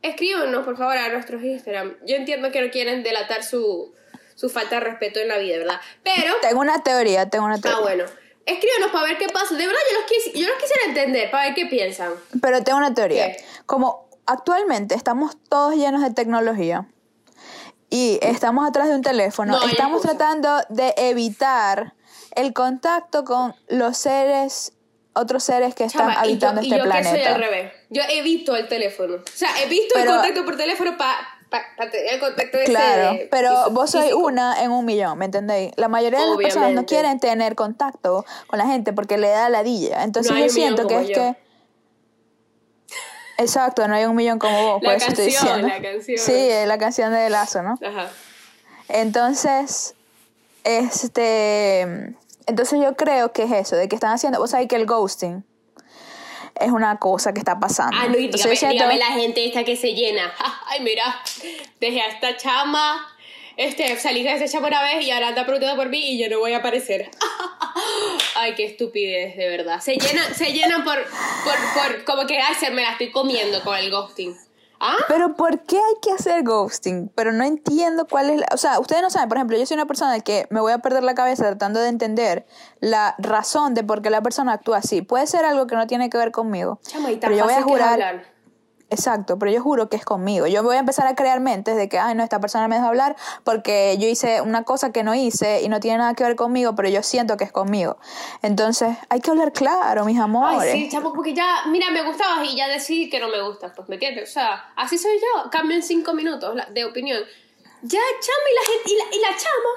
Escríbanos, 0.01 0.65
por 0.65 0.75
favor, 0.77 0.97
a 0.97 1.09
nuestros 1.09 1.41
Instagram. 1.43 1.95
Yo 2.05 2.15
entiendo 2.17 2.51
que 2.51 2.61
no 2.61 2.69
quieren 2.71 3.03
delatar 3.03 3.43
su, 3.43 3.93
su 4.35 4.49
falta 4.49 4.75
de 4.75 4.81
respeto 4.81 5.19
en 5.19 5.29
la 5.29 5.37
vida, 5.37 5.57
¿verdad? 5.59 5.79
Pero, 6.03 6.33
Tengo 6.41 6.59
una 6.59 6.83
teoría, 6.83 7.29
tengo 7.29 7.45
una 7.45 7.59
teoría. 7.61 7.77
ah, 7.77 7.81
bueno. 7.81 8.03
Escríbanos 8.45 8.91
para 8.91 9.05
ver 9.07 9.17
qué 9.17 9.27
pasa. 9.29 9.55
De 9.55 9.65
verdad, 9.65 9.79
yo 9.89 9.99
los, 10.01 10.09
quis- 10.11 10.33
yo 10.37 10.47
los 10.49 10.57
quisiera 10.57 10.83
entender, 10.87 11.31
para 11.31 11.45
ver 11.45 11.53
qué 11.55 11.65
piensan. 11.67 12.11
Pero 12.41 12.61
tengo 12.63 12.77
una 12.79 12.93
teoría. 12.93 13.31
¿Qué? 13.31 13.45
Como 13.65 14.09
actualmente 14.25 14.95
estamos 14.95 15.37
todos 15.47 15.75
llenos 15.75 16.01
de 16.01 16.11
tecnología 16.13 16.85
y 17.95 18.17
estamos 18.23 18.67
atrás 18.67 18.87
de 18.87 18.95
un 18.95 19.03
teléfono, 19.03 19.53
No 19.59 19.67
estamos 19.67 20.01
tratando 20.01 20.49
de 20.69 20.95
evitar 20.97 21.93
el 22.35 22.51
contacto 22.51 23.23
con 23.23 23.53
los 23.67 23.97
seres, 23.97 24.73
otros 25.13 25.43
seres 25.43 25.75
que 25.75 25.83
están 25.83 26.09
habitando 26.09 26.61
y 26.61 26.65
este 26.65 26.77
yo, 26.79 26.85
y 26.85 26.87
yo 26.87 26.91
que 26.91 27.03
soy 27.03 27.11
planeta. 27.11 27.35
al 27.35 27.41
revés. 27.41 27.71
Yo 27.91 28.01
evito 28.09 28.55
el 28.55 28.67
teléfono. 28.67 29.15
O 29.17 29.21
sea, 29.31 29.49
evito 29.63 29.93
Pero- 29.93 30.09
el 30.09 30.17
contacto 30.17 30.43
por 30.45 30.57
teléfono 30.57 30.97
para 30.97 31.91
tener 31.91 32.15
el 32.15 32.19
contacto 32.19 32.57
ese 32.57 32.71
Claro, 32.71 33.11
de- 33.13 33.27
pero 33.29 33.49
físico- 33.51 33.69
vos 33.69 33.91
sois 33.91 34.05
físico. 34.05 34.25
una 34.25 34.63
en 34.63 34.71
un 34.71 34.85
millón, 34.85 35.15
¿me 35.19 35.25
entendéis? 35.25 35.71
La 35.75 35.87
mayoría 35.87 36.19
de 36.19 36.25
las 36.29 36.37
personas 36.37 36.71
no 36.71 36.87
quieren 36.87 37.19
tener 37.19 37.53
contacto 37.53 38.25
con 38.47 38.57
la 38.57 38.65
gente 38.65 38.91
porque 38.91 39.19
le 39.19 39.27
da 39.29 39.49
ladilla. 39.49 40.03
Entonces 40.03 40.31
No 40.31 40.39
yo 40.39 40.49
siento 40.49 40.87
que 40.87 40.99
es 40.99 41.07
yo. 41.09 41.13
que... 41.13 41.42
Exacto, 43.37 43.87
no 43.87 43.95
hay 43.95 44.05
un 44.05 44.15
millón 44.15 44.39
como 44.39 44.73
vos, 44.73 44.83
La 44.83 44.89
por 44.89 44.97
eso 44.97 45.07
estoy 45.09 45.33
canción, 45.33 45.55
diciendo. 45.61 45.67
la 45.67 45.81
canción. 45.81 46.17
Sí, 46.17 46.49
la 46.65 46.77
canción 46.77 47.13
de 47.13 47.29
Lazo, 47.29 47.63
¿no? 47.63 47.79
Ajá. 47.85 48.09
Entonces, 48.89 49.95
este... 50.63 52.15
Entonces 52.45 52.79
yo 52.81 52.95
creo 52.95 53.31
que 53.31 53.43
es 53.43 53.51
eso, 53.51 53.75
de 53.75 53.87
que 53.87 53.95
están 53.95 54.13
haciendo... 54.13 54.39
Vos 54.39 54.51
sabés 54.51 54.67
que 54.67 54.75
el 54.75 54.85
ghosting 54.85 55.43
es 56.59 56.71
una 56.71 56.97
cosa 56.97 57.33
que 57.33 57.39
está 57.39 57.59
pasando. 57.59 57.97
Ah, 57.99 58.07
no, 58.07 58.17
y 58.17 58.27
dígame, 58.27 58.55
dígame 58.55 58.97
la 58.97 59.07
gente 59.07 59.45
esta 59.45 59.63
que 59.63 59.75
se 59.75 59.93
llena. 59.93 60.31
Ay, 60.67 60.81
mira, 60.81 61.03
dejé 61.79 62.01
a 62.01 62.07
esta 62.07 62.37
chama, 62.37 63.12
este, 63.57 63.97
salí 63.97 64.23
de 64.23 64.33
esa 64.33 64.47
chama 64.47 64.67
una 64.67 64.81
vez 64.81 65.05
y 65.05 65.11
ahora 65.11 65.29
anda 65.29 65.45
preguntando 65.45 65.75
por 65.75 65.89
mí 65.89 66.11
y 66.11 66.19
yo 66.19 66.29
no 66.29 66.39
voy 66.39 66.53
a 66.53 66.57
aparecer. 66.57 67.09
Ay, 68.35 68.55
qué 68.55 68.65
estupidez, 68.65 69.35
de 69.37 69.49
verdad. 69.49 69.79
Se 69.79 69.95
llenan, 69.95 70.33
se 70.33 70.51
llenan 70.51 70.83
por, 70.83 70.97
por, 71.03 71.55
por, 71.73 72.03
como 72.03 72.27
que, 72.27 72.39
ay, 72.39 72.55
se 72.59 72.71
me 72.71 72.81
la 72.81 72.91
estoy 72.91 73.11
comiendo 73.11 73.63
con 73.63 73.75
el 73.77 73.91
ghosting. 73.91 74.35
¿Ah? 74.79 74.97
Pero 75.07 75.35
¿por 75.35 75.61
qué 75.63 75.77
hay 75.77 75.93
que 76.01 76.11
hacer 76.11 76.43
ghosting? 76.43 77.09
Pero 77.15 77.31
no 77.31 77.45
entiendo 77.45 78.05
cuál 78.05 78.29
es 78.31 78.39
la... 78.41 78.47
O 78.53 78.57
sea, 78.57 78.79
ustedes 78.79 79.01
no 79.01 79.09
saben, 79.09 79.29
por 79.29 79.37
ejemplo, 79.37 79.57
yo 79.57 79.65
soy 79.65 79.75
una 79.75 79.85
persona 79.85 80.19
que 80.19 80.45
me 80.49 80.59
voy 80.59 80.73
a 80.73 80.79
perder 80.79 81.03
la 81.03 81.15
cabeza 81.15 81.45
tratando 81.45 81.79
de 81.79 81.87
entender 81.87 82.45
la 82.81 83.15
razón 83.17 83.75
de 83.75 83.83
por 83.85 84.01
qué 84.01 84.09
la 84.09 84.21
persona 84.21 84.51
actúa 84.53 84.79
así. 84.79 85.01
Puede 85.01 85.25
ser 85.27 85.45
algo 85.45 85.67
que 85.67 85.75
no 85.75 85.87
tiene 85.87 86.09
que 86.09 86.17
ver 86.17 86.31
conmigo. 86.31 86.79
Chama, 86.85 87.11
y 87.11 87.15
tan 87.15 87.29
pero 87.29 87.39
yo 87.39 87.45
voy 87.45 87.53
a 87.53 87.61
jurar... 87.61 88.32
Exacto, 88.93 89.39
pero 89.39 89.51
yo 89.51 89.59
juro 89.59 89.89
que 89.89 89.97
es 89.97 90.05
conmigo. 90.05 90.45
Yo 90.45 90.61
voy 90.61 90.75
a 90.75 90.79
empezar 90.79 91.07
a 91.07 91.15
crear 91.15 91.39
mentes 91.39 91.75
de 91.75 91.89
que, 91.89 91.97
ay, 91.97 92.13
no, 92.13 92.23
esta 92.23 92.39
persona 92.39 92.67
me 92.67 92.75
dejó 92.75 92.89
hablar 92.89 93.15
porque 93.43 93.97
yo 93.99 94.07
hice 94.07 94.41
una 94.41 94.63
cosa 94.63 94.91
que 94.91 95.01
no 95.01 95.15
hice 95.15 95.63
y 95.63 95.67
no 95.67 95.79
tiene 95.79 95.97
nada 95.97 96.13
que 96.13 96.23
ver 96.23 96.35
conmigo, 96.35 96.75
pero 96.75 96.89
yo 96.89 97.01
siento 97.01 97.35
que 97.35 97.43
es 97.43 97.51
conmigo. 97.51 97.97
Entonces, 98.43 98.95
hay 99.09 99.19
que 99.19 99.31
hablar 99.31 99.51
claro, 99.51 100.05
mis 100.05 100.19
amores. 100.19 100.71
Ay, 100.71 100.83
sí, 100.83 100.89
chamo, 100.89 101.11
porque 101.11 101.33
ya, 101.33 101.63
mira, 101.69 101.89
me 101.89 102.03
gustabas 102.03 102.47
y 102.47 102.55
ya 102.55 102.67
decidí 102.67 103.09
que 103.09 103.19
no 103.19 103.29
me 103.29 103.41
gustas, 103.41 103.71
pues, 103.75 103.89
¿me 103.89 103.95
entiendes? 103.95 104.29
O 104.29 104.31
sea, 104.31 104.71
así 104.75 104.99
soy 104.99 105.19
yo, 105.19 105.49
cambio 105.49 105.75
en 105.75 105.81
cinco 105.81 106.13
minutos 106.13 106.55
de 106.69 106.85
opinión. 106.85 107.19
Ya, 107.81 107.99
chamo, 108.21 108.47
y 108.51 108.55
la 108.55 108.73
gente, 108.73 108.91
y 108.91 108.97
la, 108.97 109.15
y 109.15 109.31
la 109.31 109.37
chama, 109.37 109.69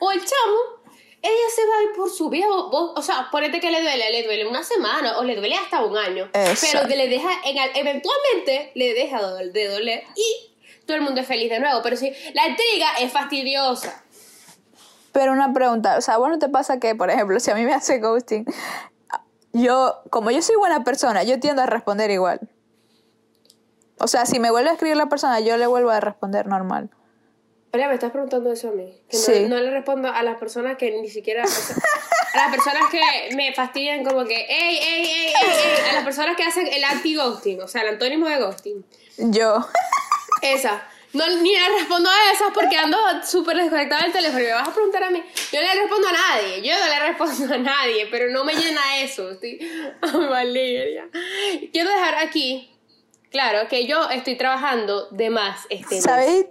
o 0.00 0.12
el 0.12 0.20
chamo, 0.20 0.81
ella 1.22 1.48
se 1.54 1.64
va 1.66 1.78
a 1.78 1.82
ir 1.84 1.96
por 1.96 2.10
su 2.10 2.28
vida, 2.28 2.46
vos- 2.48 2.70
vos- 2.70 2.92
o 2.96 3.02
sea, 3.02 3.28
ponete 3.30 3.60
que 3.60 3.70
le 3.70 3.80
duele, 3.80 4.10
le 4.10 4.24
duele 4.24 4.46
una 4.46 4.62
semana, 4.64 5.18
o 5.18 5.24
le 5.24 5.36
duele 5.36 5.54
hasta 5.54 5.84
un 5.84 5.96
año, 5.96 6.28
Exacto. 6.32 6.66
pero 6.72 6.88
que 6.88 6.96
le 6.96 7.08
deja, 7.08 7.30
en, 7.44 7.58
al- 7.58 7.70
eventualmente, 7.74 8.72
le 8.74 8.92
deja 8.94 9.18
de 9.18 9.24
dol- 9.46 9.52
de 9.52 9.68
doler, 9.68 10.04
y 10.16 10.54
todo 10.84 10.96
el 10.96 11.02
mundo 11.04 11.20
es 11.20 11.26
feliz 11.26 11.48
de 11.48 11.60
nuevo, 11.60 11.80
pero 11.82 11.96
sí, 11.96 12.12
la 12.34 12.48
intriga 12.48 12.86
es 13.00 13.12
fastidiosa. 13.12 14.02
Pero 15.12 15.32
una 15.32 15.52
pregunta, 15.52 15.96
o 15.96 16.00
sea, 16.00 16.16
bueno, 16.18 16.38
te 16.38 16.48
pasa 16.48 16.80
que, 16.80 16.94
por 16.94 17.08
ejemplo, 17.10 17.38
si 17.38 17.50
a 17.50 17.54
mí 17.54 17.64
me 17.64 17.74
hace 17.74 17.98
ghosting, 17.98 18.44
yo, 19.52 20.00
como 20.10 20.30
yo 20.30 20.40
soy 20.42 20.56
buena 20.56 20.82
persona, 20.82 21.22
yo 21.22 21.38
tiendo 21.38 21.62
a 21.62 21.66
responder 21.66 22.10
igual. 22.10 22.40
O 23.98 24.08
sea, 24.08 24.26
si 24.26 24.40
me 24.40 24.50
vuelve 24.50 24.70
a 24.70 24.72
escribir 24.72 24.96
la 24.96 25.06
persona, 25.10 25.38
yo 25.40 25.56
le 25.58 25.66
vuelvo 25.66 25.90
a 25.90 26.00
responder 26.00 26.46
normal. 26.46 26.90
Oye, 27.74 27.86
me 27.88 27.94
estás 27.94 28.10
preguntando 28.12 28.52
eso 28.52 28.68
a 28.68 28.72
mí. 28.72 28.92
Que 29.08 29.16
no, 29.16 29.22
Sí. 29.22 29.40
no 29.48 29.56
le 29.60 29.70
respondo 29.70 30.08
a 30.08 30.22
las 30.22 30.36
personas 30.38 30.76
que 30.76 30.90
ni 30.90 31.08
siquiera. 31.08 31.44
o 31.44 31.46
sea, 31.46 31.76
a 32.34 32.36
las 32.36 32.50
personas 32.54 32.90
que 32.90 33.34
me 33.34 33.54
fastidian, 33.54 34.04
como 34.04 34.24
que, 34.24 34.34
ey, 34.36 34.78
ey, 34.78 35.06
ey, 35.06 35.06
ey, 35.06 35.34
ey. 35.34 35.90
A 35.90 35.92
las 35.94 36.04
personas 36.04 36.36
que 36.36 36.42
hacen 36.44 36.66
el 36.66 36.84
anti-ghosting, 36.84 37.60
o 37.62 37.68
sea, 37.68 37.82
el 37.82 37.88
antónimo 37.88 38.28
de 38.28 38.38
ghosting. 38.38 38.84
Yo. 39.18 39.66
Esa. 40.42 40.86
No, 41.14 41.26
ni 41.28 41.54
le 41.54 41.68
respondo 41.78 42.08
a 42.08 42.32
esas 42.32 42.52
porque 42.54 42.74
ando 42.78 42.96
súper 43.22 43.58
desconectada 43.58 44.02
del 44.04 44.12
teléfono 44.12 44.42
me 44.44 44.52
vas 44.52 44.68
a 44.68 44.72
preguntar 44.72 45.04
a 45.04 45.10
mí. 45.10 45.22
Yo 45.52 45.60
no 45.62 45.74
le 45.74 45.80
respondo 45.82 46.08
a 46.08 46.12
nadie, 46.12 46.62
yo 46.62 46.72
no 46.78 46.86
le 46.86 46.98
respondo 47.00 47.54
a 47.54 47.58
nadie, 47.58 48.06
pero 48.10 48.30
no 48.30 48.44
me 48.44 48.54
llena 48.54 48.80
eso. 49.02 49.30
Estoy 49.30 49.58
Valeria. 50.30 51.08
Quiero 51.70 51.90
dejar 51.90 52.14
aquí, 52.14 52.70
claro, 53.32 53.66
que 53.68 53.86
yo 53.86 54.08
estoy 54.10 54.36
trabajando 54.36 55.08
de 55.10 55.30
más 55.30 55.58
este 55.70 55.96
mes. 55.96 56.04
¿Sabéis? 56.04 56.46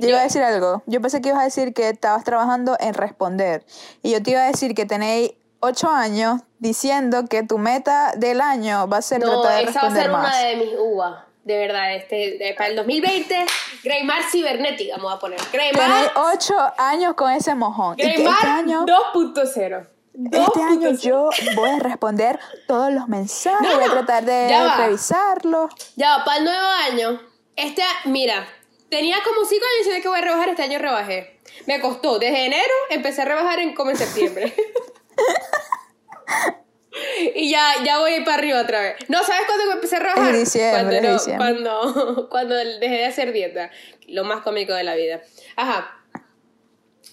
Yo 0.00 0.08
iba 0.08 0.18
a 0.20 0.22
decir 0.24 0.42
algo. 0.42 0.82
Yo 0.86 1.00
pensé 1.00 1.20
que 1.20 1.28
ibas 1.28 1.40
a 1.40 1.44
decir 1.44 1.72
que 1.74 1.88
estabas 1.90 2.24
trabajando 2.24 2.76
en 2.80 2.94
responder. 2.94 3.64
Y 4.02 4.10
yo 4.12 4.22
te 4.22 4.32
iba 4.32 4.40
a 4.40 4.46
decir 4.46 4.74
que 4.74 4.86
tenéis 4.86 5.32
ocho 5.60 5.90
años 5.90 6.40
diciendo 6.58 7.24
que 7.30 7.42
tu 7.42 7.58
meta 7.58 8.12
del 8.16 8.40
año 8.40 8.88
va 8.88 8.96
a 8.98 9.02
ser 9.02 9.20
No, 9.20 9.40
tratar 9.42 9.64
de 9.64 9.70
esa 9.70 9.82
va 9.82 9.88
a 9.88 9.94
ser 9.94 10.10
más. 10.10 10.26
una 10.28 10.38
de 10.46 10.56
mis 10.56 10.74
uvas. 10.78 11.24
De 11.44 11.58
verdad, 11.58 11.94
este, 11.94 12.38
de- 12.38 12.54
para 12.56 12.70
el 12.70 12.76
2020, 12.76 13.44
Greymar 13.82 14.22
cibernética, 14.30 14.96
voy 14.96 15.12
a 15.12 15.18
poner. 15.18 15.38
Tenéis 15.52 15.72
Greymar, 15.72 16.10
ocho 16.32 16.54
años 16.78 17.14
con 17.14 17.30
ese 17.30 17.54
mojón. 17.54 17.96
Este 17.98 18.12
Greymar 18.14 18.46
año, 18.46 18.86
2.0. 18.86 19.86
este 20.32 20.62
año 20.62 20.90
2.0. 20.90 21.00
yo 21.00 21.30
voy 21.56 21.70
a 21.70 21.78
responder 21.80 22.38
todos 22.66 22.92
los 22.92 23.08
mensajes. 23.08 23.68
No, 23.68 23.74
voy 23.76 23.84
a 23.84 23.90
tratar 23.90 24.24
de 24.24 24.46
ya 24.48 24.64
va. 24.64 24.76
revisarlos. 24.76 25.72
Ya, 25.96 26.22
para 26.24 26.38
el 26.38 26.44
nuevo 26.44 26.66
año, 26.90 27.20
este, 27.56 27.82
mira, 28.04 28.46
tenía 28.90 29.16
como 29.24 29.44
5 29.44 29.64
años 29.64 29.78
diciendo 29.78 30.02
que 30.02 30.08
voy 30.08 30.18
a 30.18 30.22
rebajar, 30.22 30.48
este 30.50 30.62
año 30.62 30.78
rebajé. 30.78 31.40
Me 31.66 31.80
costó, 31.80 32.18
desde 32.18 32.46
enero 32.46 32.72
empecé 32.90 33.22
a 33.22 33.24
rebajar 33.26 33.58
en 33.60 33.74
como 33.74 33.90
en 33.90 33.96
septiembre. 33.96 34.54
y 37.34 37.50
ya, 37.50 37.72
ya 37.84 37.98
voy 37.98 38.20
para 38.24 38.36
arriba 38.38 38.60
otra 38.60 38.80
vez. 38.80 38.96
No, 39.08 39.22
¿sabes 39.24 39.42
cuándo 39.46 39.72
empecé 39.72 39.96
a 39.96 40.00
rebajar? 40.00 40.32
Diciembre, 40.36 40.82
cuando, 40.82 41.00
no- 41.08 41.12
diciembre. 41.14 41.62
cuando, 41.64 42.28
cuando 42.30 42.54
dejé 42.54 42.96
de 42.98 43.06
hacer 43.06 43.32
dieta. 43.32 43.70
Lo 44.06 44.24
más 44.24 44.42
cómico 44.42 44.74
de 44.74 44.84
la 44.84 44.94
vida. 44.94 45.22
Ajá. 45.56 45.90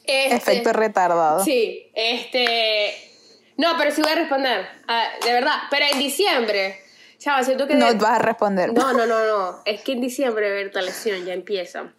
Este- 0.04 0.36
Efecto 0.36 0.74
retardado. 0.74 1.44
Sí, 1.44 1.92
este. 1.94 2.94
No, 3.58 3.76
pero 3.78 3.92
sí 3.92 4.02
voy 4.02 4.12
a 4.12 4.16
responder. 4.16 4.68
Ah, 4.88 5.08
de 5.24 5.34
verdad. 5.34 5.56
Pero 5.70 5.86
en 5.92 6.00
diciembre. 6.00 6.82
Chava, 7.20 7.44
siento 7.44 7.68
que. 7.68 7.76
No 7.76 7.94
vas 7.96 8.20
a 8.20 8.20
responder. 8.20 8.74
No, 8.74 8.94
no, 8.94 9.06
no, 9.06 9.26
no. 9.26 9.62
Es 9.66 9.82
que 9.82 9.92
en 9.92 10.02
diciembre, 10.02 10.50
ver, 10.50 10.68
esta 10.68 10.82
lección 10.82 11.24
ya 11.26 11.34
empieza. 11.34 11.94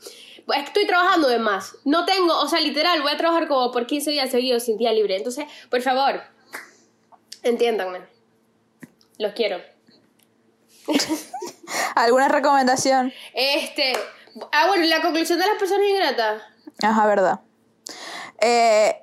Pues 0.46 0.64
estoy 0.64 0.86
trabajando 0.86 1.28
de 1.28 1.38
más. 1.38 1.76
No 1.84 2.04
tengo, 2.04 2.36
o 2.40 2.48
sea, 2.48 2.58
literal, 2.60 3.00
voy 3.02 3.12
a 3.12 3.16
trabajar 3.16 3.46
como 3.46 3.70
por 3.70 3.86
15 3.86 4.10
días 4.10 4.30
seguidos 4.30 4.64
sin 4.64 4.76
día 4.76 4.92
libre. 4.92 5.16
Entonces, 5.16 5.44
por 5.70 5.80
favor, 5.82 6.20
entiéndanme. 7.44 8.00
Los 9.18 9.32
quiero. 9.34 9.60
¿Alguna 11.94 12.28
recomendación? 12.28 13.12
Este. 13.34 13.92
Ah, 14.50 14.66
bueno, 14.66 14.84
la 14.86 15.00
conclusión 15.02 15.38
de 15.38 15.46
las 15.46 15.56
personas 15.58 15.86
ingratas. 15.88 16.42
Ajá, 16.82 17.06
verdad. 17.06 17.40
Eh, 18.42 18.96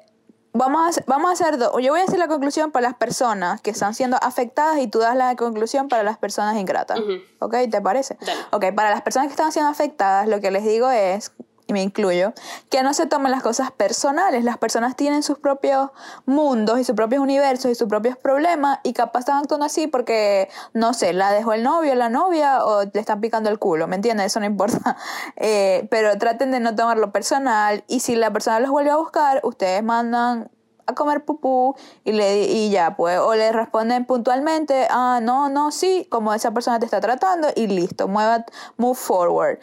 vamos, 0.54 0.82
a, 0.84 0.88
hacer- 0.89 1.04
vamos 1.08 1.30
a 1.30 1.34
hacer 1.34 1.58
dos. 1.58 1.71
Yo 1.82 1.91
voy 1.91 2.02
a 2.02 2.04
hacer 2.04 2.19
la 2.19 2.28
conclusión 2.28 2.71
para 2.71 2.89
las 2.89 2.97
personas 2.97 3.62
que 3.62 3.71
están 3.71 3.93
siendo 3.95 4.17
afectadas 4.21 4.78
y 4.80 4.88
tú 4.88 4.99
das 4.99 5.15
la 5.15 5.36
conclusión 5.36 5.88
para 5.88 6.04
las 6.04 6.17
personas 6.17 6.58
ingratas. 6.58 6.99
Ujú. 6.99 7.13
¿Ok? 7.39 7.56
¿Te 7.71 7.82
parece? 7.82 8.17
Dale. 8.19 8.41
Ok, 8.52 8.75
para 8.75 8.89
las 8.91 9.02
personas 9.02 9.28
que 9.30 9.34
están 9.34 9.52
siendo 9.52 9.71
afectadas, 9.71 10.28
lo 10.28 10.41
que 10.41 10.52
les 10.52 10.63
digo 10.65 10.89
es, 10.89 11.32
y 11.69 11.73
me 11.73 11.84
incluyo, 11.84 12.34
que 12.69 12.82
no 12.82 12.95
se 12.95 13.05
tomen 13.05 13.32
las 13.32 13.43
cosas 13.43 13.69
personales. 13.71 14.43
Las 14.43 14.58
personas 14.58 14.95
tienen 14.95 15.21
sus 15.21 15.38
propios 15.38 15.91
mundos 16.25 16.79
y 16.79 16.84
sus 16.84 16.95
propios 16.95 17.21
universos 17.21 17.69
y 17.69 17.75
sus 17.75 17.88
propios 17.88 18.17
problemas 18.17 18.79
y 18.84 18.93
capaz 18.93 19.19
están 19.19 19.38
actuando 19.38 19.67
así 19.67 19.86
porque, 19.86 20.49
no 20.73 20.95
sé, 20.95 21.13
la 21.13 21.32
dejó 21.32 21.53
el 21.53 21.62
novio, 21.62 21.93
la 21.93 22.10
novia 22.10 22.65
o 22.65 22.86
le 22.86 22.99
están 22.99 23.21
picando 23.21 23.51
el 23.51 23.60
culo, 23.60 23.88
¿me 23.88 23.95
entiendes? 23.95 24.25
Eso 24.25 24.39
no 24.39 24.47
importa. 24.47 24.97
Eh, 25.36 25.88
pero 25.89 26.17
traten 26.17 26.51
de 26.51 26.60
no 26.60 26.75
tomarlo 26.75 27.12
personal 27.12 27.84
y 27.88 27.99
si 28.01 28.15
la 28.15 28.32
persona 28.32 28.60
los 28.60 28.71
vuelve 28.71 28.89
a 28.89 28.97
buscar, 28.97 29.39
ustedes 29.43 29.84
mandan 29.84 30.49
a 30.86 30.95
comer 30.95 31.23
pupú 31.23 31.75
y, 32.03 32.12
le, 32.12 32.43
y 32.45 32.69
ya, 32.71 32.95
pues, 32.95 33.19
o 33.19 33.36
le 33.36 33.51
responden 33.51 34.05
puntualmente, 34.05 34.88
ah, 34.89 35.19
no, 35.21 35.49
no, 35.49 35.71
sí, 35.71 36.08
como 36.10 36.34
esa 36.34 36.51
persona 36.51 36.79
te 36.79 36.86
está 36.86 36.99
tratando 36.99 37.47
y 37.55 37.67
listo, 37.67 38.08
mueva, 38.08 38.45
move 38.77 38.95
forward. 38.95 39.60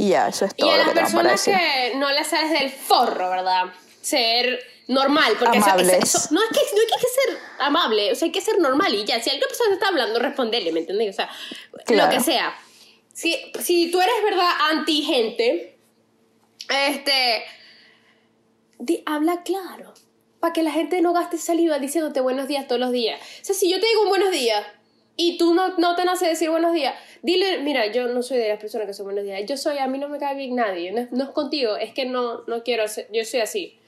Y 0.00 0.08
ya, 0.10 0.28
eso 0.28 0.46
es 0.46 0.52
Y 0.56 0.60
todo 0.62 0.70
a 0.70 0.76
lo 0.76 0.78
las 0.78 0.88
que 0.88 0.94
para 0.94 1.06
personas 1.06 1.32
decir. 1.44 1.54
que 1.54 1.96
no 1.96 2.10
les 2.10 2.26
sales 2.26 2.58
del 2.58 2.70
forro, 2.70 3.28
¿verdad? 3.28 3.64
Ser 4.00 4.58
normal, 4.88 5.34
porque 5.38 5.58
eso- 5.58 5.68
eso- 5.78 5.92
eso- 6.18 6.28
no, 6.30 6.42
es 6.42 6.48
que, 6.48 6.60
no 6.74 6.80
hay 6.80 6.86
que 6.86 7.08
ser 7.08 7.38
amable, 7.58 8.12
o 8.12 8.14
sea, 8.14 8.26
hay 8.26 8.32
que 8.32 8.40
ser 8.40 8.58
normal 8.58 8.94
y 8.94 9.04
ya. 9.04 9.20
Si 9.22 9.28
alguna 9.28 9.46
persona 9.48 9.68
te 9.70 9.74
está 9.74 9.88
hablando, 9.88 10.18
responderle, 10.18 10.72
¿me 10.72 10.80
entiendes? 10.80 11.10
O 11.10 11.12
sea, 11.16 11.30
Claro. 11.84 12.10
lo 12.10 12.16
que 12.18 12.24
sea. 12.24 12.54
Si, 13.12 13.36
si 13.62 13.90
tú 13.90 14.00
eres, 14.00 14.14
¿verdad?, 14.24 14.48
anti-gente, 14.70 15.76
este. 16.70 17.42
di- 18.78 19.02
habla 19.06 19.42
claro. 19.42 19.92
Para 20.40 20.54
que 20.54 20.62
la 20.62 20.72
gente 20.72 21.02
no 21.02 21.12
gaste 21.12 21.36
saliva 21.36 21.78
diciéndote 21.78 22.20
buenos 22.22 22.48
días 22.48 22.66
todos 22.66 22.80
los 22.80 22.92
días. 22.92 23.20
O 23.42 23.44
sea, 23.44 23.54
si 23.54 23.70
yo 23.70 23.78
te 23.78 23.86
digo 23.86 24.02
un 24.04 24.08
buenos 24.08 24.30
días 24.30 24.64
y 25.20 25.36
tú 25.36 25.52
no, 25.52 25.76
no 25.76 25.94
te 25.96 26.04
nace 26.06 26.26
decir 26.26 26.48
buenos 26.48 26.72
días, 26.72 26.94
dile, 27.20 27.58
mira, 27.58 27.86
yo 27.92 28.08
no 28.08 28.22
soy 28.22 28.38
de 28.38 28.48
las 28.48 28.58
personas 28.58 28.86
que 28.86 28.94
son 28.94 29.04
buenos 29.04 29.22
días. 29.22 29.42
Yo 29.46 29.58
soy, 29.58 29.76
a 29.76 29.86
mí 29.86 29.98
no 29.98 30.08
me 30.08 30.18
cae 30.18 30.34
bien 30.34 30.56
nadie. 30.56 30.92
No, 30.92 31.06
no 31.10 31.24
es 31.24 31.30
contigo, 31.30 31.76
es 31.76 31.92
que 31.92 32.06
no, 32.06 32.42
no 32.46 32.62
quiero 32.62 32.88
ser, 32.88 33.06
yo 33.12 33.22
soy 33.26 33.40
así. 33.40 33.78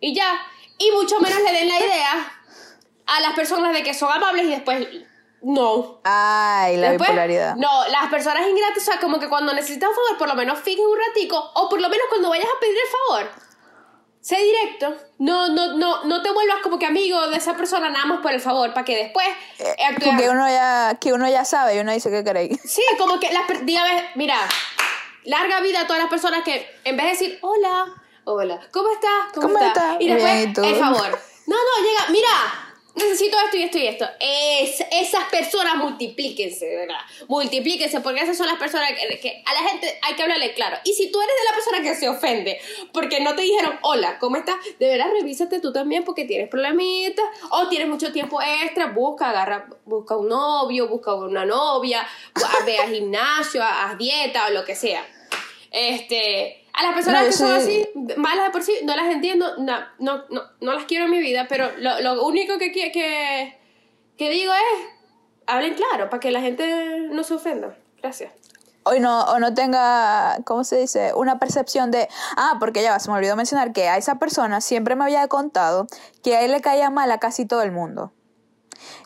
Y 0.00 0.12
ya. 0.12 0.44
Y 0.78 0.90
mucho 0.90 1.20
menos 1.20 1.38
le 1.40 1.52
den 1.52 1.68
la 1.68 1.78
idea 1.78 2.32
a 3.06 3.20
las 3.20 3.34
personas 3.34 3.72
de 3.72 3.84
que 3.84 3.94
son 3.94 4.10
amables 4.10 4.44
y 4.46 4.50
después 4.50 4.88
no. 5.42 6.00
Ay, 6.02 6.76
la 6.78 6.90
Después, 6.90 7.10
bipolaridad. 7.10 7.54
No, 7.54 7.86
las 7.88 8.10
personas 8.10 8.42
ingratas, 8.48 8.82
o 8.82 8.86
sea, 8.86 8.98
como 8.98 9.20
que 9.20 9.28
cuando 9.28 9.52
necesitan 9.52 9.90
un 9.90 9.94
favor, 9.94 10.18
por 10.18 10.28
lo 10.28 10.34
menos 10.34 10.58
fingen 10.58 10.84
un 10.84 10.98
ratico, 10.98 11.52
o 11.54 11.68
por 11.68 11.80
lo 11.80 11.88
menos 11.88 12.06
cuando 12.08 12.28
vayas 12.28 12.46
a 12.46 12.60
pedir 12.60 12.76
el 12.76 12.90
favor, 12.90 13.51
sé 14.22 14.36
directo. 14.36 14.96
No, 15.18 15.48
no, 15.48 15.74
no, 15.76 16.04
no 16.04 16.22
te 16.22 16.30
vuelvas 16.30 16.58
como 16.62 16.78
que 16.78 16.86
amigo 16.86 17.28
de 17.28 17.36
esa 17.36 17.54
persona 17.56 17.90
nada 17.90 18.06
más 18.06 18.20
por 18.22 18.32
el 18.32 18.40
favor, 18.40 18.72
para 18.72 18.84
que 18.86 18.96
después 18.96 19.26
eh, 19.58 19.64
actúes- 19.84 20.10
Porque 20.10 20.30
uno 20.30 20.48
ya, 20.48 20.96
que 21.00 21.12
uno 21.12 21.28
ya 21.28 21.44
sabe 21.44 21.76
y 21.76 21.80
uno 21.80 21.92
dice 21.92 22.10
que 22.10 22.24
queréis. 22.24 22.58
Sí, 22.64 22.82
como 22.98 23.20
que 23.20 23.30
las 23.32 23.42
dígame, 23.66 24.08
mira, 24.14 24.38
larga 25.24 25.60
vida 25.60 25.82
a 25.82 25.86
todas 25.86 26.00
las 26.00 26.10
personas 26.10 26.42
que 26.44 26.66
en 26.84 26.96
vez 26.96 27.04
de 27.06 27.10
decir 27.12 27.38
hola, 27.42 27.86
hola, 28.24 28.60
¿cómo 28.72 28.90
estás? 28.92 29.32
¿Cómo, 29.34 29.48
¿Cómo 29.48 29.58
estás? 29.58 29.76
estás? 29.84 29.96
Y 30.00 30.08
después, 30.08 30.32
Bien, 30.34 30.54
¿y 30.64 30.68
el 30.72 30.76
favor. 30.78 31.18
No, 31.44 31.56
no, 31.56 31.84
llega, 31.84 32.04
mira, 32.10 32.28
necesito 32.94 33.36
esto 33.44 33.56
y 33.56 33.62
esto 33.62 33.78
y 33.78 33.86
esto. 33.86 34.06
Es, 34.20 34.84
esas 34.90 35.24
personas 35.30 35.76
multiplíquense, 35.76 36.66
¿verdad? 36.76 37.00
Multiplíquense, 37.28 38.00
porque 38.00 38.20
esas 38.20 38.36
son 38.36 38.46
las 38.46 38.58
personas 38.58 38.90
que, 38.92 39.42
a 39.44 39.54
la 39.54 39.68
gente 39.70 39.98
hay 40.02 40.14
que 40.14 40.22
hablarle 40.22 40.54
claro. 40.54 40.76
Y 40.84 40.92
si 40.92 41.10
tú 41.10 41.20
eres 41.20 41.34
de 41.36 41.44
la 41.44 41.54
persona 41.54 41.82
que 41.82 41.94
se 41.94 42.08
ofende 42.08 42.60
porque 42.92 43.20
no 43.20 43.34
te 43.34 43.42
dijeron 43.42 43.78
hola, 43.82 44.18
¿cómo 44.18 44.36
estás? 44.36 44.56
De 44.78 44.88
verdad, 44.88 45.06
revísate 45.18 45.60
tú 45.60 45.72
también 45.72 46.04
porque 46.04 46.24
tienes 46.24 46.48
problemitas 46.48 47.24
o 47.50 47.68
tienes 47.68 47.88
mucho 47.88 48.12
tiempo 48.12 48.40
extra, 48.42 48.86
busca, 48.86 49.30
agarra, 49.30 49.68
busca 49.84 50.16
un 50.16 50.28
novio, 50.28 50.88
busca 50.88 51.14
una 51.14 51.44
novia, 51.44 52.06
ve 52.66 52.78
al 52.78 52.90
gimnasio, 52.90 53.62
haz 53.62 53.96
dieta 53.98 54.46
o 54.46 54.50
lo 54.50 54.64
que 54.64 54.74
sea. 54.74 55.06
Este, 55.72 56.66
a 56.74 56.82
las 56.82 56.94
personas 56.94 57.22
No, 57.22 57.26
que 57.26 57.32
son 57.32 57.52
así, 57.52 57.88
malas 58.16 58.46
de 58.46 58.50
por 58.50 58.62
sí, 58.62 58.74
no 58.84 58.94
las 58.94 59.10
entiendo, 59.10 59.56
no, 59.58 59.78
no, 59.98 60.24
no, 60.28 60.42
no 60.60 60.72
las 60.72 60.84
quiero 60.84 61.06
en 61.06 61.10
mi 61.10 61.20
vida, 61.20 61.46
pero 61.48 61.70
lo, 61.78 62.00
lo 62.00 62.24
único 62.26 62.58
que, 62.58 62.70
que, 62.72 63.58
que 64.18 64.30
digo 64.30 64.52
es, 64.52 64.88
hablen 65.46 65.74
claro, 65.74 66.10
para 66.10 66.20
que 66.20 66.30
la 66.30 66.40
gente 66.40 67.08
no 67.10 67.22
se 67.24 67.34
ofenda. 67.34 67.76
Gracias. 68.02 68.32
Hoy 68.84 68.98
no, 68.98 69.22
o 69.24 69.38
no 69.38 69.54
tenga, 69.54 70.38
¿cómo 70.44 70.64
se 70.64 70.76
dice? 70.76 71.12
Una 71.14 71.38
percepción 71.38 71.90
de, 71.90 72.08
ah, 72.36 72.56
porque 72.58 72.82
ya 72.82 72.98
se 72.98 73.10
me 73.10 73.16
olvidó 73.16 73.36
mencionar 73.36 73.72
que 73.72 73.88
a 73.88 73.96
esa 73.96 74.18
persona 74.18 74.60
siempre 74.60 74.96
me 74.96 75.04
había 75.04 75.28
contado 75.28 75.86
que 76.22 76.36
a 76.36 76.42
él 76.42 76.50
le 76.50 76.60
caía 76.60 76.90
mal 76.90 77.10
a 77.12 77.18
casi 77.18 77.46
todo 77.46 77.62
el 77.62 77.70
mundo. 77.70 78.12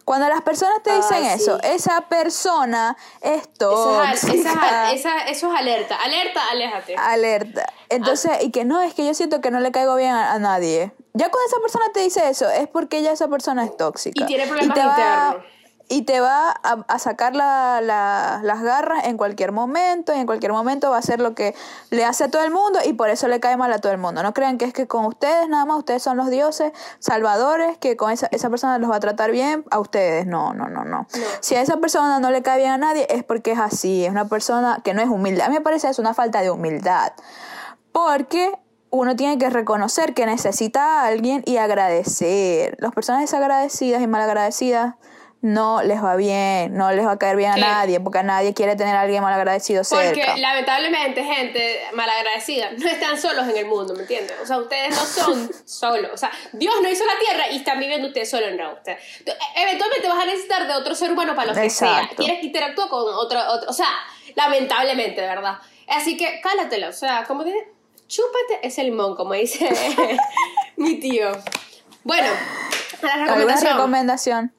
Cuando 0.05 0.29
las 0.29 0.43
personas 0.43 0.83
te 0.83 0.95
dicen 0.95 1.23
sí. 1.25 1.43
eso, 1.43 1.59
esa 1.63 2.03
persona 2.03 2.97
es 3.21 3.43
esa 3.43 3.49
tóxica, 3.59 4.89
al- 4.89 4.95
esa- 4.95 5.27
eso 5.29 5.53
es 5.53 5.59
alerta. 5.61 5.97
Alerta, 5.97 6.41
aléjate. 6.51 6.95
alerta. 6.97 7.67
Entonces, 7.89 8.33
y 8.43 8.51
que 8.51 8.65
no, 8.65 8.81
es 8.83 8.95
que 8.95 9.05
yo 9.07 9.15
siento 9.15 9.41
que 9.41 9.51
no 9.51 9.61
le 9.61 9.73
caigo 9.73 9.95
bien 9.97 10.13
a, 10.13 10.33
a 10.33 10.39
nadie. 10.39 10.93
Ya 11.15 11.29
cuando 11.31 11.49
esa 11.49 11.61
persona 11.61 11.87
te 11.95 12.01
dice 12.01 12.29
eso, 12.29 12.49
es 12.51 12.69
porque 12.69 13.03
ya 13.03 13.13
esa 13.13 13.27
persona 13.29 13.65
es 13.65 13.77
tóxica. 13.77 14.23
Y 14.25 14.27
tiene 14.27 14.47
problemas 14.47 14.75
te 14.75 14.81
va- 14.87 14.89
internos. 15.33 15.56
Y 15.89 16.03
te 16.03 16.19
va 16.21 16.51
a, 16.51 16.85
a 16.89 16.99
sacar 16.99 17.37
la- 17.37 17.81
la- 17.81 18.41
las 18.43 18.63
garras 18.63 19.05
en 19.05 19.17
cualquier 19.17 19.53
momento 19.53 20.13
y 20.15 20.19
en 20.19 20.27
cualquier 20.27 20.53
momento 20.53 20.91
va 20.91 20.97
a 20.97 20.99
hacer 20.99 21.21
lo 21.21 21.35
que 21.37 21.55
le 21.91 22.05
hace 22.05 22.25
a 22.25 22.29
todo 22.31 22.43
el 22.43 22.51
mundo 22.51 22.81
y 22.85 22.93
por 22.95 23.09
eso 23.09 23.29
le 23.29 23.39
cae 23.39 23.57
mal 23.57 23.73
a 23.73 23.79
todo 23.79 23.93
el 23.93 23.99
mundo. 23.99 24.23
No 24.25 24.35
crean 24.35 24.59
que 24.59 24.65
es 24.65 24.73
que 24.73 24.89
con 24.89 25.05
ustedes 25.07 25.49
nada 25.49 25.65
más, 25.65 25.79
ustedes 25.79 26.03
son 26.03 26.17
los 26.17 26.29
dioses 26.29 26.73
salvadores, 26.99 27.79
que 27.79 27.97
con 27.97 28.11
esa, 28.11 28.27
esa 28.33 28.51
persona 28.51 28.79
los 28.79 28.91
va 28.91 28.97
a 28.97 29.01
tratar 29.01 29.31
bien 29.31 29.65
a 29.71 29.79
ustedes. 29.79 30.27
No, 30.27 30.55
no, 30.55 30.69
no, 30.69 30.85
no. 30.85 31.07
Si 31.41 31.55
a 31.55 31.61
esa 31.61 31.77
persona 31.77 32.19
no 32.19 32.31
le 32.31 32.43
cae 32.43 32.59
bien 32.59 32.73
a 32.73 32.79
nadie 32.79 33.07
es 33.09 33.23
porque 33.23 33.53
es 33.53 33.59
así, 33.61 34.05
es 34.05 34.11
una 34.11 34.29
persona 34.29 34.81
que 34.83 34.93
no 34.93 35.03
es 35.03 35.09
humilde. 35.09 35.43
A 35.45 35.49
mí 35.49 35.55
me 35.55 35.61
parece 35.61 35.89
es 35.89 35.99
una 36.01 36.15
falta 36.15 36.41
de 36.43 36.51
humildad. 36.51 37.13
Porque 37.93 38.53
uno 38.91 39.17
tiene 39.17 39.39
que 39.39 39.51
reconocer 39.51 40.15
que 40.15 40.27
necesita 40.27 41.03
a 41.03 41.07
alguien 41.07 41.43
y 41.47 41.59
agradecer. 41.59 42.77
Las 42.81 42.93
personas 42.93 43.21
desagradecidas 43.23 44.03
y 44.03 44.07
malagradecidas 44.07 44.95
no 45.43 45.83
les 45.83 46.03
va 46.03 46.17
bien, 46.17 46.75
no 46.77 46.91
les 46.91 47.07
va 47.07 47.13
a 47.13 47.19
caer 47.19 47.37
bien 47.37 47.53
a 47.53 47.57
nadie, 47.57 48.01
porque 48.01 48.19
a 48.19 48.23
nadie 48.25 48.53
quiere 48.55 48.75
tener 48.75 48.97
a 48.97 49.03
alguien 49.03 49.23
malagradecido 49.23 49.83
Porque 49.89 50.15
cerca. 50.15 50.37
lamentablemente, 50.39 51.23
gente 51.23 51.81
malagradecida, 51.93 52.71
no 52.73 52.89
están 52.89 53.21
solos 53.21 53.47
en 53.49 53.57
el 53.57 53.67
mundo, 53.67 53.95
¿me 53.95 54.01
entiendes? 54.01 54.35
O 54.43 54.47
sea, 54.47 54.59
ustedes 54.59 54.91
no 54.91 55.05
son 55.05 55.51
solos. 55.65 56.11
O 56.13 56.17
sea, 56.17 56.31
Dios 56.53 56.75
no 56.83 56.89
hizo 56.89 57.05
la 57.05 57.19
tierra 57.21 57.49
y 57.51 57.59
están 57.59 57.79
viviendo 57.79 58.09
ustedes 58.09 58.29
solos 58.31 58.51
la 58.55 58.73
usted. 58.73 58.97
E- 59.25 59.37
Eventualmente 59.63 60.09
vas 60.09 60.23
a 60.23 60.27
necesitar 60.27 60.67
de 60.67 60.75
otro 60.75 60.95
ser 60.95 61.13
humano 61.13 61.35
para 61.37 61.53
lo 61.53 61.55
que 61.61 61.71
sea. 61.71 62.01
Exacto. 62.01 62.23
Tienes 62.25 62.41
que 62.41 62.47
interactuar 62.47 62.89
con 62.89 63.03
otro, 63.15 63.39
otro. 63.49 63.71
O 63.71 63.73
sea, 63.73 63.89
lamentablemente, 64.35 65.21
de 65.21 65.27
verdad. 65.29 65.59
Así 65.89 66.17
que 66.17 66.41
cálatelo. 66.41 66.89
O 66.89 66.93
sea, 66.93 67.25
como 67.25 67.45
que 67.45 67.53
chúpate 68.09 68.67
ese 68.67 68.83
limón, 68.85 69.15
como 69.15 69.35
dice 69.35 69.69
mi 70.77 70.99
tío. 70.99 71.31
Bueno, 72.05 72.29
a 73.03 73.07
la 73.07 73.13
¿Alguna 73.13 73.27
recomendación. 73.37 73.73
recomendación? 73.77 74.53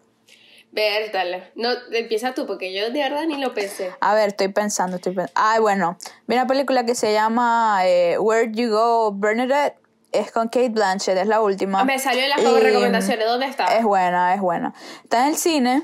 Vértale. 0.78 1.52
No, 1.56 1.70
empieza 1.92 2.36
tú, 2.36 2.46
porque 2.46 2.72
yo 2.72 2.92
de 2.92 3.02
verdad 3.02 3.24
ni 3.26 3.38
lo 3.38 3.52
pensé. 3.52 3.92
A 4.00 4.14
ver, 4.14 4.30
estoy 4.30 4.50
pensando, 4.50 4.98
estoy 4.98 5.16
pensando. 5.16 5.34
Ay, 5.34 5.60
bueno, 5.60 5.98
vi 6.28 6.36
una 6.36 6.46
película 6.46 6.86
que 6.86 6.94
se 6.94 7.14
llama 7.14 7.80
eh, 7.84 8.20
Where 8.20 8.52
You 8.52 8.70
Go, 8.70 9.12
Bernadette. 9.12 9.76
Es 10.12 10.32
con 10.32 10.50
Kate 10.50 10.70
Blanchett, 10.70 11.18
es 11.18 11.26
la 11.26 11.42
última. 11.42 11.84
Me 11.84 11.98
salió 11.98 12.22
en 12.22 12.30
las 12.30 12.42
Y, 12.42 12.60
recomendaciones. 12.60 13.26
¿Dónde 13.26 13.48
está? 13.48 13.76
Es 13.76 13.84
buena, 13.84 14.36
es 14.36 14.40
buena. 14.40 14.76
Está 15.04 15.24
en 15.24 15.30
el 15.30 15.38
cine. 15.38 15.82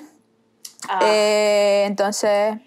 Ah. 0.87 0.99
Eh, 1.03 1.85
entonces, 1.87 2.57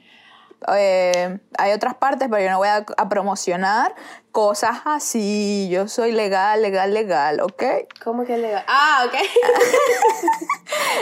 eh, 0.77 1.39
hay 1.59 1.73
otras 1.73 1.95
partes, 1.95 2.29
pero 2.31 2.43
yo 2.45 2.51
no 2.51 2.59
voy 2.59 2.69
a, 2.69 2.85
a 2.97 3.09
promocionar 3.09 3.95
cosas 4.33 4.79
así. 4.85 5.69
Yo 5.71 5.89
soy 5.89 6.13
legal, 6.13 6.63
legal, 6.63 6.93
legal, 6.95 7.41
¿ok? 7.41 7.63
¿Cómo 8.05 8.25
que 8.25 8.37
legal? 8.39 8.65
Ah, 8.69 9.05
ok. 9.07 9.15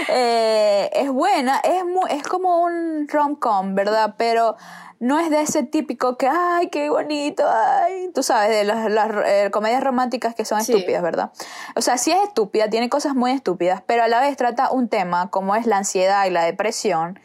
Eh, 0.08 0.90
es 0.92 1.10
buena, 1.10 1.60
es, 1.64 1.84
mu- 1.84 2.06
es 2.08 2.22
como 2.24 2.62
un 2.62 3.06
rom-com, 3.08 3.74
¿verdad? 3.74 4.14
Pero 4.18 4.56
no 5.00 5.18
es 5.18 5.30
de 5.30 5.40
ese 5.40 5.62
típico 5.62 6.16
que, 6.18 6.28
ay, 6.28 6.68
qué 6.68 6.90
bonito, 6.90 7.44
ay, 7.48 8.10
tú 8.14 8.22
sabes, 8.22 8.50
de 8.50 8.64
las, 8.64 8.90
las, 8.90 9.10
eh, 9.26 9.50
comedias 9.50 9.82
románticas 9.82 10.34
que 10.34 10.44
son 10.44 10.62
Sí. 10.62 10.72
estúpidas, 10.72 11.02
¿verdad? 11.02 11.30
O 11.76 11.80
sea, 11.80 11.96
sí 11.98 12.12
es 12.12 12.22
estúpida, 12.22 12.68
tiene 12.68 12.88
cosas 12.88 13.14
muy 13.14 13.32
estúpidas, 13.32 13.82
pero 13.86 14.02
a 14.04 14.08
la 14.08 14.20
vez 14.20 14.36
trata 14.36 14.70
un 14.70 14.88
tema 14.88 15.30
como 15.30 15.56
es 15.56 15.66
la 15.66 15.78
ansiedad 15.78 16.26
y 16.26 16.30
la 16.30 16.44
depresión 16.44 17.18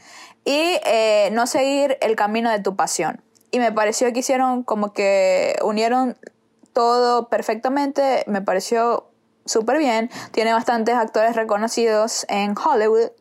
y 0.49 0.79
eh, 0.83 1.29
no 1.31 1.45
seguir 1.45 1.99
el 2.01 2.15
camino 2.15 2.49
de 2.49 2.59
tu 2.59 2.75
pasión. 2.75 3.21
Y 3.51 3.59
me 3.59 3.71
pareció 3.71 4.11
que 4.11 4.21
hicieron 4.21 4.63
como 4.63 4.93
que 4.93 5.55
unieron 5.61 6.17
todo 6.73 7.29
perfectamente, 7.29 8.23
me 8.25 8.41
pareció 8.41 9.11
súper 9.45 9.77
bien. 9.77 10.09
Tiene 10.31 10.51
bastantes 10.51 10.95
actores 10.95 11.35
reconocidos 11.35 12.25
en 12.29 12.55
Hollywood. 12.57 13.11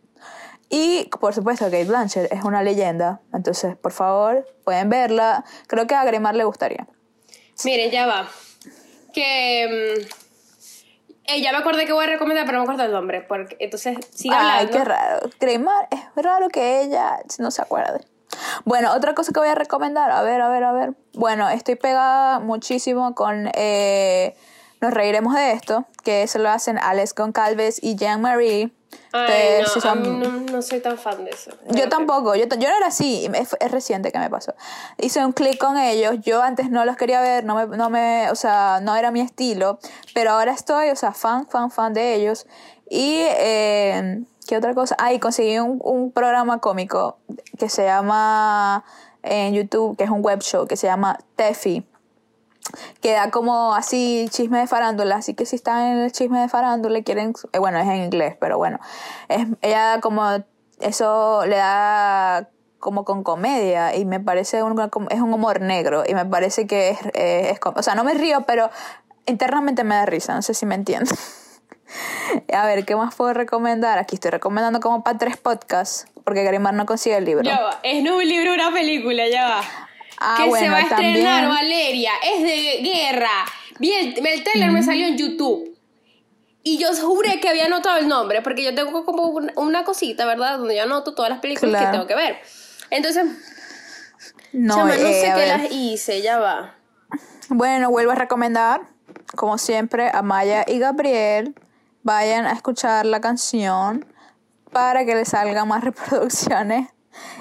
Y 0.70 1.11
por 1.20 1.35
supuesto, 1.35 1.66
Kate 1.66 1.85
Blanchett 1.85 2.33
es 2.33 2.45
una 2.45 2.62
leyenda. 2.62 3.20
Entonces, 3.35 3.76
por 3.76 3.93
favor, 3.93 4.47
pueden 4.64 4.89
verla. 4.89 5.45
Creo 5.66 5.87
que 5.87 5.95
a 5.95 6.05
Gremar 6.05 6.35
le 6.35 6.45
gustaría. 6.45 6.87
Miren, 7.62 7.91
ya 7.91 8.07
va. 8.07 8.31
Que. 9.12 10.09
Eh, 11.29 11.41
ya 11.43 11.53
me 11.53 11.59
acordé 11.59 11.87
que 11.87 11.93
voy 11.93 12.05
a 12.05 12.09
recomendar, 12.09 12.45
pero 12.47 12.59
no 12.59 12.64
me 12.64 12.72
acuerdo 12.72 12.85
el 12.85 12.93
nombre. 12.93 13.22
Porque, 13.22 13.57
entonces, 13.61 13.97
sigue 14.14 14.35
Ay, 14.35 14.66
hablando. 14.66 14.72
qué 14.79 14.85
raro. 14.85 15.31
Gremar, 15.41 15.89
es 15.91 16.24
raro 16.24 16.49
que 16.49 16.83
ella 16.83 17.18
no 17.39 17.51
se 17.51 17.62
acuerde. 17.62 18.01
Bueno, 18.64 18.93
otra 18.93 19.14
cosa 19.14 19.33
que 19.33 19.41
voy 19.41 19.49
a 19.49 19.55
recomendar. 19.55 20.11
A 20.11 20.22
ver, 20.22 20.41
a 20.41 20.49
ver, 20.49 20.64
a 20.64 20.72
ver. 20.72 20.93
Bueno, 21.14 21.49
estoy 21.49 21.76
pegada 21.76 22.39
muchísimo 22.41 23.14
con. 23.14 23.51
eh, 23.55 24.37
Nos 24.81 24.93
reiremos 24.93 25.35
de 25.35 25.53
esto. 25.53 25.87
Que 26.05 26.22
eso 26.22 26.39
lo 26.39 26.51
hacen 26.51 26.79
Alex 26.79 27.14
Goncalves 27.14 27.83
y 27.83 27.97
Jean-Marie. 27.97 28.70
Ay, 29.12 29.62
no, 29.62 29.68
si 29.68 29.80
son- 29.80 30.20
no, 30.20 30.30
no 30.53 30.62
soy 30.62 30.80
tan 30.80 30.99
fan 30.99 31.24
de 31.24 31.30
eso. 31.30 31.51
Yo 31.70 31.89
tampoco, 31.89 32.34
yo, 32.34 32.45
yo 32.47 32.68
no 32.68 32.76
era 32.76 32.86
así, 32.89 33.28
es, 33.34 33.57
es 33.59 33.70
reciente 33.70 34.12
que 34.12 34.18
me 34.18 34.28
pasó. 34.30 34.55
Hice 34.99 35.24
un 35.24 35.32
clic 35.32 35.59
con 35.59 35.76
ellos, 35.78 36.16
yo 36.20 36.43
antes 36.43 36.70
no 36.70 36.84
los 36.84 36.97
quería 36.97 37.20
ver, 37.20 37.45
no 37.45 37.55
me, 37.55 37.76
no 37.76 37.91
me, 37.91 38.30
o 38.30 38.34
sea, 38.34 38.80
no 38.82 38.95
era 38.97 39.11
mi 39.11 39.20
estilo, 39.20 39.78
pero 40.14 40.32
ahora 40.32 40.53
estoy, 40.53 40.91
o 40.91 40.97
sea, 40.97 41.12
fan, 41.12 41.47
fan, 41.49 41.70
fan 41.70 41.95
de 41.95 42.14
ellos. 42.14 42.47
Y, 42.91 43.16
eh, 43.22 44.24
¿qué 44.47 44.57
otra 44.57 44.74
cosa? 44.74 44.95
Ah, 44.99 45.12
y 45.12 45.18
conseguí 45.18 45.59
un, 45.59 45.78
un 45.82 46.12
programa 46.12 46.59
cómico 46.61 47.18
que 47.59 47.68
se 47.68 47.84
llama, 47.84 48.84
en 49.22 49.53
YouTube, 49.55 49.97
que 49.97 50.05
es 50.05 50.11
un 50.11 50.22
web 50.22 50.41
show, 50.43 50.66
que 50.66 50.76
se 50.76 50.86
llama 50.86 51.18
Tefi 51.36 51.84
que 53.00 53.12
da 53.12 53.30
como 53.30 53.74
así 53.74 54.26
chisme 54.30 54.60
de 54.60 54.66
farándula, 54.66 55.16
así 55.16 55.34
que 55.34 55.46
si 55.46 55.56
están 55.56 55.92
en 55.92 55.98
el 55.98 56.12
chisme 56.12 56.40
de 56.40 56.48
farándula 56.48 57.02
quieren, 57.02 57.32
eh, 57.52 57.58
bueno, 57.58 57.78
es 57.78 57.86
en 57.86 58.04
inglés, 58.04 58.36
pero 58.40 58.58
bueno, 58.58 58.78
es, 59.28 59.46
ella 59.62 60.00
como, 60.00 60.24
eso 60.80 61.44
le 61.46 61.56
da 61.56 62.48
como 62.78 63.04
con 63.04 63.24
comedia 63.24 63.96
y 63.96 64.04
me 64.04 64.20
parece 64.20 64.62
un, 64.62 64.78
es 65.10 65.20
un 65.20 65.32
humor 65.32 65.60
negro 65.60 66.04
y 66.06 66.14
me 66.14 66.24
parece 66.24 66.66
que 66.66 66.90
es, 66.90 66.98
eh, 67.14 67.50
es 67.50 67.58
o 67.62 67.82
sea, 67.82 67.94
no 67.94 68.04
me 68.04 68.14
río, 68.14 68.42
pero 68.46 68.70
internamente 69.26 69.84
me 69.84 69.94
da 69.96 70.06
risa, 70.06 70.34
no 70.34 70.42
sé 70.42 70.54
si 70.54 70.66
me 70.66 70.74
entienden. 70.74 71.16
A 72.52 72.66
ver, 72.66 72.84
¿qué 72.84 72.96
más 72.96 73.14
puedo 73.14 73.32
recomendar? 73.32 73.98
Aquí 73.98 74.16
estoy 74.16 74.30
recomendando 74.30 74.80
como 74.80 75.02
para 75.02 75.18
tres 75.18 75.36
podcasts, 75.36 76.06
porque 76.24 76.44
Grimar 76.44 76.74
no 76.74 76.86
consigue 76.86 77.16
el 77.16 77.24
libro. 77.24 77.44
Ya 77.44 77.60
va. 77.60 77.80
Es 77.82 78.02
no 78.02 78.16
un 78.16 78.28
libro, 78.28 78.52
una 78.52 78.70
película, 78.72 79.26
ya 79.28 79.48
va. 79.48 79.88
Ah, 80.20 80.36
que 80.38 80.50
se 80.58 80.68
va 80.68 80.78
a 80.78 80.80
estrenar, 80.80 81.42
también. 81.42 81.48
Valeria. 81.48 82.10
Es 82.22 82.42
de 82.42 82.80
guerra. 82.82 83.30
Vi 83.78 83.92
el, 83.92 84.26
el 84.26 84.42
trailer 84.44 84.70
me 84.72 84.82
salió 84.82 85.06
en 85.06 85.16
YouTube. 85.16 85.76
Y 86.64 86.76
yo 86.78 86.88
juré 87.06 87.40
que 87.40 87.48
había 87.48 87.66
anotado 87.66 87.98
el 87.98 88.08
nombre, 88.08 88.42
porque 88.42 88.62
yo 88.64 88.74
tengo 88.74 89.04
como 89.04 89.28
un- 89.28 89.52
una 89.56 89.84
cosita, 89.84 90.26
¿verdad? 90.26 90.58
Donde 90.58 90.76
yo 90.76 90.82
anoto 90.82 91.14
todas 91.14 91.30
las 91.30 91.38
películas 91.40 91.70
Claro. 91.70 91.86
que 91.86 91.92
tengo 91.92 92.06
que 92.06 92.14
ver. 92.16 92.40
Entonces, 92.90 93.24
No, 94.52 94.74
chama, 94.74 94.86
no 94.88 94.92
eh, 95.06 95.20
sé 95.20 95.30
a 95.30 95.34
qué 95.36 95.46
las 95.46 95.70
hice, 95.70 96.20
ya 96.20 96.38
va. 96.38 96.74
Bueno, 97.48 97.90
vuelvo 97.90 98.12
a 98.12 98.16
recomendar, 98.16 98.82
como 99.36 99.56
siempre, 99.56 100.10
a 100.12 100.22
Maya 100.22 100.64
y 100.66 100.78
Gabriel. 100.78 101.54
Vayan 102.02 102.44
a 102.46 102.52
escuchar 102.52 103.06
la 103.06 103.20
canción 103.20 104.04
para 104.72 105.04
que 105.04 105.14
les 105.14 105.28
salgan 105.28 105.68
más 105.68 105.84
reproducciones. 105.84 106.88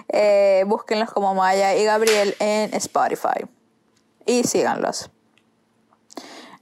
Eh, 0.09 0.63
búsquenlos 0.67 1.11
como 1.11 1.33
Maya 1.35 1.75
y 1.75 1.83
Gabriel 1.83 2.35
en 2.39 2.73
Spotify. 2.75 3.45
Y 4.25 4.43
síganlos. 4.43 5.09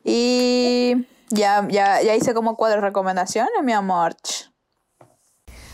Y 0.03 0.95
ya, 1.29 1.65
ya, 1.69 2.01
ya 2.01 2.15
hice 2.15 2.33
como 2.33 2.55
cuatro 2.55 2.81
recomendaciones, 2.81 3.51
mi 3.63 3.73
amor. 3.73 4.15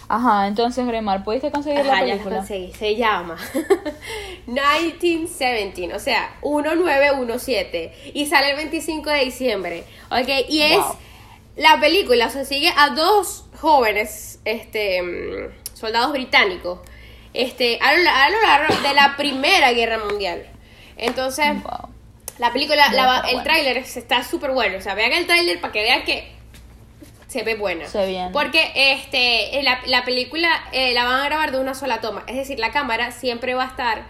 Ajá, 0.07 0.47
entonces, 0.47 0.85
Gremar, 0.85 1.23
¿pudiste 1.23 1.51
conseguir 1.51 1.85
la 1.85 1.93
Ajá, 1.93 2.01
ya 2.01 2.07
la 2.07 2.11
película? 2.13 2.37
conseguí. 2.37 2.73
Se 2.73 2.95
llama 2.97 3.37
1917, 4.47 5.93
o 5.95 5.99
sea, 5.99 6.35
1917. 6.43 8.11
Y 8.13 8.25
sale 8.25 8.51
el 8.51 8.57
25 8.57 9.09
de 9.09 9.19
diciembre. 9.25 9.83
Ok, 10.09 10.27
y 10.49 10.61
es 10.63 10.77
Wow. 10.79 10.95
la 11.55 11.79
película, 11.79 12.27
o 12.27 12.29
sea, 12.29 12.43
sigue 12.45 12.71
a 12.77 12.89
dos 12.89 13.45
jóvenes 13.59 14.39
este, 14.43 15.01
mm, 15.01 15.75
soldados 15.75 16.11
británicos 16.11 16.79
este, 17.33 17.79
a, 17.81 17.93
lo, 17.93 18.09
a 18.09 18.29
lo 18.29 18.41
largo 18.41 18.75
de 18.87 18.93
la 18.93 19.15
Primera 19.17 19.71
Guerra 19.73 19.97
Mundial. 19.99 20.45
Entonces, 20.97 21.47
Wow. 21.63 21.89
la 22.39 22.51
película, 22.53 22.91
la 22.91 23.17
el 23.17 23.21
bueno. 23.23 23.43
tráiler 23.43 23.77
es- 23.77 23.97
está 23.97 24.23
súper 24.23 24.51
bueno. 24.51 24.77
O 24.77 24.81
sea, 24.81 24.93
vean 24.95 25.11
el 25.13 25.25
tráiler 25.25 25.59
para 25.61 25.71
que 25.73 25.81
vean 25.83 26.03
que 26.03 26.31
se 27.27 27.43
ve 27.43 27.55
buena. 27.55 27.87
Se 27.87 27.97
ve 27.99 28.07
bien. 28.07 28.31
Porque 28.33 28.71
este, 28.75 29.57
en 29.59 29.65
la, 29.65 29.79
la 29.85 30.03
película 30.03 30.49
eh, 30.73 30.93
la 30.93 31.05
van 31.05 31.21
a 31.21 31.25
grabar 31.25 31.51
de 31.51 31.59
una 31.59 31.73
sola 31.73 32.01
toma. 32.01 32.23
Es 32.27 32.35
decir, 32.35 32.59
la 32.59 32.71
cámara 32.71 33.11
siempre 33.11 33.53
va 33.53 33.63
a 33.63 33.67
estar 33.67 34.03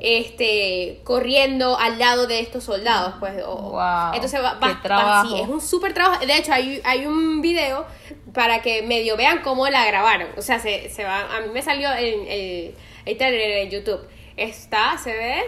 este, 0.00 1.00
corriendo 1.04 1.78
al 1.78 1.98
lado 1.98 2.26
de 2.26 2.40
estos 2.40 2.64
soldados. 2.64 3.14
Pues, 3.20 3.42
o- 3.46 3.70
Wow, 3.72 4.14
entonces 4.14 4.42
va, 4.42 4.54
va- 4.54 4.68
va- 4.68 4.82
trabajo. 4.82 5.28
sí, 5.36 5.40
es 5.42 5.48
un 5.48 5.60
súper 5.60 5.92
trabajo. 5.94 6.24
De 6.26 6.36
hecho, 6.36 6.52
hay, 6.52 6.80
hay 6.84 7.06
un 7.06 7.40
video 7.42 7.86
para 8.34 8.62
que 8.62 8.82
medio 8.82 9.16
vean 9.16 9.40
cómo 9.42 9.68
la 9.68 9.84
grabaron. 9.84 10.28
O 10.36 10.42
sea, 10.42 10.58
se, 10.58 10.88
se 10.90 11.04
va, 11.04 11.20
a 11.36 11.40
mí 11.40 11.48
me 11.52 11.62
salió 11.62 11.92
el, 11.92 12.26
el, 12.26 12.74
el 13.04 13.16
trailer 13.18 13.50
en 13.58 13.70
YouTube. 13.70 14.00
Está, 14.36 14.96
se 14.98 15.12
ve 15.12 15.42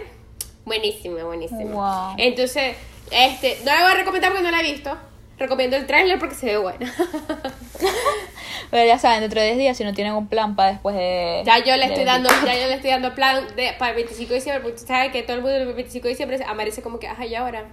buenísimo, 0.65 1.17
buenísimo. 1.25 1.71
Wow. 1.83 2.15
Entonces, 2.19 2.77
este, 3.11 3.59
no 3.65 3.73
la 3.73 3.83
voy 3.83 3.93
a 3.93 3.95
recomendar 3.95 4.31
porque 4.31 4.45
no 4.45 4.51
la 4.51 4.61
he 4.61 4.73
visto. 4.73 4.97
Recomiendo 5.39 5.77
el 5.77 5.87
tráiler 5.87 6.19
porque 6.19 6.35
se 6.35 6.47
ve 6.47 6.57
buena. 6.59 6.93
Pero 8.71 8.87
ya 8.87 8.99
saben, 8.99 9.21
dentro 9.21 9.41
de 9.41 9.47
10 9.49 9.59
días, 9.59 9.77
si 9.77 9.85
no 9.85 9.93
tienen 9.93 10.15
un 10.15 10.29
plan 10.29 10.57
para 10.57 10.73
después 10.73 10.97
de. 10.97 11.43
Ya 11.45 11.59
yo 11.59 11.77
le 11.77 11.87
estoy 11.87 12.05
dando, 12.05 12.29
24. 12.29 12.47
ya 12.55 12.63
yo 12.63 12.69
le 12.69 12.75
estoy 12.75 12.91
dando 12.91 13.15
plan 13.15 13.45
de, 13.57 13.75
para 13.79 13.91
el 13.91 13.97
25 13.97 14.29
de 14.29 14.35
diciembre, 14.37 14.63
porque 14.63 14.81
tú 14.81 14.87
sabes 14.87 15.13
que 15.13 15.23
todo 15.23 15.37
el 15.37 15.43
mundo 15.43 15.57
el 15.57 15.73
25 15.75 16.05
de 16.05 16.09
diciembre 16.11 16.45
amanece 16.47 16.83
como 16.83 16.99
que, 16.99 17.09
ajá, 17.09 17.27
y 17.27 17.35
ahora. 17.35 17.67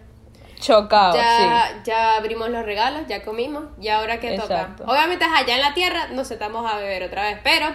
Chocado, 0.59 1.15
Ya, 1.15 1.81
ya 1.85 2.17
abrimos 2.17 2.49
los 2.49 2.65
regalos, 2.65 3.03
ya 3.07 3.23
comimos, 3.23 3.63
y 3.79 3.87
ahora 3.87 4.19
qué 4.19 4.35
Exacto. 4.35 4.83
toca. 4.83 4.91
Obviamente, 4.91 5.25
ya 5.47 5.55
en 5.55 5.61
la 5.61 5.73
tierra 5.73 6.07
nos 6.07 6.27
sentamos 6.27 6.69
a 6.69 6.75
beber 6.77 7.03
otra 7.03 7.23
vez, 7.23 7.37
pero 7.43 7.67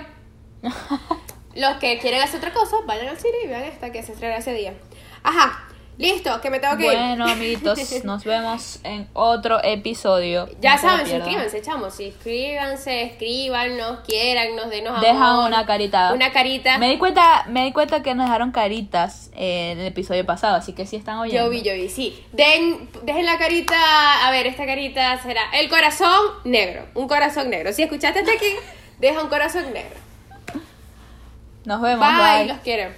los 1.54 1.76
que 1.78 1.98
quieren 1.98 2.20
hacer 2.20 2.38
otra 2.38 2.52
cosa, 2.52 2.76
vayan 2.84 3.08
al 3.08 3.18
cine 3.18 3.36
y 3.44 3.46
vean 3.46 3.62
esta 3.62 3.90
que 3.90 4.02
se 4.02 4.12
estrena 4.12 4.36
ese 4.36 4.52
día. 4.52 4.74
Ajá, 5.22 5.66
listo, 5.98 6.40
que 6.40 6.50
me 6.50 6.60
tengo 6.60 6.76
que 6.76 6.86
ir. 6.86 6.92
Bueno, 6.92 7.26
amiguitos, 7.26 7.78
nos 8.04 8.24
vemos 8.24 8.80
en 8.84 9.08
otro 9.12 9.62
episodio. 9.62 10.48
Ya 10.60 10.76
No 10.76 10.82
saben, 10.82 11.06
suscríbanse, 11.06 11.62
chamos, 11.62 11.94
suscríbanse, 11.94 13.02
escríbanos, 13.02 14.00
quiérannos, 14.06 14.70
denos 14.70 15.00
Dejan 15.00 15.22
amor, 15.22 15.48
una 15.48 15.66
carita. 15.66 16.12
Una 16.12 16.32
carita. 16.32 16.78
Me 16.78 16.88
di 16.90 16.98
cuenta, 16.98 17.44
me 17.48 17.64
di 17.64 17.72
cuenta 17.72 18.02
que 18.02 18.14
nos 18.14 18.26
dejaron 18.26 18.50
caritas 18.52 19.30
en 19.34 19.78
el 19.78 19.86
episodio 19.86 20.24
pasado, 20.26 20.56
así 20.56 20.72
que 20.72 20.86
sí 20.86 20.96
están 20.96 21.18
oyendo. 21.18 21.44
Yo 21.44 21.50
vi, 21.50 21.62
yo 21.62 21.74
vi, 21.74 21.88
sí. 21.88 22.24
Den, 22.32 22.88
dejen 23.02 23.26
la 23.26 23.38
carita, 23.38 24.26
a 24.26 24.30
ver, 24.30 24.46
esta 24.46 24.66
carita 24.66 25.20
será 25.22 25.42
el 25.54 25.68
corazón 25.68 26.20
negro, 26.44 26.86
un 26.94 27.08
corazón 27.08 27.50
negro. 27.50 27.72
Si 27.72 27.82
escuchaste 27.82 28.20
hasta 28.20 28.32
aquí, 28.32 28.52
deja 28.98 29.22
un 29.22 29.28
corazón 29.28 29.72
negro. 29.72 30.04
Nos 31.64 31.80
vemos, 31.80 32.06
Bye, 32.06 32.38
bye. 32.38 32.46
los 32.46 32.58
quiero. 32.58 32.90